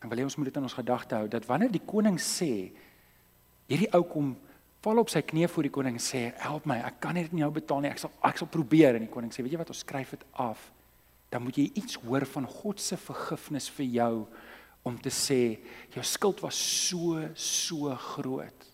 En 0.02 0.10
wil 0.10 0.22
jy 0.22 0.28
ons 0.28 0.38
moet 0.40 0.50
dit 0.50 0.60
in 0.60 0.68
ons 0.68 0.78
gedagte 0.78 1.18
hou 1.20 1.28
dat 1.32 1.46
wanneer 1.50 1.74
die 1.74 1.84
koning 1.84 2.20
sê 2.22 2.70
hierdie 3.68 3.90
ou 3.98 4.04
kom 4.08 4.36
val 4.86 5.02
op 5.02 5.12
sy 5.12 5.24
knieë 5.26 5.50
voor 5.52 5.68
die 5.68 5.74
koning 5.74 5.98
en 5.98 6.04
sê 6.04 6.22
help 6.40 6.68
my 6.70 6.78
ek 6.86 7.00
kan 7.04 7.18
dit 7.18 7.34
nie 7.34 7.44
nou 7.44 7.52
betaal 7.54 7.82
nie 7.84 7.92
ek 7.92 8.02
sal 8.02 8.14
ek 8.26 8.40
sal 8.40 8.50
probeer 8.52 8.96
en 8.96 9.04
die 9.04 9.12
koning 9.12 9.34
sê 9.34 9.44
weet 9.44 9.58
jy 9.58 9.62
wat 9.62 9.74
ons 9.74 9.84
skryf 9.84 10.14
dit 10.16 10.26
af 10.44 10.62
dan 11.34 11.44
moet 11.44 11.58
jy 11.60 11.66
iets 11.82 11.98
hoor 12.06 12.24
van 12.30 12.48
God 12.48 12.80
se 12.80 12.96
vergifnis 13.02 13.68
vir 13.76 13.90
jou 13.98 14.14
om 14.88 14.98
te 15.02 15.12
sê 15.14 15.42
jou 15.94 16.04
skuld 16.06 16.42
was 16.46 16.58
so 16.58 17.20
so 17.36 17.94
groot. 18.14 18.68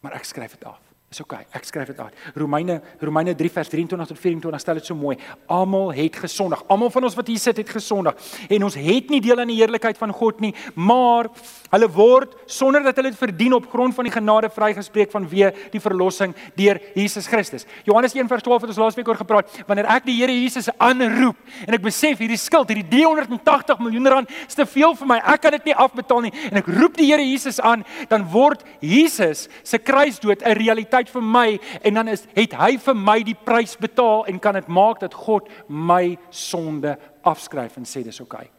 Maar 0.00 0.18
ek 0.20 0.28
skryf 0.28 0.56
dit 0.56 0.66
af. 0.68 0.82
Dis 1.06 1.20
oké, 1.22 1.36
okay, 1.36 1.46
ek 1.54 1.66
skryf 1.68 1.90
dit 1.92 1.98
uit. 2.02 2.14
Romeine 2.34 2.80
Romeine 2.98 3.30
3 3.38 3.50
vers 3.54 3.68
23 3.70 4.08
tot 4.10 4.18
24 4.18 4.58
stel 4.58 4.78
dit 4.80 4.88
so 4.88 4.94
mooi. 4.98 5.14
Almal 5.46 5.92
het 5.94 6.16
gesondig. 6.18 6.64
Almal 6.66 6.90
van 6.90 7.04
ons 7.06 7.14
wat 7.14 7.28
hier 7.30 7.38
sit 7.38 7.60
het 7.60 7.68
gesondig. 7.70 8.16
En 8.50 8.64
ons 8.66 8.74
het 8.74 9.12
nie 9.14 9.20
deel 9.22 9.38
aan 9.38 9.52
die 9.52 9.58
heerlikheid 9.60 10.00
van 10.00 10.10
God 10.10 10.42
nie, 10.42 10.50
maar 10.74 11.28
hulle 11.70 11.88
word 11.94 12.34
sonder 12.50 12.82
dat 12.82 12.98
hulle 12.98 13.12
dit 13.12 13.20
verdien 13.20 13.54
op 13.54 13.68
grond 13.70 13.94
van 13.94 14.08
die 14.08 14.14
genade 14.16 14.50
vrygespreek 14.50 15.12
vanweë 15.12 15.52
die 15.76 15.82
verlossing 15.84 16.34
deur 16.58 16.82
Jesus 16.96 17.30
Christus. 17.30 17.68
Johannes 17.86 18.18
1 18.18 18.26
vers 18.26 18.42
12 18.42 18.66
het 18.66 18.74
ons 18.74 18.82
laasweek 18.82 19.12
oor 19.14 19.22
gepraat. 19.22 19.54
Wanneer 19.70 19.86
ek 19.94 20.10
die 20.10 20.18
Here 20.18 20.34
Jesus 20.34 20.72
aanroep 20.74 21.38
en 21.68 21.78
ek 21.78 21.86
besef 21.86 22.18
hierdie 22.18 22.40
skuld, 22.40 22.74
hierdie 22.74 22.88
380 23.06 23.78
miljoen 23.84 24.10
rand, 24.16 24.34
is 24.48 24.58
te 24.58 24.66
veel 24.66 24.98
vir 24.98 25.12
my. 25.14 25.22
Ek 25.22 25.46
kan 25.46 25.54
dit 25.54 25.70
nie 25.70 25.78
afbetaal 25.86 26.26
nie 26.26 26.34
en 26.50 26.64
ek 26.64 26.74
roep 26.80 26.98
die 26.98 27.12
Here 27.12 27.22
Jesus 27.22 27.62
aan, 27.62 27.86
dan 28.10 28.26
word 28.34 28.66
Jesus 28.82 29.46
se 29.62 29.78
kruisdood 29.78 30.42
'n 30.42 30.58
realiteit 30.58 30.95
realiteit 30.96 31.12
vir 31.12 31.22
my 31.22 31.58
en 31.82 31.94
dan 31.94 32.08
is 32.08 32.24
het 32.34 32.54
hy 32.56 32.76
vir 32.78 32.94
my 32.94 33.22
die 33.22 33.34
prys 33.34 33.76
betaal 33.76 34.26
en 34.26 34.38
kan 34.38 34.54
dit 34.54 34.68
maak 34.68 35.00
dat 35.00 35.14
God 35.14 35.48
my 35.68 36.16
sonde 36.30 36.96
afskryf 37.22 37.76
en 37.76 37.84
sê 37.84 38.02
dis 38.04 38.20
oukei. 38.20 38.46
Okay. 38.46 38.50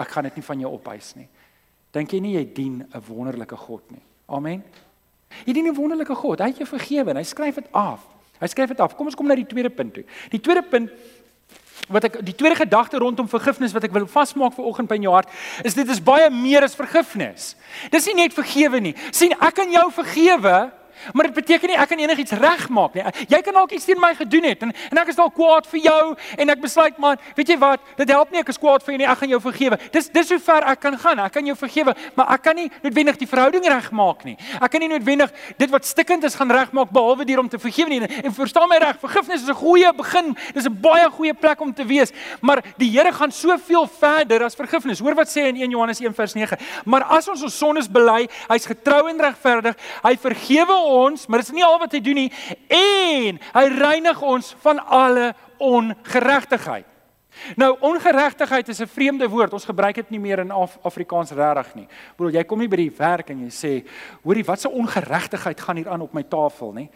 Ek 0.00 0.08
gaan 0.08 0.24
dit 0.24 0.36
nie 0.36 0.44
van 0.44 0.60
jou 0.60 0.72
opeis 0.72 1.14
nie. 1.16 1.28
Dink 1.92 2.12
jy 2.12 2.20
nie 2.20 2.36
jy 2.36 2.44
dien 2.54 2.86
'n 2.94 3.02
wonderlike 3.08 3.56
God 3.56 3.90
nie 3.90 4.02
Amen. 4.30 4.62
Hierdie 5.44 5.62
nie 5.62 5.74
wonderlike 5.74 6.14
God, 6.14 6.38
hy 6.38 6.46
het 6.46 6.58
jou 6.58 6.66
vergewe 6.66 7.10
en 7.10 7.16
hy 7.16 7.24
skryf 7.26 7.54
dit 7.54 7.66
af. 7.72 8.00
Hy 8.38 8.46
skryf 8.46 8.68
dit 8.68 8.80
af. 8.80 8.96
Kom 8.96 9.06
ons 9.06 9.14
kom 9.14 9.26
na 9.26 9.34
die 9.34 9.46
tweede 9.46 9.70
punt 9.70 9.94
toe. 9.94 10.04
Die 10.30 10.40
tweede 10.40 10.62
punt 10.62 10.90
wat 11.88 12.04
ek 12.04 12.20
die 12.22 12.34
tweede 12.34 12.56
gedagte 12.56 12.98
rondom 12.98 13.28
vergifnis 13.28 13.72
wat 13.72 13.84
ek 13.84 13.92
wil 13.92 14.06
vasmaak 14.06 14.54
vir 14.54 14.64
oggend 14.64 14.88
by 14.88 14.94
in 15.00 15.02
jou 15.08 15.14
hart 15.14 15.28
is 15.66 15.74
dit 15.74 15.88
is 15.88 16.00
baie 16.00 16.30
meer 16.30 16.62
as 16.62 16.76
vergifnis. 16.78 17.56
Dis 17.90 18.06
nie 18.06 18.14
net 18.14 18.36
vergewe 18.36 18.80
nie. 18.80 18.94
sien 19.10 19.32
ek 19.32 19.54
kan 19.54 19.72
jou 19.72 19.90
vergewe 19.90 20.70
Maar 21.12 21.30
dit 21.30 21.34
beteken 21.34 21.68
nie 21.68 21.76
ek 21.76 21.88
kan 21.88 21.98
enigiets 21.98 22.32
regmaak 22.32 22.94
nie. 22.94 23.04
Jy 23.28 23.40
kan 23.46 23.54
dalk 23.54 23.72
iets 23.72 23.84
teen 23.88 24.00
my 24.00 24.14
gedoen 24.14 24.44
het 24.44 24.62
en 24.62 24.72
en 24.90 24.98
ek 25.02 25.12
is 25.12 25.18
dalk 25.18 25.34
kwaad 25.34 25.66
vir 25.70 25.80
jou 25.84 26.16
en 26.36 26.54
ek 26.54 26.60
besluit 26.62 26.98
man, 26.98 27.16
weet 27.36 27.48
jy 27.48 27.58
wat? 27.58 27.80
Dit 27.96 28.10
help 28.10 28.30
nie 28.30 28.40
ek 28.40 28.48
is 28.52 28.58
kwaad 28.60 28.84
vir 28.84 28.94
jou 28.94 29.00
nie. 29.02 29.08
Ek 29.10 29.18
gaan 29.22 29.32
jou 29.34 29.40
vergewe. 29.40 29.78
Dis 29.92 30.08
dis 30.12 30.30
hoe 30.34 30.38
ver 30.38 30.66
ek 30.72 30.80
kan 30.80 30.98
gaan. 30.98 31.18
Ek 31.24 31.32
kan 31.32 31.46
jou 31.46 31.56
vergewe, 31.56 31.94
maar 32.16 32.32
ek 32.34 32.42
kan 32.42 32.56
nie 32.56 32.68
noodwendig 32.82 33.18
die 33.20 33.28
verhouding 33.30 33.66
regmaak 33.66 34.24
nie. 34.24 34.36
Ek 34.60 34.70
kan 34.70 34.80
nie 34.80 34.90
noodwendig 34.90 35.32
dit 35.58 35.70
wat 35.70 35.86
stikkend 35.88 36.24
is 36.24 36.36
gaan 36.38 36.50
regmaak 36.50 36.92
behalwe 36.94 37.24
deur 37.28 37.44
om 37.44 37.48
te 37.48 37.58
vergewe 37.58 37.88
nie. 37.88 38.00
En, 38.04 38.30
en 38.30 38.36
verstaan 38.36 38.68
my 38.70 38.78
reg, 38.82 38.98
vergifnis 39.00 39.42
is 39.42 39.48
'n 39.48 39.58
goeie 39.60 39.92
begin. 39.94 40.36
Dis 40.54 40.66
'n 40.66 40.80
baie 40.80 41.08
goeie 41.10 41.34
plek 41.34 41.60
om 41.60 41.72
te 41.74 41.84
wees, 41.84 42.12
maar 42.40 42.62
die 42.76 42.90
Here 42.90 43.12
gaan 43.12 43.30
soveel 43.30 43.86
verder 43.86 44.44
as 44.44 44.54
vergifnis. 44.54 44.98
Hoor 44.98 45.14
wat 45.14 45.28
sê 45.28 45.46
in 45.48 45.56
1 45.56 45.70
Johannes 45.70 46.00
1:9. 46.00 46.58
Maar 46.84 47.04
as 47.04 47.28
ons 47.28 47.42
ons 47.42 47.56
sondes 47.56 47.88
bely, 47.88 48.28
hy's 48.48 48.66
getrou 48.66 49.08
en 49.08 49.20
regverdig. 49.20 49.76
Hy 50.02 50.16
vergewe 50.16 50.72
ons, 50.72 50.89
maar 51.28 51.38
dit 51.38 51.48
is 51.48 51.54
nie 51.54 51.64
al 51.64 51.78
wat 51.78 51.92
hy 51.92 52.00
doen 52.00 52.14
nie 52.14 52.32
en 52.68 53.40
hy 53.52 53.66
reinig 53.78 54.22
ons 54.22 54.54
van 54.62 54.78
alle 54.86 55.34
ongeregtigheid. 55.58 56.86
Nou 57.56 57.76
ongeregtigheid 57.80 58.68
is 58.68 58.80
'n 58.80 58.86
vreemde 58.86 59.28
woord. 59.28 59.52
Ons 59.52 59.64
gebruik 59.64 59.94
dit 59.94 60.10
nie 60.10 60.20
meer 60.20 60.38
in 60.38 60.50
Af 60.50 60.78
Afrikaans 60.82 61.30
regtig 61.30 61.74
nie. 61.74 61.88
Broer, 62.16 62.32
jy 62.32 62.44
kom 62.44 62.58
nie 62.58 62.68
by 62.68 62.76
die 62.76 62.96
werk 62.96 63.30
en 63.30 63.38
jy 63.38 63.50
sê, 63.50 63.86
"Hoorie, 64.22 64.44
wat 64.44 64.64
'n 64.64 64.72
ongeregtigheid 64.72 65.60
gaan 65.60 65.76
hier 65.76 65.88
aan 65.88 66.00
op 66.00 66.12
my 66.12 66.22
tafel, 66.22 66.72
nê?" 66.72 66.88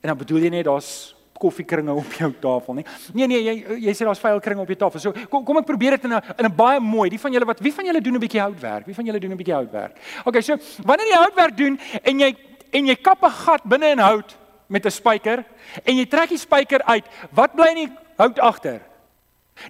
En 0.00 0.08
dan 0.08 0.16
bedoel 0.16 0.38
jy 0.38 0.48
net 0.50 0.64
daar's 0.64 1.14
koffiekringe 1.42 1.92
op 1.92 2.12
jou 2.18 2.30
tafel 2.40 2.74
nie. 2.74 2.84
Nee 3.16 3.26
nee, 3.26 3.40
jy 3.42 3.78
jy 3.88 3.94
sê 3.96 4.06
daar's 4.06 4.22
vuil 4.22 4.40
kringe 4.40 4.60
op 4.60 4.70
jou 4.70 4.78
tafel. 4.78 5.00
So 5.00 5.26
kom 5.30 5.44
kom 5.44 5.60
ek 5.62 5.66
probeer 5.66 5.96
dit 5.96 6.04
in 6.04 6.14
'n 6.14 6.22
in 6.38 6.46
'n 6.46 6.56
baie 6.56 6.80
mooi. 6.80 7.08
Die 7.10 7.18
van 7.18 7.32
julle 7.32 7.46
wat 7.46 7.60
wie 7.60 7.72
van 7.72 7.84
julle 7.84 8.00
doen 8.00 8.14
'n 8.14 8.20
bietjie 8.20 8.40
houtwerk? 8.40 8.86
Wie 8.86 8.94
van 8.94 9.04
julle 9.04 9.20
doen 9.20 9.32
'n 9.32 9.36
bietjie 9.36 9.54
houtwerk? 9.54 9.96
Okay, 10.24 10.42
so 10.42 10.56
wanneer 10.84 11.06
jy 11.06 11.18
houtwerk 11.18 11.56
doen 11.56 11.78
en 12.02 12.18
jy 12.18 12.36
en 12.72 12.86
jy 12.86 12.96
kap 12.96 13.22
'n 13.22 13.30
gat 13.30 13.62
binne 13.64 13.92
in 13.92 13.98
hout 13.98 14.36
met 14.68 14.86
'n 14.86 14.90
spyker 14.90 15.44
en 15.84 15.96
jy 15.96 16.06
trek 16.06 16.28
die 16.28 16.38
spyker 16.38 16.82
uit, 16.82 17.04
wat 17.30 17.54
bly 17.54 17.68
in 17.68 17.76
die 17.86 17.92
hout 18.16 18.38
agter? 18.38 18.80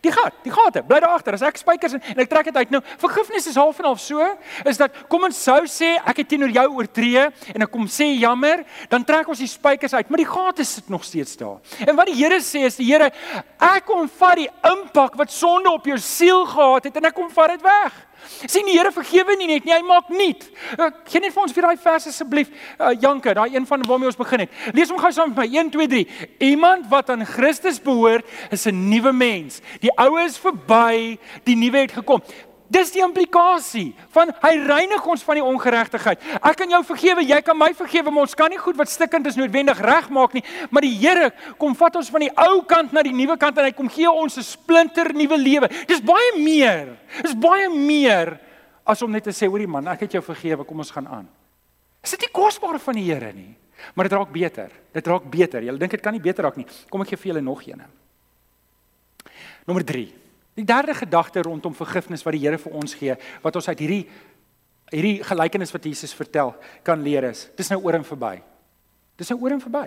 Die 0.01 0.13
gat, 0.15 0.33
die 0.45 0.53
gate, 0.53 0.81
bly 0.87 1.01
daar 1.03 1.13
agter. 1.19 1.35
As 1.37 1.43
ek 1.45 1.59
spykers 1.61 1.97
en, 1.99 2.03
en 2.15 2.23
ek 2.23 2.31
trek 2.31 2.49
dit 2.49 2.57
uit. 2.57 2.71
Nou, 2.73 2.81
vergifnis 3.03 3.49
is 3.51 3.59
half 3.61 3.81
en 3.83 3.91
half 3.91 4.01
so, 4.01 4.25
is 4.65 4.79
dat 4.81 4.95
kom 5.11 5.27
ons 5.27 5.37
sou 5.37 5.59
sê 5.69 5.91
ek 5.99 6.23
het 6.23 6.31
teenoor 6.31 6.55
jou 6.55 6.65
oortree 6.79 7.27
en 7.53 7.67
ek 7.67 7.73
kom 7.73 7.85
sê 7.91 8.09
jammer, 8.15 8.63
dan 8.89 9.05
trek 9.05 9.29
ons 9.29 9.43
die 9.43 9.51
spykers 9.51 9.93
uit, 9.99 10.09
maar 10.09 10.23
die 10.23 10.31
gate 10.31 10.65
sit 10.65 10.89
nog 10.93 11.05
steeds 11.05 11.37
daar. 11.41 11.59
En 11.85 11.99
wat 11.99 12.09
die 12.09 12.17
Here 12.23 12.39
sê 12.41 12.65
is 12.71 12.79
die 12.81 12.89
Here, 12.89 13.11
ek 13.59 13.85
kom 13.91 14.09
vat 14.09 14.41
die 14.41 14.49
impak 14.71 15.19
wat 15.21 15.35
sonde 15.35 15.75
op 15.75 15.91
jou 15.91 15.99
siel 16.01 16.47
gehad 16.55 16.89
het 16.89 16.97
en 17.03 17.11
ek 17.11 17.19
kom 17.19 17.29
vat 17.35 17.57
dit 17.57 17.67
weg 17.67 18.01
sien 18.47 18.67
die 18.67 18.77
Here 18.77 18.93
vergewe 18.93 19.37
nie 19.37 19.47
net 19.47 19.65
nie, 19.65 19.75
hy 19.75 19.83
maak 19.87 20.09
nuut. 20.13 20.47
Uh, 20.79 20.91
Geen 21.09 21.27
net 21.27 21.35
vir 21.35 21.43
ons 21.43 21.53
vir 21.53 21.67
daai 21.69 21.83
vers 21.83 22.07
asseblief, 22.07 22.53
uh, 22.79 22.93
Janke, 23.01 23.35
daai 23.35 23.55
een 23.55 23.67
van 23.67 23.83
waarmee 23.89 24.11
ons 24.13 24.21
begin 24.21 24.45
het. 24.47 24.51
Lees 24.75 24.91
hom 24.93 25.01
gou 25.01 25.13
saam 25.13 25.35
met 25.35 25.45
my 25.45 25.59
1 25.59 25.71
2 25.71 25.89
3. 25.89 26.07
Iemand 26.53 26.89
wat 26.93 27.11
aan 27.11 27.27
Christus 27.27 27.81
behoort, 27.83 28.25
is 28.51 28.67
'n 28.67 28.89
nuwe 28.89 29.13
mens. 29.13 29.61
Die 29.81 29.93
ou 29.97 30.21
is 30.21 30.39
verby, 30.39 31.19
die 31.45 31.57
nuwe 31.57 31.79
het 31.79 31.93
gekom. 31.93 32.23
Dis 32.73 32.93
die 32.95 33.03
implikasie 33.05 33.91
van 34.15 34.31
hy 34.45 34.53
reinig 34.65 35.07
ons 35.07 35.25
van 35.27 35.37
die 35.37 35.45
ongeregtigheid. 35.45 36.23
Ek 36.41 36.57
kan 36.57 36.71
jou 36.73 36.81
vergewe, 36.89 37.25
jy 37.27 37.41
kan 37.45 37.59
my 37.59 37.73
vergewe, 37.77 38.13
maar 38.13 38.25
ons 38.25 38.37
kan 38.39 38.53
nie 38.53 38.61
goed 38.61 38.79
wat 38.81 38.89
stikkend 38.89 39.27
is 39.29 39.37
noodwendig 39.37 39.81
regmaak 39.83 40.37
nie. 40.39 40.45
Maar 40.71 40.87
die 40.87 40.95
Here 41.03 41.33
kom 41.61 41.75
vat 41.77 41.99
ons 42.01 42.09
van 42.13 42.25
die 42.25 42.31
ou 42.47 42.63
kant 42.69 42.95
na 42.95 43.03
die 43.05 43.15
nuwe 43.17 43.37
kant 43.41 43.59
en 43.59 43.69
hy 43.69 43.75
kom 43.77 43.91
gee 43.93 44.09
ons 44.09 44.39
'n 44.39 44.47
splinter 44.47 45.13
nuwe 45.13 45.37
lewe. 45.37 45.69
Dis 45.87 46.01
baie 46.01 46.33
meer. 46.39 46.97
Dis 47.23 47.35
baie 47.35 47.69
meer 47.69 48.39
as 48.87 49.03
om 49.03 49.11
net 49.11 49.25
te 49.25 49.31
sê, 49.31 49.47
hoorie 49.47 49.67
man, 49.67 49.87
ek 49.89 50.01
het 50.01 50.13
jou 50.13 50.23
vergewe, 50.23 50.65
kom 50.65 50.79
ons 50.79 50.91
gaan 50.91 51.07
aan. 51.07 51.29
Is 52.03 52.11
dit 52.11 52.21
nie 52.21 52.33
kosbaar 52.35 52.81
van 52.83 52.95
die 52.95 53.05
Here 53.07 53.33
nie? 53.33 53.55
Maar 53.95 54.09
dit 54.09 54.19
raak 54.19 54.33
beter. 54.33 54.71
Dit 54.95 55.07
raak 55.07 55.31
beter. 55.31 55.63
Jy 55.63 55.77
dink 55.79 55.91
dit 55.91 56.03
kan 56.03 56.15
nie 56.15 56.23
beter 56.23 56.45
raak 56.45 56.57
nie. 56.57 56.67
Kom 56.91 57.03
ek 57.03 57.09
gee 57.09 57.17
vir 57.17 57.33
julle 57.33 57.43
nog 57.43 57.63
een. 57.67 57.83
Nommer 59.67 59.85
3. 59.87 60.07
Die 60.55 60.67
derde 60.69 60.95
gedagte 60.95 61.43
rondom 61.43 61.75
vergifnis 61.75 62.25
wat 62.27 62.37
die 62.37 62.43
Here 62.45 62.59
vir 62.61 62.77
ons 62.77 62.95
gee, 62.99 63.17
wat 63.43 63.57
ons 63.57 63.69
uit 63.69 63.79
hierdie 63.79 64.05
hierdie 64.93 65.23
gelykenis 65.25 65.73
wat 65.73 65.87
Jesus 65.89 66.13
vertel 66.13 66.51
kan 66.85 67.01
leer 67.01 67.25
is. 67.31 67.47
Dis 67.57 67.71
nou 67.73 67.79
oor 67.81 67.97
en 67.97 68.05
verby. 68.05 68.35
Dis 69.17 69.31
nou 69.33 69.39
oor 69.41 69.55
en 69.57 69.63
verby. 69.63 69.87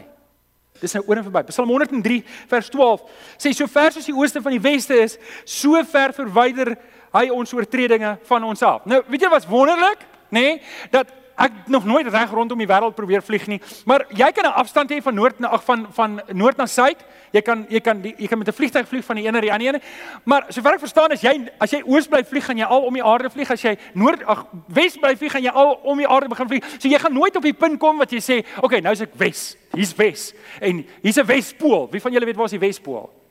Dis 0.82 0.95
nou 0.97 1.04
oor 1.06 1.21
en 1.21 1.28
verby. 1.28 1.43
Psalm 1.51 1.69
103 1.69 2.23
vers 2.51 2.71
12 2.73 3.04
sê 3.38 3.51
so 3.54 3.69
ver 3.71 3.93
soos 3.93 4.10
die 4.10 4.15
ooste 4.15 4.41
van 4.41 4.56
die 4.56 4.63
weste 4.63 4.97
is, 5.06 5.19
so 5.45 5.78
ver 5.91 6.15
verwyder 6.15 6.73
hy 7.15 7.28
ons 7.32 7.54
oortredinge 7.56 8.15
van 8.28 8.47
ons 8.49 8.65
af. 8.65 8.88
Nou, 8.89 9.04
weet 9.08 9.23
jy 9.23 9.32
wat's 9.32 9.47
wonderlik, 9.47 10.01
nê? 10.34 10.41
Nee? 10.41 10.58
Dat 10.91 11.13
ek 11.36 11.52
nog 11.67 11.86
nooit 11.86 12.08
reg 12.08 12.32
rondom 12.32 12.58
die 12.58 12.67
wêreld 12.67 12.95
probeer 12.95 13.24
vlieg 13.24 13.48
nie, 13.48 13.62
maar 13.86 14.06
jy 14.10 14.32
kan 14.32 14.45
'n 14.45 14.56
afstand 14.56 14.91
hê 14.91 15.02
van 15.02 15.15
noord 15.15 15.39
na 15.39 15.48
ag 15.48 15.63
van 15.63 15.88
van 15.91 16.21
noord 16.34 16.58
na 16.58 16.65
suid. 16.65 16.98
Jy 17.32 17.41
kan 17.41 17.65
jy 17.69 17.80
kan 17.80 18.02
die, 18.02 18.13
jy 18.17 18.28
kan 18.28 18.38
met 18.38 18.48
'n 18.48 18.54
vliegtuig 18.54 18.88
vlieg 18.88 19.06
van 19.06 19.15
die 19.15 19.26
een 19.26 19.34
na 19.34 19.41
die 19.41 19.52
ander 19.52 19.74
een. 19.74 19.82
Maar 20.24 20.45
sover 20.50 20.74
ek 20.74 20.80
verstaan 20.80 21.12
is 21.12 21.21
jy 21.21 21.52
as 21.60 21.71
jy 21.71 21.82
oos 21.86 22.08
bly 22.08 22.24
vlieg, 22.24 22.45
gaan 22.45 22.58
jy 22.58 22.65
al 22.65 22.82
om 22.82 22.93
die 22.93 23.04
aarde 23.04 23.30
vlieg. 23.30 23.52
As 23.52 23.62
jy 23.62 23.78
noord 23.93 24.24
ag 24.24 24.45
wes 24.67 24.98
bly 24.98 25.15
vlieg, 25.17 25.32
gaan 25.32 25.43
jy 25.43 25.52
al 25.52 25.80
om 25.84 25.98
die 25.98 26.08
aarde 26.08 26.28
begin 26.28 26.48
vlieg. 26.48 26.63
So 26.80 26.88
jy 26.88 27.00
gaan 27.00 27.13
nooit 27.13 27.36
op 27.36 27.43
die 27.43 27.54
punt 27.54 27.80
kom 27.80 27.98
wat 27.98 28.12
jy 28.12 28.19
sê, 28.19 28.45
"Oké, 28.58 28.65
okay, 28.65 28.80
nou 28.80 28.91
is 28.91 29.02
ek 29.02 29.13
wes. 29.13 29.58
Hier's 29.74 29.95
wes." 29.95 30.34
En 30.62 30.86
hier's 31.02 31.17
'n 31.17 31.26
wespool. 31.26 31.88
Wie 31.91 32.02
van 32.02 32.12
julle 32.12 32.26
weet 32.26 32.36
waar 32.36 32.45
is 32.45 32.52
die 32.52 32.60
wespool? 32.60 33.24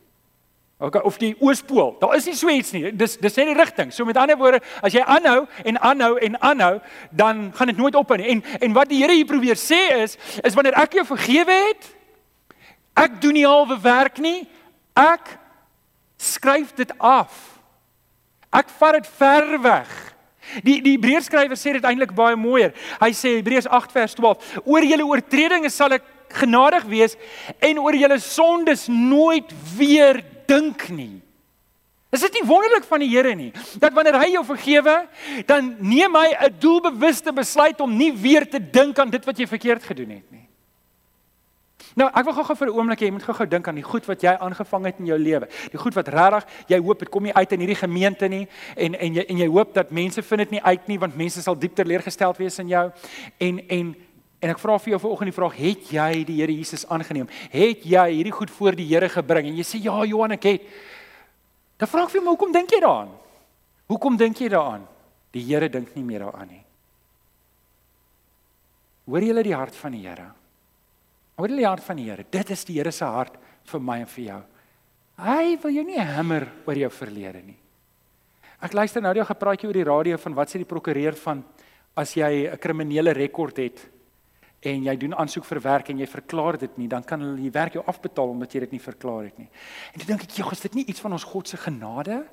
Okay, 0.78 1.00
of 1.00 1.18
die 1.18 1.36
oospool. 1.38 1.96
Daar 2.00 2.16
is 2.16 2.24
nie 2.26 2.34
so 2.34 2.50
iets 2.50 2.72
nie. 2.74 2.88
Dis 2.98 3.14
dis 3.22 3.36
net 3.38 3.46
die 3.52 3.54
rigting. 3.54 3.92
So 3.94 4.04
met 4.04 4.18
ander 4.18 4.36
woorde, 4.36 4.58
as 4.82 4.92
jy 4.92 5.04
aanhou 5.06 5.44
en 5.62 5.78
aanhou 5.78 6.16
en 6.18 6.34
aanhou, 6.42 6.80
dan 7.14 7.44
gaan 7.54 7.70
dit 7.70 7.78
nooit 7.78 7.94
op 7.94 8.10
nie. 8.16 8.26
En 8.34 8.42
en 8.58 8.74
wat 8.74 8.90
die 8.90 8.98
Here 9.02 9.14
hier 9.14 9.28
probeer 9.28 9.60
sê 9.60 9.80
is, 10.02 10.18
is 10.42 10.54
wanneer 10.54 10.74
ek 10.82 10.98
jou 10.98 11.06
vergewe 11.06 11.60
het, 11.68 11.86
ek 12.98 13.20
doen 13.22 13.38
nie 13.38 13.46
halwe 13.46 13.78
werk 13.80 14.18
nie. 14.18 14.48
Ek 14.98 15.36
skryf 16.18 16.74
dit 16.74 16.90
af. 16.98 17.38
Ek 18.50 18.68
vat 18.78 18.98
dit 18.98 19.08
ver 19.18 19.54
weg. 19.62 19.94
Die 20.66 20.80
die 20.82 20.98
Hebreërskrywer 20.98 21.58
sê 21.58 21.78
dit 21.78 21.86
eintlik 21.86 22.12
baie 22.18 22.36
mooier. 22.36 22.74
Hy 22.98 23.12
sê 23.14 23.38
Hebreërs 23.38 23.70
8 23.70 23.94
vers 23.94 24.18
12: 24.18 24.52
Oor 24.66 24.90
julle 24.90 25.06
oortredinge 25.06 25.70
sal 25.70 25.94
ek 25.96 26.10
genadig 26.34 26.84
wees 26.90 27.14
en 27.62 27.78
oor 27.78 27.94
julle 27.94 28.18
sondes 28.18 28.88
nooit 28.90 29.50
weer 29.78 30.24
dink 30.46 30.88
nie. 30.88 31.22
Is 32.14 32.22
dit 32.22 32.38
nie 32.38 32.46
wonderlik 32.46 32.86
van 32.86 33.02
die 33.02 33.10
Here 33.10 33.34
nie 33.34 33.50
dat 33.82 33.92
wanneer 33.92 34.20
hy 34.20 34.30
jou 34.36 34.44
vergewe, 34.46 34.94
dan 35.46 35.74
neem 35.80 36.14
hy 36.14 36.28
'n 36.30 36.56
doelbewuste 36.60 37.32
besluit 37.32 37.80
om 37.80 37.96
nie 37.96 38.12
weer 38.12 38.48
te 38.48 38.60
dink 38.60 38.98
aan 38.98 39.10
dit 39.10 39.24
wat 39.24 39.38
jy 39.38 39.46
verkeerd 39.46 39.82
gedoen 39.82 40.10
het 40.10 40.30
nie. 40.30 40.44
Nou, 41.94 42.08
ek 42.10 42.24
wil 42.26 42.34
gou-gou 42.34 42.56
vir 42.56 42.68
'n 42.68 42.74
oomblik 42.74 43.00
hê 43.00 43.06
jy 43.06 43.12
moet 43.12 43.22
gou-gou 43.22 43.46
dink 43.46 43.68
aan 43.68 43.74
die 43.74 43.82
goed 43.82 44.06
wat 44.06 44.20
jy 44.22 44.34
aangevang 44.34 44.84
het 44.84 44.98
in 44.98 45.06
jou 45.06 45.18
lewe. 45.18 45.46
Die 45.70 45.78
goed 45.78 45.94
wat 45.94 46.08
regtig 46.08 46.44
jy 46.66 46.78
hoop 46.78 46.98
dit 46.98 47.08
kom 47.08 47.22
nie 47.22 47.34
uit 47.34 47.52
in 47.52 47.60
hierdie 47.60 47.82
gemeente 47.82 48.28
nie 48.28 48.48
en 48.76 48.94
en 48.94 49.14
jy 49.14 49.24
en 49.28 49.36
jy 49.38 49.46
hoop 49.46 49.74
dat 49.74 49.90
mense 49.90 50.22
vind 50.22 50.38
dit 50.38 50.50
nie 50.50 50.62
uit 50.62 50.88
nie 50.88 50.98
want 50.98 51.16
mense 51.16 51.42
sal 51.42 51.58
diep 51.58 51.74
teleurgesteld 51.74 52.36
wees 52.36 52.58
in 52.58 52.68
jou 52.68 52.92
en 53.38 53.68
en 53.68 53.96
En 54.44 54.52
ek 54.52 54.60
vra 54.60 54.74
vir 54.76 54.92
jou 54.92 55.00
vanoggend 55.06 55.30
die 55.30 55.36
vraag, 55.38 55.54
het 55.56 55.86
jy 55.94 56.08
die 56.28 56.34
Here 56.42 56.52
Jesus 56.52 56.82
aangeneem? 56.92 57.30
Het 57.48 57.86
jy 57.88 58.02
hierdie 58.10 58.34
goed 58.34 58.50
voor 58.52 58.76
die 58.76 58.84
Here 58.90 59.08
gebring? 59.08 59.48
En 59.48 59.56
jy 59.56 59.64
sê 59.64 59.80
ja, 59.80 59.94
Johan, 60.04 60.34
ek 60.36 60.48
het. 60.50 60.66
Dan 61.80 61.88
vra 61.88 62.04
ek 62.04 62.12
vir 62.12 62.20
jou, 62.20 62.26
hoekom 62.28 62.52
dink 62.52 62.74
jy 62.74 62.80
daaraan? 62.84 63.14
Hoekom 63.88 64.18
dink 64.20 64.42
jy 64.44 64.50
daaraan? 64.52 64.84
Die 65.32 65.46
Here 65.48 65.70
dink 65.72 65.94
nie 65.96 66.04
meer 66.04 66.26
daaraan 66.26 66.50
nie. 66.52 66.60
Hoor 69.08 69.24
jy 69.24 69.46
die 69.48 69.56
hart 69.56 69.80
van 69.80 69.96
die 69.96 70.02
Here? 70.04 70.28
Hoor 71.40 71.54
jy 71.54 71.62
die 71.62 71.70
hart 71.70 71.86
van 71.88 72.02
die 72.02 72.06
Here? 72.10 72.28
Dit 72.36 72.52
is 72.52 72.66
die 72.68 72.76
Here 72.76 72.92
se 72.92 73.08
hart 73.16 73.40
vir 73.72 73.80
my 73.80 73.98
en 74.04 74.12
vir 74.12 74.24
jou. 74.26 74.42
Hy 75.24 75.56
wil 75.64 75.76
jou 75.78 75.86
nie 75.88 76.04
hamer 76.04 76.50
oor 76.66 76.82
jou 76.84 76.92
verlede 76.92 77.40
nie. 77.46 77.56
Ek 78.60 78.76
luister 78.76 79.00
nou 79.00 79.16
die 79.16 79.24
gepraatjie 79.24 79.72
oor 79.72 79.80
die 79.80 79.88
radio 79.88 80.20
van 80.20 80.36
wat 80.36 80.52
sê 80.52 80.60
die 80.60 80.68
prokureur 80.68 81.16
van 81.24 81.40
as 81.96 82.12
jy 82.12 82.50
'n 82.52 82.58
kriminele 82.58 83.16
rekord 83.16 83.56
het 83.56 83.93
en 84.64 84.86
jy 84.88 84.94
doen 84.96 85.14
aansoek 85.20 85.44
vir 85.44 85.60
werk 85.64 85.90
en 85.92 85.98
jy 86.00 86.06
verklaar 86.08 86.58
dit 86.58 86.78
nie, 86.80 86.88
dan 86.88 87.04
kan 87.04 87.20
hulle 87.20 87.36
die 87.36 87.52
werk 87.52 87.76
jou 87.76 87.84
afbetaal 87.86 88.32
omdat 88.32 88.54
jy 88.54 88.64
dit 88.64 88.76
nie 88.76 88.82
verklaar 88.82 89.28
het 89.28 89.38
nie. 89.38 89.48
En 89.92 90.00
toe 90.00 90.08
dink 90.08 90.22
ek, 90.22 90.36
"Ja, 90.38 90.50
is 90.50 90.60
dit 90.60 90.74
nie 90.74 90.86
iets 90.86 91.00
van 91.00 91.12
ons 91.12 91.24
God 91.24 91.48
se 91.48 91.56
genade 91.56 92.24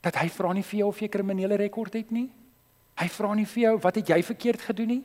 dat 0.00 0.14
hy 0.14 0.28
vra 0.28 0.52
nie 0.52 0.62
vir 0.62 0.78
jou 0.78 0.88
of 0.88 0.98
jy 1.00 1.06
'n 1.06 1.10
kriminele 1.10 1.56
rekord 1.56 1.92
het 1.92 2.10
nie? 2.10 2.30
Hy 2.96 3.08
vra 3.08 3.34
nie 3.34 3.46
vir 3.46 3.62
jou 3.62 3.78
wat 3.78 3.94
het 3.94 4.06
jy 4.08 4.22
verkeerd 4.22 4.60
gedoen 4.60 4.88
nie? 4.88 5.04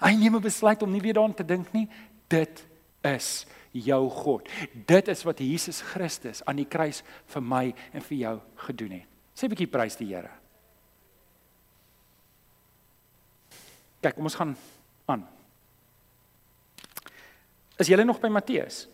Hy 0.00 0.14
neem 0.14 0.36
'n 0.36 0.42
besluit 0.42 0.82
om 0.82 0.92
nie 0.92 1.00
weer 1.00 1.14
daaraan 1.14 1.34
te 1.34 1.44
dink 1.44 1.72
nie. 1.72 1.88
Dit 2.28 2.66
is 3.02 3.46
jou 3.72 4.10
God. 4.10 4.48
Dit 4.86 5.08
is 5.08 5.22
wat 5.22 5.38
Jesus 5.38 5.80
Christus 5.80 6.44
aan 6.44 6.56
die 6.56 6.68
kruis 6.68 7.02
vir 7.26 7.42
my 7.42 7.74
en 7.92 8.00
vir 8.00 8.18
jou 8.18 8.40
gedoen 8.56 8.90
het. 8.90 9.06
Sê 9.34 9.44
'n 9.44 9.50
bietjie 9.50 9.70
prys 9.70 9.96
die 9.96 10.14
Here. 10.14 10.30
Kyk, 14.00 14.14
kom 14.14 14.24
ons 14.24 14.34
gaan 14.34 14.56
aan. 15.06 15.26
Is 17.78 17.86
julle 17.86 18.04
nog 18.04 18.20
by 18.20 18.28
Matteus 18.28 18.88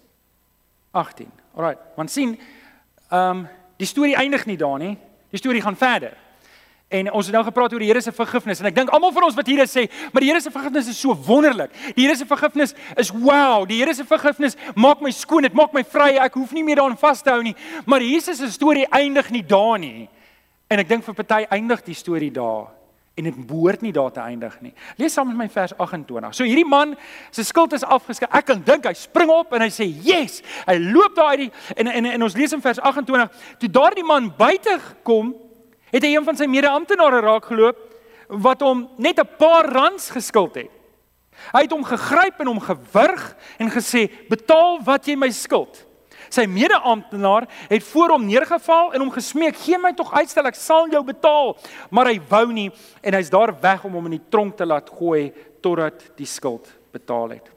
18? 0.90 1.31
Alraai, 1.55 1.77
want 1.97 2.11
sien, 2.11 2.38
ehm 3.09 3.44
um, 3.44 3.47
die 3.77 3.87
storie 3.87 4.14
eindig 4.14 4.44
nie 4.47 4.57
daar 4.57 4.79
nie. 4.79 4.92
Die 5.35 5.38
storie 5.38 5.62
gaan 5.62 5.77
verder. 5.77 6.12
En 6.88 7.09
ons 7.12 7.27
het 7.27 7.35
nou 7.35 7.42
gepraat 7.44 7.73
oor 7.73 7.83
die 7.83 7.88
Here 7.88 8.01
se 8.01 8.12
vergifnis 8.14 8.61
en 8.61 8.68
ek 8.70 8.77
dink 8.77 8.92
almal 8.94 9.11
van 9.12 9.25
ons 9.27 9.35
wat 9.35 9.49
hier 9.51 9.64
is 9.64 9.73
sê, 9.73 9.88
maar 10.12 10.23
die 10.23 10.29
Here 10.31 10.40
se 10.40 10.53
vergifnis 10.55 10.90
is 10.92 11.01
so 11.01 11.16
wonderlik. 11.27 11.73
Die 11.97 12.05
Here 12.05 12.14
se 12.14 12.27
vergifnis 12.29 12.75
is 13.01 13.11
wow. 13.11 13.64
Die 13.66 13.81
Here 13.81 13.94
se 13.94 14.07
vergifnis 14.07 14.55
maak 14.77 15.03
my 15.03 15.11
skoon, 15.11 15.49
dit 15.49 15.57
maak 15.59 15.75
my 15.75 15.83
vry. 15.83 16.12
Ek 16.23 16.38
hoef 16.38 16.53
nie 16.55 16.62
meer 16.62 16.79
daaraan 16.79 17.01
vas 17.01 17.25
te 17.25 17.33
hou 17.35 17.42
nie. 17.42 17.57
Maar 17.90 18.05
Jesus 18.05 18.38
se 18.38 18.53
storie 18.53 18.87
eindig 18.94 19.33
nie 19.35 19.42
daar 19.42 19.81
nie. 19.83 20.07
En 20.70 20.85
ek 20.85 20.92
dink 20.92 21.07
vir 21.09 21.18
party 21.18 21.42
eindig 21.51 21.83
die 21.88 21.99
storie 21.99 22.31
daar 22.35 22.70
en 23.14 23.24
dit 23.24 23.46
behoort 23.46 23.81
nie 23.81 23.92
daar 23.94 24.11
te 24.12 24.20
eindig 24.20 24.55
nie. 24.61 24.72
Lees 24.98 25.12
saam 25.14 25.29
met 25.31 25.37
my 25.37 25.48
vers 25.50 25.77
28. 25.77 26.35
So 26.35 26.46
hierdie 26.46 26.66
man 26.66 26.96
se 27.31 27.44
skuld 27.46 27.72
is 27.72 27.85
afgeskryf. 27.87 28.33
Ek 28.35 28.48
kan 28.50 28.62
dink 28.66 28.88
hy 28.88 28.94
spring 28.98 29.31
op 29.31 29.55
en 29.55 29.62
hy 29.62 29.70
sê, 29.70 29.87
"Yes!" 29.87 30.42
Hy 30.66 30.79
loop 30.79 31.14
daar 31.14 31.37
uit 31.37 31.38
die 31.38 31.53
en 31.77 31.87
en 31.87 32.05
en 32.05 32.22
ons 32.22 32.35
lees 32.35 32.53
in 32.53 32.61
vers 32.61 32.81
28, 32.81 33.31
toe 33.59 33.70
daardie 33.70 34.05
man 34.05 34.33
buite 34.37 34.79
kom, 35.03 35.35
het 35.92 36.03
hy 36.03 36.16
een 36.16 36.24
van 36.24 36.37
sy 36.37 36.46
mede-amptenare 36.46 37.20
raak 37.20 37.44
geloop 37.44 37.77
wat 38.29 38.61
hom 38.61 38.88
net 38.96 39.18
'n 39.20 39.29
paar 39.38 39.70
rands 39.70 40.11
geskuld 40.11 40.55
het. 40.55 40.70
Hy 41.53 41.61
het 41.62 41.70
hom 41.70 41.85
gegryp 41.85 42.40
en 42.40 42.46
hom 42.46 42.61
gewurg 42.61 43.37
en 43.59 43.70
gesê, 43.70 44.11
"Betaal 44.29 44.83
wat 44.85 45.07
jy 45.07 45.16
my 45.16 45.31
skuld." 45.31 45.87
Sy 46.32 46.46
mede-amptenaar 46.50 47.48
het 47.68 47.84
voor 47.90 48.14
hom 48.16 48.26
neergeval 48.26 48.92
en 48.94 49.00
hom 49.00 49.10
gesmeek: 49.14 49.56
"Gee 49.56 49.78
my 49.78 49.92
tog 49.92 50.12
uitstel, 50.12 50.46
ek 50.46 50.54
sal 50.54 50.88
jou 50.90 51.04
betaal." 51.04 51.56
Maar 51.90 52.06
hy 52.06 52.20
wou 52.28 52.52
nie 52.52 52.70
en 53.02 53.14
hy's 53.14 53.30
daar 53.30 53.54
weg 53.60 53.84
om 53.84 53.92
hom 53.92 54.06
in 54.06 54.18
die 54.18 54.28
tronk 54.30 54.56
te 54.56 54.66
laat 54.66 54.90
gooi 54.90 55.32
totdat 55.60 56.16
die 56.16 56.26
skuld 56.26 56.68
betaal 56.92 57.28
het. 57.30 57.50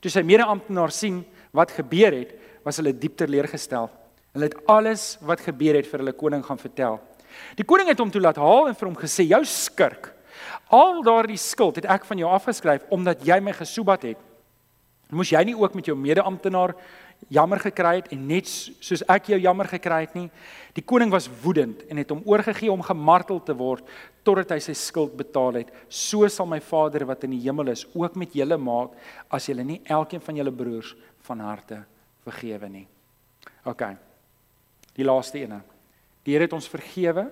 Toe 0.00 0.10
sy 0.10 0.22
mede-amptenaar 0.22 0.90
sien 0.90 1.24
wat 1.52 1.70
gebeur 1.70 2.12
het, 2.12 2.34
was 2.64 2.76
hulle 2.76 2.92
diep 2.92 3.16
teleurgestel. 3.16 3.90
Hulle 4.32 4.44
het 4.44 4.66
alles 4.66 5.18
wat 5.20 5.40
gebeur 5.40 5.74
het 5.74 5.86
vir 5.86 5.98
hulle 5.98 6.12
koning 6.12 6.44
gaan 6.44 6.58
vertel. 6.58 7.00
Die 7.56 7.64
koning 7.64 7.88
het 7.88 7.98
hom 7.98 8.10
toe 8.10 8.20
laat 8.20 8.36
haal 8.36 8.68
en 8.68 8.74
vir 8.74 8.88
hom 8.88 8.96
gesê: 8.96 9.24
"Jou 9.28 9.44
skurk, 9.44 10.12
al 10.68 11.02
daardie 11.06 11.38
skuld 11.38 11.78
het 11.78 11.86
ek 11.86 12.04
van 12.08 12.18
jou 12.18 12.30
afgeskryf 12.30 12.86
omdat 12.94 13.24
jy 13.26 13.38
my 13.40 13.54
gesoebat 13.54 14.02
het. 14.02 14.18
Moes 15.14 15.30
jy 15.30 15.42
nie 15.46 15.54
ook 15.54 15.74
met 15.78 15.86
jou 15.86 15.94
mede-amptenaar 15.98 16.74
jammer 17.32 17.60
gekry 17.62 18.00
het 18.00 18.08
en 18.14 18.24
net 18.28 18.48
soos 18.48 19.04
ek 19.10 19.30
jou 19.32 19.38
jammer 19.40 19.68
gekry 19.70 20.00
het 20.04 20.16
nie. 20.18 20.26
Die 20.76 20.84
koning 20.84 21.12
was 21.14 21.28
woedend 21.42 21.84
en 21.90 22.00
het 22.00 22.10
hom 22.12 22.24
oorgegee 22.26 22.72
om 22.72 22.82
gemartel 22.84 23.38
te 23.46 23.54
word 23.56 23.86
totdat 24.26 24.56
hy 24.56 24.58
sy 24.64 24.74
skuld 24.76 25.14
betaal 25.16 25.62
het. 25.62 25.70
So 25.88 26.26
sal 26.32 26.48
my 26.50 26.58
Vader 26.60 27.06
wat 27.06 27.24
in 27.24 27.36
die 27.36 27.44
hemel 27.46 27.70
is 27.72 27.86
ook 27.94 28.18
met 28.18 28.34
julle 28.34 28.58
maak 28.58 28.98
as 29.30 29.46
julle 29.48 29.64
nie 29.64 29.80
elkeen 29.84 30.22
van 30.22 30.42
julle 30.42 30.54
broers 30.54 30.92
van 31.28 31.42
harte 31.46 31.80
vergewe 32.26 32.68
nie. 32.70 32.86
OK. 33.66 33.88
Die 34.96 35.06
laaste 35.06 35.38
ene. 35.42 35.62
Die 36.26 36.34
Here 36.34 36.48
het 36.48 36.54
ons 36.56 36.68
vergewe 36.68 37.28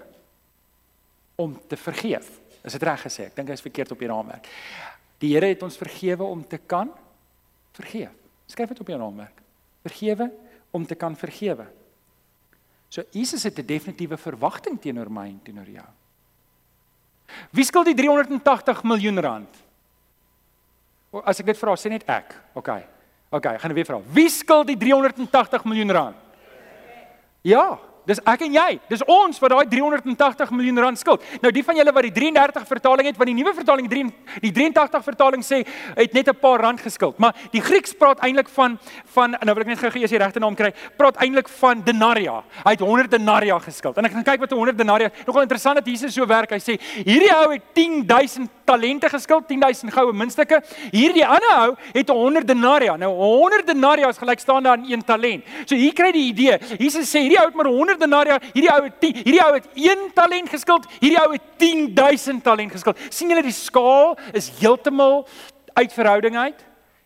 om 1.42 1.56
te 1.68 1.76
vergeef. 1.76 2.28
Is 2.62 2.76
dit 2.76 2.84
reg 2.86 3.02
gesê? 3.02 3.28
Ek 3.28 3.34
dink 3.36 3.50
hy's 3.50 3.64
verkeerd 3.64 3.92
op 3.92 4.02
die 4.02 4.10
raamwerk. 4.10 4.46
Die 5.18 5.32
Here 5.34 5.50
het 5.50 5.64
ons 5.66 5.78
vergewe 5.80 6.26
om 6.26 6.44
te 6.46 6.60
kan 6.62 6.92
vergeef. 7.74 8.12
Skryf 8.46 8.68
dit 8.68 8.80
op 8.80 8.92
jou 8.92 8.98
raamwerk 9.00 9.44
vergewe 9.84 10.30
om 10.74 10.86
te 10.86 10.96
kan 10.96 11.16
vergewe. 11.16 11.66
So 12.88 13.02
Jesus 13.10 13.42
het 13.42 13.58
'n 13.58 13.66
definitiewe 13.66 14.16
verwagting 14.16 14.80
teenoor 14.80 15.10
my 15.10 15.28
en 15.28 15.40
teenoor 15.42 15.68
jou. 15.68 15.88
Wie 17.50 17.64
skuld 17.64 17.86
die 17.86 17.94
380 17.94 18.82
miljoen 18.82 19.20
rand? 19.20 19.56
As 21.24 21.40
ek 21.40 21.46
dit 21.46 21.58
vra, 21.58 21.74
sê 21.76 21.88
net 21.88 22.04
ek. 22.08 22.34
OK. 22.54 22.68
OK, 23.30 23.46
ek 23.46 23.60
gaan 23.60 23.74
weer 23.74 23.84
vra. 23.84 24.00
Wie 24.00 24.28
skuld 24.28 24.66
die 24.66 24.76
380 24.76 25.64
miljoen 25.64 25.90
rand? 25.90 26.16
Ja, 27.42 27.78
Dis 28.04 28.20
ek 28.28 28.44
en 28.44 28.52
jy. 28.52 28.78
Dis 28.90 29.02
ons 29.08 29.38
wat 29.40 29.50
daai 29.54 29.68
380 29.70 30.50
miljoen 30.52 30.80
rand 30.84 31.00
skuld. 31.00 31.22
Nou 31.40 31.52
die 31.54 31.64
van 31.64 31.78
julle 31.78 31.92
wat 31.96 32.04
die 32.04 32.12
33 32.12 32.66
vertaling 32.68 33.08
het, 33.08 33.16
want 33.16 33.30
die 33.32 33.36
nuwe 33.38 33.54
vertaling 33.56 33.88
3 33.88 34.04
die 34.44 34.52
83 34.52 35.04
vertaling 35.04 35.44
sê 35.44 35.62
het 35.96 36.12
net 36.12 36.28
'n 36.28 36.36
paar 36.40 36.60
rand 36.60 36.80
geskuld. 36.80 37.18
Maar 37.18 37.34
die 37.52 37.60
Grieks 37.60 37.94
praat 37.94 38.20
eintlik 38.20 38.48
van 38.48 38.78
van 39.14 39.36
nou 39.40 39.54
wil 39.54 39.62
ek 39.62 39.66
net 39.66 39.78
gou 39.78 39.90
gee 39.90 40.04
as 40.04 40.10
jy 40.10 40.18
regte 40.18 40.40
naam 40.40 40.54
kry, 40.54 40.72
praat 40.96 41.16
eintlik 41.16 41.48
van 41.48 41.82
denaria. 41.82 42.42
Hy 42.64 42.70
het 42.70 42.80
100 42.80 43.10
denaria 43.10 43.58
geskuld. 43.58 43.96
En 43.96 44.04
ek 44.04 44.12
gaan 44.12 44.24
kyk 44.24 44.40
wat 44.40 44.52
'n 44.52 44.56
100 44.56 44.78
denaria. 44.78 45.10
Nogal 45.26 45.42
interessant 45.42 45.76
dat 45.76 45.86
Jesus 45.86 46.14
so 46.14 46.26
werk. 46.26 46.50
Hy 46.50 46.58
sê 46.58 46.80
hierdie 47.04 47.32
ou 47.32 47.52
het 47.52 47.62
10000 47.72 48.50
talente 48.64 49.08
geskuld, 49.08 49.46
10000 49.48 49.92
goue 49.92 50.12
muntstukke. 50.12 50.60
Hierdie 50.92 51.26
ander 51.26 51.54
ou 51.58 51.76
het 51.92 52.08
100 52.08 52.48
denaria. 52.48 52.96
Nou 53.00 53.12
100 53.18 53.66
denaria 53.66 54.08
is 54.08 54.20
gelykstaande 54.20 54.68
aan 54.72 54.84
1 54.88 55.04
talent. 55.04 55.44
So 55.64 55.76
hier 55.76 55.94
kry 55.96 56.10
jy 56.10 56.16
die 56.16 56.26
idee. 56.32 56.58
Jesus 56.78 57.08
sê 57.10 57.24
hierdie 57.24 57.40
ou 57.40 57.46
het 57.48 57.56
maar 57.58 57.70
100 57.70 58.00
denaria, 58.00 58.38
hierdie 58.52 58.72
ou 58.72 58.82
het 58.84 59.00
10, 59.00 59.22
hierdie 59.22 59.42
ou 59.44 59.54
het 59.54 59.68
1 59.74 60.06
talent 60.14 60.52
geskuld, 60.52 60.86
hierdie 61.00 61.20
ou 61.22 61.32
het 61.32 61.48
10000 61.62 62.44
talent 62.44 62.72
geskuld. 62.72 63.00
sien 63.10 63.30
julle 63.30 63.42
die 63.42 63.54
skaal 63.54 64.16
is 64.32 64.50
heeltemal 64.60 65.26
uit 65.74 65.92
verhouding 65.92 66.36
uit? 66.36 66.64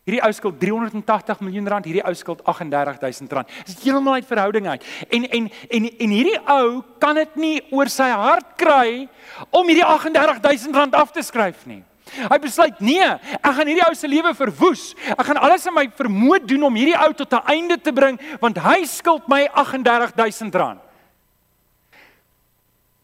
Hierdie 0.09 0.23
ou 0.25 0.33
skuld 0.33 0.57
380 0.57 1.43
miljoen 1.45 1.67
rand, 1.69 1.85
hierdie 1.85 2.01
ou 2.01 2.15
skuld 2.17 2.41
38000 2.49 3.33
rand. 3.37 3.51
Dit 3.67 3.75
is 3.75 3.83
heeltemal 3.83 4.23
uit 4.23 4.29
verhouding 4.31 4.69
uit. 4.73 4.87
En 5.13 5.27
en 5.29 5.51
en 5.53 5.89
en 5.91 6.15
hierdie 6.17 6.39
ou 6.49 6.81
kan 7.03 7.19
dit 7.21 7.37
nie 7.37 7.59
oor 7.77 7.93
sy 7.93 8.09
hart 8.09 8.55
kry 8.57 9.05
om 9.53 9.69
hierdie 9.69 9.85
38000 9.85 10.81
rand 10.81 10.97
af 10.97 11.13
te 11.13 11.21
skryf 11.27 11.67
nie. 11.69 11.83
Hy 12.09 12.39
besluit 12.41 12.81
nee, 12.81 13.05
ek 13.37 13.53
gaan 13.53 13.69
hierdie 13.69 13.85
ou 13.85 13.93
se 14.01 14.09
lewe 14.09 14.33
verwoes. 14.33 14.95
Ek 15.13 15.29
gaan 15.29 15.43
alles 15.45 15.69
in 15.69 15.77
my 15.77 15.85
vermoë 16.01 16.41
doen 16.49 16.65
om 16.71 16.81
hierdie 16.81 16.97
ou 16.97 17.13
tot 17.13 17.37
'n 17.37 17.45
einde 17.53 17.77
te 17.77 17.93
bring 17.93 18.17
want 18.41 18.57
hy 18.57 18.89
skuld 18.89 19.29
my 19.29 19.45
38000 19.53 20.55
rand. 20.55 20.81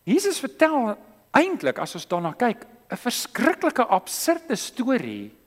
Jesus 0.09 0.41
vertel 0.41 0.97
eintlik 1.37 1.79
as 1.79 1.95
ons 1.95 2.09
daarna 2.09 2.33
kyk, 2.33 2.65
'n 2.65 2.97
verskriklike 2.97 3.85
absurde 3.85 4.57
storie 4.57 5.44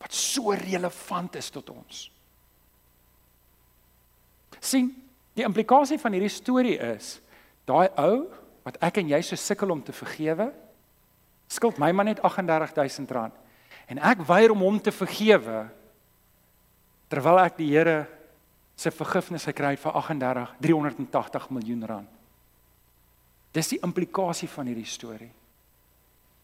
wat 0.00 0.16
so 0.16 0.54
relevant 0.56 1.36
is 1.36 1.50
tot 1.52 1.70
ons. 1.70 2.08
sien, 4.60 4.90
die 5.32 5.44
implikasie 5.46 5.96
van 6.00 6.12
hierdie 6.12 6.32
storie 6.32 6.76
is 6.76 7.18
daai 7.68 7.88
ou 8.00 8.26
wat 8.66 8.76
ek 8.84 8.98
en 9.00 9.12
jy 9.12 9.20
so 9.24 9.38
sukkel 9.40 9.72
om 9.72 9.80
te 9.82 9.94
vergewe, 9.94 10.50
skuld 11.48 11.78
my 11.80 11.92
maar 11.96 12.10
net 12.10 12.20
38000 12.20 13.14
rand 13.16 13.36
en 13.90 14.00
ek 14.04 14.22
weier 14.28 14.52
om 14.52 14.64
hom 14.66 14.78
te 14.82 14.92
vergewe 14.94 15.64
terwyl 17.10 17.40
ek 17.42 17.56
die 17.58 17.70
Here 17.72 18.04
se 18.78 18.92
vergifnis 18.94 19.48
gekry 19.48 19.74
het 19.74 19.82
vir 19.82 19.96
38 19.98 20.54
380 20.62 21.48
miljoen 21.52 21.84
rand. 21.88 22.08
Dis 23.52 23.72
die 23.74 23.80
implikasie 23.82 24.48
van 24.48 24.70
hierdie 24.70 24.88
storie. 24.88 25.32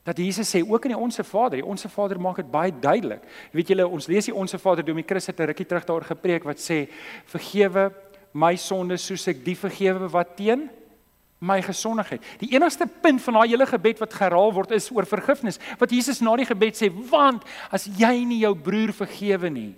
Dat 0.06 0.18
Jesus 0.22 0.46
sê 0.46 0.62
ook 0.62 0.84
in 0.86 0.94
die 0.94 0.98
Onse 0.98 1.24
Vader, 1.26 1.58
die 1.58 1.66
Onse 1.66 1.88
Vader 1.90 2.20
maak 2.22 2.38
dit 2.38 2.50
baie 2.50 2.70
duidelik. 2.70 3.24
Weet 3.50 3.72
julle, 3.72 3.88
ons 3.90 4.06
lees 4.06 4.28
die 4.28 4.34
Onse 4.34 4.58
Vader 4.62 4.86
Domie 4.86 5.04
Chris 5.06 5.26
het 5.26 5.40
'n 5.40 5.50
rukkie 5.50 5.66
terug 5.66 5.84
daaroor 5.84 6.06
gepreek 6.06 6.44
wat 6.44 6.58
sê 6.62 6.86
vergewe 7.26 7.92
my 8.32 8.54
sondes 8.56 9.06
soos 9.06 9.26
ek 9.28 9.44
die 9.44 9.56
vergewe 9.56 10.08
wat 10.08 10.36
teen 10.36 10.68
my 11.40 11.60
gesondigheid. 11.62 12.22
Die 12.38 12.54
enigste 12.54 12.86
punt 12.86 13.22
van 13.22 13.34
daai 13.34 13.48
hele 13.48 13.66
gebed 13.66 13.98
wat 13.98 14.14
herhaal 14.18 14.52
word 14.52 14.70
is 14.70 14.90
oor 14.90 15.06
vergifnis. 15.06 15.58
Wat 15.78 15.90
Jesus 15.90 16.20
na 16.20 16.36
die 16.36 16.46
gebed 16.46 16.78
sê, 16.78 16.88
want 17.10 17.44
as 17.70 17.86
jy 17.86 18.24
nie 18.24 18.40
jou 18.40 18.54
broer 18.54 18.92
vergewe 18.92 19.50
nie, 19.50 19.74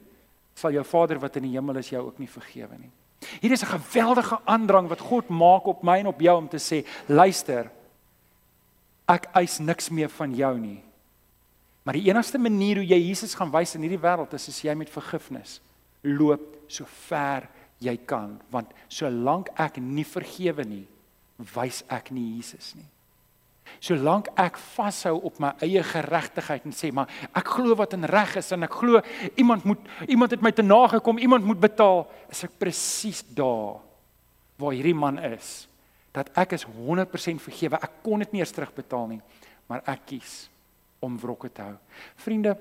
sal 0.54 0.74
jou 0.74 0.84
Vader 0.84 1.18
wat 1.18 1.36
in 1.36 1.42
die 1.42 1.56
hemel 1.56 1.76
is 1.76 1.90
jou 1.90 2.04
ook 2.06 2.18
nie 2.18 2.30
vergewe 2.30 2.78
nie. 2.78 2.90
Hier 3.40 3.52
is 3.52 3.62
'n 3.62 3.78
geweldige 3.78 4.38
aandrang 4.44 4.88
wat 4.88 5.00
God 5.00 5.28
maak 5.28 5.66
op 5.66 5.82
my 5.82 5.98
en 5.98 6.06
op 6.06 6.20
jou 6.20 6.36
om 6.36 6.48
te 6.48 6.58
sê, 6.58 6.84
luister, 7.08 7.70
ek 9.08 9.30
eis 9.40 9.58
niks 9.60 9.88
meer 9.90 10.12
van 10.12 10.34
jou 10.36 10.52
nie. 10.58 10.80
Maar 11.84 11.96
die 11.96 12.10
enigste 12.10 12.38
manier 12.38 12.82
hoe 12.82 12.88
jy 12.88 12.98
Jesus 13.08 13.32
gaan 13.34 13.52
wys 13.54 13.72
in 13.76 13.86
hierdie 13.86 14.02
wêreld 14.02 14.34
is 14.36 14.50
as 14.50 14.60
jy 14.64 14.74
met 14.76 14.92
vergifnis 14.92 15.58
loop 16.04 16.44
so 16.70 16.86
ver 17.08 17.48
jy 17.82 17.94
kan, 18.08 18.36
want 18.52 18.70
solank 18.90 19.50
ek 19.58 19.78
nie 19.82 20.06
vergewe 20.06 20.64
nie, 20.66 20.84
wys 21.54 21.84
ek 21.94 22.10
nie 22.14 22.36
Jesus 22.36 22.74
nie. 22.76 22.86
Solank 23.84 24.30
ek 24.40 24.56
vashou 24.74 25.18
op 25.28 25.38
my 25.42 25.52
eie 25.62 25.82
geregtigheid 25.84 26.64
en 26.66 26.74
sê 26.74 26.90
maar 26.94 27.10
ek 27.36 27.52
glo 27.58 27.76
wat 27.78 27.94
in 27.94 28.08
reg 28.08 28.38
is 28.40 28.50
en 28.56 28.64
ek 28.66 28.78
glo 28.80 29.02
iemand 29.36 29.66
moet 29.68 29.84
iemand 30.08 30.34
het 30.34 30.42
my 30.42 30.52
te 30.52 30.64
nagekom, 30.64 31.20
iemand 31.20 31.46
moet 31.46 31.60
betaal, 31.60 32.06
is 32.32 32.42
ek 32.48 32.56
presies 32.58 33.22
daar 33.36 33.78
waar 34.58 34.74
hierdie 34.74 34.96
man 34.96 35.20
is. 35.22 35.67
Dat 36.18 36.30
ek 36.42 36.56
is 36.58 36.66
100% 36.66 37.42
vergewe. 37.44 37.78
Ek 37.78 38.00
kon 38.02 38.24
dit 38.24 38.34
nie 38.34 38.42
eens 38.42 38.54
terugbetaal 38.54 39.06
nie, 39.14 39.20
maar 39.70 39.84
ek 39.86 40.06
kies 40.12 40.36
om 41.04 41.18
wrokke 41.20 41.50
te 41.54 41.62
hou. 41.62 41.76
Vriende, 42.18 42.56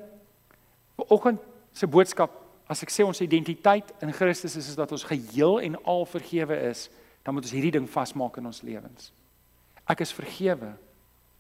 vanoggend 1.00 1.42
se 1.74 1.90
boodskap, 1.90 2.34
as 2.68 2.84
ek 2.84 2.92
sê 2.92 3.06
ons 3.08 3.22
identiteit 3.24 3.94
in 4.04 4.12
Christus 4.14 4.58
is 4.60 4.70
is 4.74 4.78
dat 4.78 4.92
ons 4.92 5.06
geheel 5.08 5.62
en 5.64 5.78
al 5.88 6.06
vergewe 6.10 6.58
is 6.70 6.88
dan 7.24 7.36
moet 7.36 7.44
ons 7.44 7.56
hierdie 7.56 7.74
ding 7.76 7.88
vasmaak 7.92 8.38
in 8.40 8.46
ons 8.48 8.62
lewens. 8.64 9.10
Ek 9.88 10.00
is 10.04 10.14
vergewe 10.16 10.70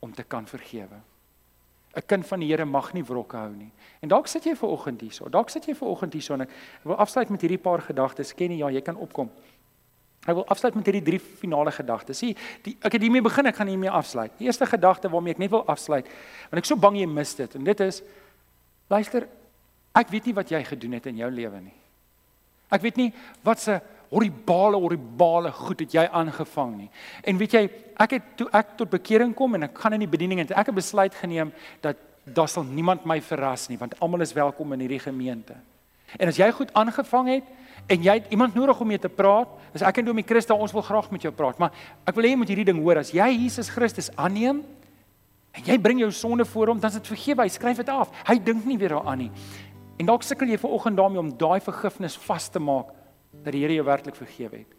om 0.04 0.12
te 0.12 0.24
kan 0.24 0.48
vergewe. 0.48 1.00
'n 1.96 2.06
kind 2.06 2.28
van 2.28 2.40
die 2.40 2.48
Here 2.48 2.66
mag 2.66 2.94
nie 2.94 3.04
wrokke 3.04 3.38
hou 3.38 3.54
nie. 3.56 3.72
En 4.02 4.10
dalk 4.10 4.28
sit 4.28 4.44
jy 4.46 4.56
ver 4.56 4.70
oggend 4.70 5.02
hierso. 5.02 5.30
Dalk 5.30 5.50
sit 5.50 5.66
jy 5.66 5.74
ver 5.74 5.88
oggend 5.88 6.14
hierso 6.14 6.34
en 6.34 6.42
ek 6.42 6.50
wil 6.84 6.96
afsluit 6.96 7.30
met 7.30 7.42
hierdie 7.42 7.58
paar 7.58 7.82
gedagtes. 7.82 8.34
Ken 8.34 8.52
jy 8.52 8.58
ja, 8.58 8.70
jy 8.70 8.82
kan 8.82 8.96
opkom. 8.96 9.32
Ek 10.28 10.36
wil 10.36 10.48
afsluit 10.52 10.76
met 10.76 10.90
hierdie 10.90 11.06
drie 11.08 11.20
finale 11.40 11.72
gedagtes. 11.72 12.20
Sien, 12.20 12.36
die 12.66 12.76
ek 12.84 12.98
het 12.98 13.04
hiermee 13.06 13.24
begin, 13.24 13.48
ek 13.48 13.62
gaan 13.62 13.72
hiermee 13.72 13.92
afsluit. 13.92 14.34
Die 14.42 14.50
eerste 14.50 14.68
gedagte 14.68 15.12
waarmee 15.12 15.38
ek 15.38 15.44
net 15.46 15.54
wil 15.54 15.64
afsluit, 15.72 16.08
want 16.52 16.60
ek 16.60 16.68
so 16.68 16.76
bang 16.76 17.00
jy 17.00 17.08
mis 17.10 17.36
dit 17.40 17.56
en 17.56 17.68
dit 17.68 17.84
is 17.88 18.02
luister, 18.92 19.28
ek 19.98 20.12
weet 20.12 20.28
nie 20.28 20.36
wat 20.36 20.52
jy 20.52 20.60
gedoen 20.68 20.98
het 20.98 21.08
in 21.08 21.22
jou 21.24 21.30
lewe 21.32 21.62
nie. 21.64 21.78
Ek 22.76 22.84
weet 22.84 23.00
nie 23.00 23.08
wat 23.48 23.64
se 23.64 23.78
horribale 24.12 24.80
horribale 24.80 25.52
goed 25.56 25.84
het 25.84 25.96
jy 25.96 26.04
aangevang 26.20 26.76
nie. 26.76 26.90
En 27.28 27.40
weet 27.40 27.56
jy, 27.56 27.64
ek 28.00 28.18
het 28.18 28.28
toe 28.40 28.48
ek 28.56 28.76
tot 28.80 28.92
bekering 28.92 29.34
kom 29.36 29.56
en 29.56 29.68
ek 29.68 29.80
gaan 29.80 29.96
in 29.96 30.04
die 30.04 30.12
bediening 30.12 30.44
en 30.44 30.52
ek 30.52 30.72
het 30.72 30.78
besluit 30.78 31.16
geneem 31.16 31.54
dat 31.84 32.00
daar 32.28 32.52
sal 32.52 32.68
niemand 32.68 33.08
my 33.08 33.22
verras 33.24 33.70
nie 33.72 33.80
want 33.80 33.96
almal 34.04 34.24
is 34.24 34.36
welkom 34.36 34.76
in 34.76 34.84
hierdie 34.84 35.04
gemeente. 35.04 35.56
En 36.20 36.28
as 36.28 36.40
jy 36.40 36.48
goed 36.56 36.72
aangevang 36.76 37.32
het 37.38 37.56
en 37.88 38.04
jy 38.04 38.18
het 38.20 38.32
iemand 38.36 38.56
nodig 38.56 38.80
om 38.80 38.88
mee 38.88 39.00
te 39.00 39.12
praat, 39.12 39.52
as 39.76 39.84
ek 39.86 40.02
en 40.02 40.10
Domie 40.10 40.26
Christa 40.28 40.56
ons 40.56 40.74
wil 40.76 40.84
graag 40.84 41.08
met 41.14 41.24
jou 41.24 41.32
praat, 41.36 41.60
maar 41.62 41.76
ek 42.08 42.18
wil 42.18 42.28
hê 42.28 42.34
jy 42.34 42.40
moet 42.42 42.52
hierdie 42.52 42.68
ding 42.68 42.82
hoor 42.84 43.00
as 43.00 43.14
jy 43.16 43.28
Jesus 43.46 43.72
Christus 43.72 44.10
aanneem 44.16 44.64
en 45.58 45.66
jy 45.66 45.78
bring 45.82 46.02
jou 46.04 46.12
sonde 46.14 46.46
voor 46.46 46.74
hom, 46.74 46.82
dan 46.82 46.92
is 46.92 47.00
dit 47.00 47.10
vergewe. 47.10 47.42
Hy 47.48 47.50
skryf 47.50 47.80
dit 47.82 47.90
af. 47.90 48.12
Hy 48.28 48.36
dink 48.46 48.68
nie 48.70 48.78
weer 48.78 48.94
daaraan 48.94 49.24
nie. 49.26 49.32
En 49.98 50.06
dalk 50.12 50.26
sukkel 50.26 50.52
jy 50.52 50.60
ver 50.62 50.76
oggend 50.76 51.00
daarmee 51.00 51.24
om 51.24 51.32
daai 51.34 51.58
vergifnis 51.66 52.18
vas 52.28 52.46
te 52.54 52.62
maak 52.62 52.92
dat 53.44 53.56
die 53.56 53.64
Here 53.64 53.80
jou 53.80 53.86
werklik 53.88 54.18
vergewe 54.20 54.62
het. 54.62 54.76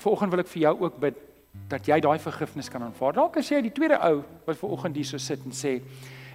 Vanoggend 0.00 0.32
wil 0.32 0.42
ek 0.42 0.50
vir 0.50 0.62
jou 0.64 0.74
ook 0.86 0.98
bid 1.02 1.20
dat 1.68 1.86
jy 1.88 1.98
daai 2.00 2.18
vergifnis 2.22 2.70
kan 2.72 2.86
aanvaar. 2.86 3.12
Dalk 3.18 3.36
as 3.36 3.50
jy 3.52 3.60
die 3.66 3.74
tweede 3.74 4.00
ou 4.00 4.22
wat 4.46 4.60
vanoggend 4.62 4.96
hier 4.96 5.08
so 5.08 5.20
sit 5.20 5.44
en 5.44 5.52
sê, 5.52 5.76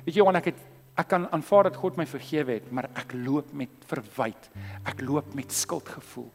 weet 0.05 0.13
jy 0.13 0.21
Johan, 0.21 0.37
ek 0.37 0.51
het 0.51 0.61
ek 0.97 1.09
kan 1.11 1.27
aanvaar 1.29 1.67
dat 1.69 1.75
God 1.77 1.97
my 1.99 2.05
vergewe 2.09 2.55
het, 2.57 2.69
maar 2.73 2.87
ek 2.97 3.13
loop 3.13 3.51
met 3.57 3.83
verwyd. 3.89 4.47
Ek 4.89 5.03
loop 5.05 5.35
met 5.37 5.53
skuldgevoel. 5.53 6.29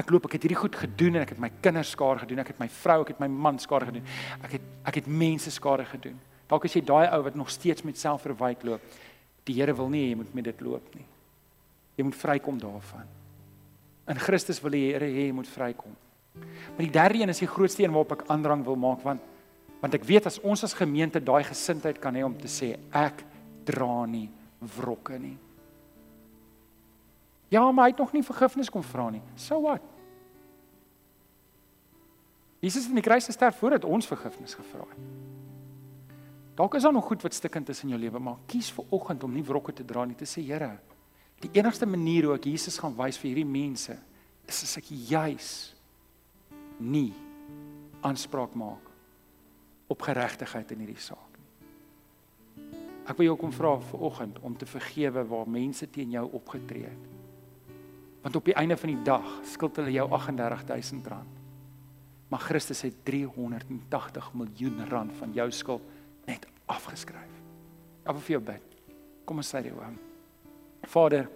Ek 0.00 0.10
loop 0.10 0.26
ek 0.26 0.34
het 0.36 0.46
hierdie 0.46 0.58
goed 0.58 0.74
gedoen 0.76 1.20
en 1.20 1.22
ek 1.22 1.36
het 1.36 1.42
my 1.42 1.50
kinders 1.62 1.92
skade 1.94 2.24
gedoen, 2.24 2.42
ek 2.42 2.50
het 2.52 2.62
my 2.62 2.68
vrou, 2.80 2.98
ek 3.04 3.12
het 3.14 3.22
my 3.22 3.28
man 3.30 3.60
skade 3.62 3.86
gedoen. 3.92 4.08
Ek 4.42 4.56
het 4.56 4.66
ek 4.90 4.98
het 5.00 5.12
mense 5.22 5.52
skade 5.54 5.86
gedoen. 5.86 6.18
Dalk 6.50 6.66
as 6.66 6.74
jy 6.74 6.82
daai 6.82 7.06
ou 7.12 7.22
wat 7.28 7.38
nog 7.38 7.52
steeds 7.52 7.86
met 7.86 8.00
selfverwyd 8.00 8.66
loop, 8.66 8.98
die 9.46 9.54
Here 9.60 9.76
wil 9.76 9.88
nie 9.92 10.08
jy 10.08 10.18
moet 10.18 10.34
met 10.34 10.50
dit 10.50 10.66
loop 10.66 10.90
nie. 10.96 11.06
Jy 11.98 12.08
moet 12.08 12.18
vrykom 12.18 12.58
daarvan. 12.58 13.06
In 14.08 14.18
Christus 14.18 14.62
wil 14.64 14.74
die 14.74 14.86
Here 14.88 15.06
hê 15.06 15.28
jy 15.28 15.36
moet 15.36 15.48
vrykom. 15.52 15.94
Maar 16.74 16.84
die 16.84 16.94
derde 16.94 17.22
een 17.22 17.32
is 17.32 17.42
die 17.42 17.50
grootste 17.50 17.84
een 17.84 17.94
waarop 17.94 18.18
ek 18.18 18.28
aandrang 18.32 18.66
wil 18.66 18.76
maak 18.76 19.04
want 19.06 19.34
want 19.78 19.94
ek 19.94 20.02
weet 20.08 20.26
as 20.26 20.40
ons 20.42 20.64
as 20.66 20.74
gemeente 20.74 21.20
daai 21.22 21.44
gesindheid 21.46 22.00
kan 22.02 22.16
hê 22.18 22.24
om 22.26 22.34
te 22.34 22.50
sê 22.50 22.72
ek 22.90 23.22
dra 23.68 24.06
nie 24.08 24.26
wrokke 24.78 25.20
nie. 25.20 25.36
Ja, 27.52 27.62
maar 27.70 27.88
hy 27.88 27.94
het 27.94 28.02
nog 28.02 28.12
nie 28.12 28.24
vergifnis 28.26 28.72
kom 28.72 28.84
vra 28.84 29.08
nie. 29.12 29.22
So 29.40 29.60
wat? 29.64 29.84
Jesus 32.60 32.88
het 32.88 32.90
in 32.90 32.98
die 32.98 33.06
kruis 33.06 33.28
gesterf 33.30 33.56
voordat 33.60 33.86
ons 33.86 34.08
vergifnis 34.10 34.56
gevra 34.58 34.84
het. 34.90 35.08
Dalk 36.58 36.74
is 36.74 36.82
daar 36.82 36.92
nog 36.92 37.06
goed 37.06 37.22
wat 37.22 37.36
stikkend 37.36 37.68
is 37.70 37.84
in 37.86 37.94
jou 37.94 38.00
lewe, 38.02 38.18
maar 38.18 38.40
kies 38.50 38.72
vir 38.74 38.88
oggend 38.90 39.22
om 39.24 39.32
nie 39.32 39.44
wrokke 39.46 39.72
te 39.72 39.86
dra 39.86 40.02
nie, 40.04 40.18
te 40.18 40.26
sê 40.26 40.42
Here, 40.42 40.72
Die 41.38 41.50
enigste 41.54 41.86
manier 41.86 42.26
hoe 42.26 42.34
ek 42.34 42.48
Jesus 42.50 42.80
gaan 42.82 42.96
wys 42.98 43.18
vir 43.20 43.30
hierdie 43.30 43.46
mense 43.46 43.94
is 44.48 44.62
as 44.64 44.74
ek 44.80 44.90
juis 44.90 45.50
nie 46.82 47.12
aanspraak 48.02 48.56
maak 48.58 48.84
op 49.88 50.02
geregtigheid 50.02 50.74
in 50.74 50.82
hierdie 50.82 51.02
saak. 51.02 51.27
Ek 53.08 53.16
wil 53.16 53.30
jou 53.30 53.38
kom 53.40 53.52
vra 53.56 53.72
vanoggend 53.90 54.36
om 54.44 54.56
te 54.56 54.68
vergewe 54.68 55.24
waar 55.30 55.48
mense 55.48 55.88
teen 55.90 56.12
jou 56.12 56.26
opgetree 56.36 56.90
het. 56.90 57.06
Want 58.24 58.36
op 58.36 58.44
die 58.44 58.56
einde 58.58 58.76
van 58.76 58.92
die 58.92 59.02
dag 59.06 59.26
skuld 59.48 59.78
hulle 59.80 59.94
jou 59.94 60.04
38000 60.12 61.06
rand. 61.08 61.36
Maar 62.28 62.44
Christus 62.44 62.82
het 62.84 62.98
380 63.08 64.32
miljoen 64.36 64.82
rand 64.90 65.14
van 65.16 65.32
jou 65.32 65.48
skuld 65.50 65.84
net 66.28 66.44
afgeskryf. 66.68 67.36
Ek 68.04 68.12
wil 68.12 68.24
vir 68.26 68.36
jou 68.36 68.42
bid. 68.50 68.76
Kom 69.24 69.40
ons 69.40 69.54
sê 69.54 69.62
dit 69.64 69.72
oom. 69.72 69.96
Vader, 70.88 71.28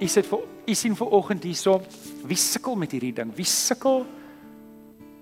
u 0.00 0.08
sit 0.08 0.26
vir 0.28 0.46
u 0.68 0.74
sien 0.76 0.96
ver 0.96 1.12
oggend 1.16 1.44
hierso, 1.44 1.78
wie 2.28 2.36
sukkel 2.36 2.76
met 2.76 2.92
hierdie 2.92 3.14
ding? 3.16 3.30
Wie 3.36 3.46
sukkel 3.48 4.06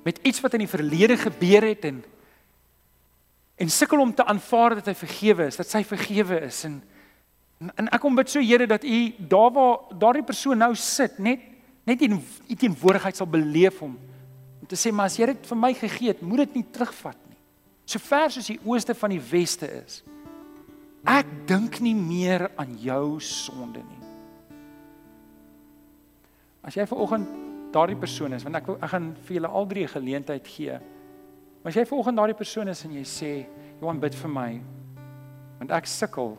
met 0.06 0.18
iets 0.26 0.42
wat 0.42 0.54
in 0.54 0.64
die 0.64 0.70
verlede 0.70 1.18
gebeur 1.18 1.66
het 1.66 1.86
en 1.90 2.00
en 3.56 3.70
sukkel 3.72 4.00
om 4.00 4.12
te 4.14 4.24
aanvaar 4.24 4.76
dat 4.80 4.90
hy 4.90 4.94
vergewe 4.94 5.46
is, 5.50 5.56
dat 5.56 5.70
sy 5.70 5.82
vergewe 5.86 6.42
is 6.48 6.64
en 6.68 6.82
en 7.56 7.86
ek 7.88 8.02
kom 8.02 8.12
bid 8.12 8.28
so 8.28 8.40
Here 8.44 8.66
dat 8.68 8.82
u 8.84 8.96
daar 9.16 9.52
waar 9.52 9.94
daardie 9.96 10.24
persoon 10.26 10.58
nou 10.60 10.74
sit, 10.76 11.18
net 11.18 11.40
net 11.86 12.02
in 12.02 12.18
u 12.18 12.54
teenwoordigheid 12.54 13.16
sal 13.16 13.28
beleef 13.30 13.78
hom 13.80 13.94
om 14.60 14.68
te 14.68 14.76
sê 14.76 14.92
maar 14.92 15.08
as 15.08 15.16
jy 15.16 15.30
dit 15.30 15.46
vir 15.46 15.58
my 15.62 15.72
gegee 15.72 16.10
het, 16.10 16.20
moet 16.20 16.44
dit 16.44 16.58
nie 16.58 16.66
terugvat 16.74 17.16
nie. 17.30 17.38
So 17.86 18.02
ver 18.02 18.32
soos 18.34 18.50
die 18.50 18.58
ooste 18.66 18.96
van 18.98 19.14
die 19.14 19.22
weste 19.22 19.68
is. 19.70 20.00
Ek 21.06 21.28
dink 21.46 21.78
nie 21.84 21.94
meer 21.94 22.48
aan 22.58 22.74
jou 22.82 23.20
sonde 23.22 23.84
nie. 23.84 24.02
As 26.66 26.74
jy 26.74 26.86
vanoggend 26.90 27.30
daardie 27.72 27.98
persoon 28.00 28.34
is, 28.34 28.42
want 28.42 28.58
ek 28.58 28.66
wil 28.66 28.80
ek 28.80 28.90
gaan 28.90 29.12
vir 29.28 29.38
julle 29.38 29.52
al 29.54 29.68
drie 29.70 29.84
'n 29.84 29.94
geleentheid 29.94 30.48
gee. 30.48 30.80
Maar 31.66 31.74
as 31.74 31.80
jy 31.80 31.88
vanoggend 31.90 32.14
daardie 32.14 32.34
persoon 32.38 32.68
is 32.70 32.80
en 32.86 32.92
jy 32.94 33.02
sê, 33.02 33.46
"Johan, 33.80 33.98
bid 33.98 34.14
vir 34.14 34.30
my." 34.30 34.62
Want 35.58 35.70
ek 35.72 35.86
sukkel 35.86 36.38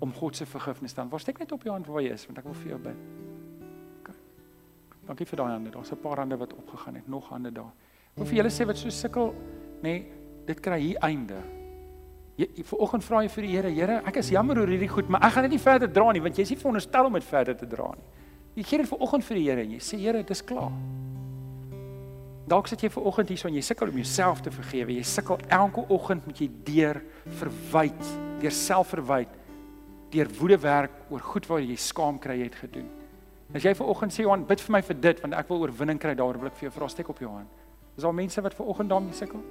om 0.00 0.12
God 0.12 0.36
se 0.36 0.44
vergifnis 0.44 0.92
te 0.92 1.00
aanvaar. 1.00 1.20
Steek 1.20 1.38
net 1.38 1.52
op 1.52 1.62
jou 1.62 1.72
hand 1.72 1.86
waar 1.86 2.02
jy 2.02 2.12
is, 2.12 2.26
want 2.26 2.38
ek 2.38 2.44
wil 2.44 2.52
vir 2.54 2.68
jou 2.68 2.78
bid. 2.78 2.96
OK. 4.00 4.14
Dankie 5.06 5.26
vir 5.26 5.36
daai 5.36 5.50
hande. 5.50 5.70
Daar's 5.70 5.92
'n 5.92 5.96
paar 5.96 6.16
hande 6.16 6.36
wat 6.36 6.52
opgegaan 6.52 6.94
het, 6.94 7.08
nog 7.08 7.28
hande 7.28 7.50
daar. 7.50 7.72
Wil 8.16 8.26
vir 8.26 8.34
julle 8.36 8.50
sê 8.50 8.66
wat 8.66 8.76
so 8.76 8.90
sukkel, 8.90 9.34
nê, 9.82 9.82
nee, 9.82 10.12
dit 10.46 10.60
kry 10.60 10.80
hier 10.80 10.98
einde. 10.98 11.42
Jy 12.36 12.64
vanoggend 12.64 13.04
vra 13.04 13.22
jy 13.22 13.28
vir 13.28 13.42
die 13.42 13.50
Here, 13.50 13.70
Here, 13.70 14.02
ek 14.06 14.16
is 14.16 14.28
jammer 14.28 14.58
oor 14.58 14.68
hierdie 14.68 14.88
goed, 14.88 15.08
maar 15.08 15.22
ek 15.22 15.32
gaan 15.32 15.42
dit 15.42 15.52
nie 15.52 15.58
verder 15.58 15.88
dra 15.88 16.12
nie 16.12 16.20
want 16.20 16.36
jy 16.36 16.42
is 16.42 16.50
nie 16.50 16.58
veronderstel 16.58 17.06
om 17.06 17.12
dit 17.12 17.24
verder 17.24 17.56
te 17.56 17.66
dra 17.66 17.94
nie. 17.94 18.04
Jy 18.56 18.62
gee 18.62 18.78
dit 18.78 18.88
vanoggend 18.88 19.24
vir 19.24 19.36
die 19.36 19.44
Here 19.44 19.62
en 19.62 19.70
jy 19.70 19.78
sê 19.78 19.98
Here, 19.98 20.18
dit 20.18 20.30
is 20.30 20.42
klaar. 20.42 20.72
Dalk 22.46 22.68
sit 22.70 22.84
jy 22.84 22.92
vanoggend 22.94 23.32
hier 23.32 23.40
so 23.40 23.48
en 23.48 23.56
jy 23.58 23.62
sukkel 23.66 23.90
om 23.90 23.96
jouself 23.98 24.42
te 24.44 24.52
vergewe. 24.54 24.94
Jy 24.94 25.06
sukkel 25.10 25.40
elke 25.50 25.82
oggend 25.90 26.28
met 26.28 26.38
jy 26.38 26.46
deur 26.68 27.00
verwyd, 27.40 28.12
deur 28.38 28.54
selfverwyd, 28.54 29.32
deur 30.14 30.30
woede 30.38 30.58
werk 30.62 31.00
oor 31.10 31.24
goed 31.26 31.48
wat 31.50 31.64
jy 31.66 31.74
skaam 31.82 32.20
kry 32.22 32.38
jy 32.38 32.46
het 32.46 32.60
gedoen. 32.60 32.86
As 33.50 33.66
jy 33.66 33.72
vanoggend 33.74 34.14
sê 34.14 34.22
Johan, 34.22 34.46
bid 34.46 34.62
vir 34.62 34.76
my 34.76 34.82
vir 34.86 35.00
dit 35.08 35.24
want 35.24 35.34
ek 35.34 35.50
wil 35.50 35.66
oorwinning 35.66 35.98
kry 35.98 36.14
daaroor, 36.14 36.38
wil 36.38 36.52
ek 36.52 36.58
vir 36.60 36.68
jou 36.68 36.74
vra 36.78 36.88
steek 36.94 37.10
op 37.10 37.22
jou 37.22 37.32
hand. 37.34 37.50
Is 37.96 38.06
daar 38.06 38.14
mense 38.14 38.42
wat 38.44 38.54
ver 38.54 38.70
oggend 38.70 38.94
daarmee 38.94 39.16
sukkel? 39.16 39.42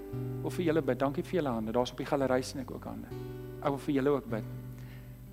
Of 0.46 0.56
vir 0.56 0.70
julle 0.70 0.84
bid. 0.86 1.00
Dankie 1.02 1.24
vir 1.26 1.42
julle 1.42 1.52
hande. 1.52 1.74
Daar's 1.76 1.92
op 1.92 2.00
die 2.00 2.08
galery 2.08 2.42
sien 2.46 2.62
ek 2.64 2.72
ook 2.72 2.84
hande. 2.88 3.12
Ek 3.60 3.74
wil 3.74 3.82
vir 3.88 3.96
julle 3.98 4.14
ook 4.16 4.28
bid. 4.30 4.52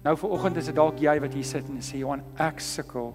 Nou 0.03 0.17
ver 0.19 0.35
oggend 0.35 0.59
is 0.59 0.71
dit 0.71 0.75
dalk 0.75 0.99
jy 0.99 1.15
wat 1.23 1.35
hier 1.37 1.47
sit 1.47 1.69
en 1.71 1.83
sê 1.85 2.01
Johan, 2.01 2.25
ek 2.43 2.59
sukkel 2.65 3.13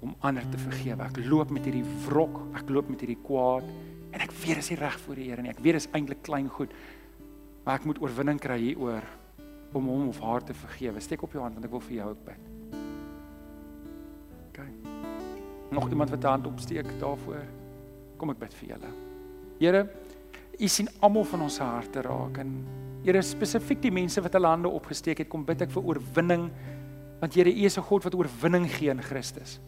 om 0.00 0.14
ander 0.20 0.46
te 0.48 0.58
vergewe. 0.58 1.04
Ek 1.04 1.20
loop 1.28 1.50
met 1.50 1.66
hierdie 1.68 1.84
wrok, 2.06 2.40
ek 2.58 2.70
loop 2.72 2.88
met 2.88 3.02
hierdie 3.04 3.20
kwaad 3.24 3.66
en 4.10 4.24
ek 4.24 4.32
weet 4.42 4.58
dit 4.58 4.64
is 4.64 4.70
nie 4.72 4.80
reg 4.80 4.98
voor 5.04 5.20
die 5.20 5.28
Here 5.28 5.42
nie. 5.42 5.52
Ek 5.52 5.60
weet 5.62 5.76
dit 5.76 5.84
is 5.84 5.90
eintlik 5.96 6.22
klein 6.26 6.48
goed. 6.48 6.72
Maar 7.64 7.78
ek 7.78 7.86
moet 7.88 8.00
oorwinning 8.02 8.40
kry 8.40 8.58
hieroor 8.58 9.04
om 9.76 9.86
hom 9.86 10.08
of 10.10 10.18
haar 10.24 10.44
te 10.44 10.56
vergewe. 10.56 11.00
Steek 11.00 11.22
op 11.22 11.36
jou 11.36 11.42
hand 11.44 11.54
want 11.58 11.68
ek 11.68 11.74
wil 11.74 11.84
vir 11.84 11.96
jou 12.00 12.08
ook 12.14 12.24
bid. 12.26 12.48
OK. 14.48 14.60
Nog 15.70 15.88
iemand 15.90 16.10
wat 16.10 16.24
'n 16.24 16.26
hand 16.26 16.46
opsteek 16.46 16.88
daarvoor? 16.98 17.44
Kom 18.16 18.30
ek 18.30 18.38
bid 18.38 18.54
vir 18.54 18.68
julle. 18.68 18.90
Here, 19.60 19.88
U 20.60 20.68
sien 20.68 20.88
almal 21.00 21.24
van 21.24 21.40
ons 21.40 21.58
harte 21.58 22.02
raak 22.02 22.38
en 22.38 22.66
Here 23.04 23.22
spesifiek 23.22 23.80
die 23.80 23.90
mense 23.90 24.20
wat 24.20 24.32
hulle 24.32 24.46
hande 24.46 24.68
opgesteek 24.68 25.18
het, 25.18 25.28
kom 25.28 25.44
bid 25.44 25.62
ek 25.62 25.70
vir 25.70 25.82
oorwinning 25.82 26.50
want 27.20 27.34
Here 27.34 27.50
U 27.50 27.64
is 27.64 27.78
'n 27.78 27.82
God 27.82 28.04
wat 28.04 28.14
oorwinning 28.14 28.66
gee 28.68 28.90
in 28.90 29.02
Christus. 29.02 29.60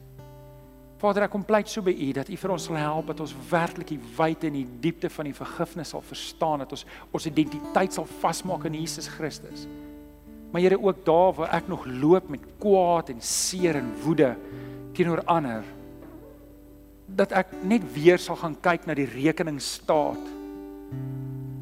Vader, 1.02 1.24
ek 1.26 1.32
kom 1.34 1.42
pleit 1.42 1.66
so 1.66 1.82
by 1.82 1.90
U 1.90 2.08
dat 2.14 2.28
U 2.30 2.36
vir 2.38 2.52
ons 2.54 2.64
sal 2.68 2.76
help 2.78 3.08
dat 3.10 3.20
ons 3.24 3.32
werklik 3.50 3.88
die 3.90 4.02
wyte 4.14 4.46
en 4.46 4.54
die 4.54 4.68
diepte 4.84 5.08
van 5.10 5.26
die 5.26 5.34
vergifnis 5.34 5.90
sal 5.90 6.04
verstaan, 6.06 6.62
dat 6.62 6.74
ons 6.76 6.84
ons 7.10 7.26
identiteit 7.26 7.96
sal 7.96 8.06
vasmaak 8.20 8.68
in 8.70 8.76
Jesus 8.78 9.08
Christus. 9.10 9.66
Maar 10.52 10.62
Here 10.62 10.78
ook 10.78 11.00
daar 11.02 11.32
waar 11.34 11.54
ek 11.58 11.70
nog 11.72 11.88
loop 11.88 12.28
met 12.30 12.44
kwaad 12.62 13.10
en 13.10 13.18
seer 13.18 13.80
en 13.80 13.88
woede 14.04 14.36
teenoor 14.94 15.24
ander, 15.26 15.66
dat 17.08 17.34
ek 17.34 17.50
net 17.66 17.82
weer 17.96 18.20
sal 18.22 18.38
gaan 18.38 18.54
kyk 18.62 18.86
na 18.86 18.94
die 18.94 19.08
rekeningsstaat 19.08 20.30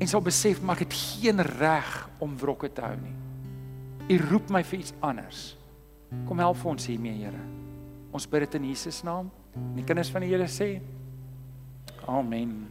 en 0.01 0.11
sal 0.11 0.21
besef 0.25 0.61
maar 0.61 0.77
ek 0.77 0.85
het 0.85 0.99
geen 0.99 1.41
reg 1.57 1.89
om 2.21 2.37
wrokke 2.41 2.69
te 2.69 2.85
hou 2.85 2.93
nie. 3.01 3.17
U 4.11 4.21
roep 4.27 4.53
my 4.53 4.61
vir 4.67 4.83
iets 4.83 4.93
anders. 5.01 5.55
Kom 6.29 6.43
help 6.43 6.61
vir 6.61 6.73
ons 6.75 6.91
hiermee, 6.91 7.23
Here. 7.23 7.70
Ons 8.13 8.27
bid 8.27 8.47
dit 8.47 8.59
in 8.59 8.69
Jesus 8.73 9.03
naam. 9.07 9.31
Die 9.77 9.85
kinders 9.87 10.11
van 10.11 10.25
die 10.25 10.31
Here 10.33 10.49
sê: 10.51 10.81
Amen. 12.11 12.67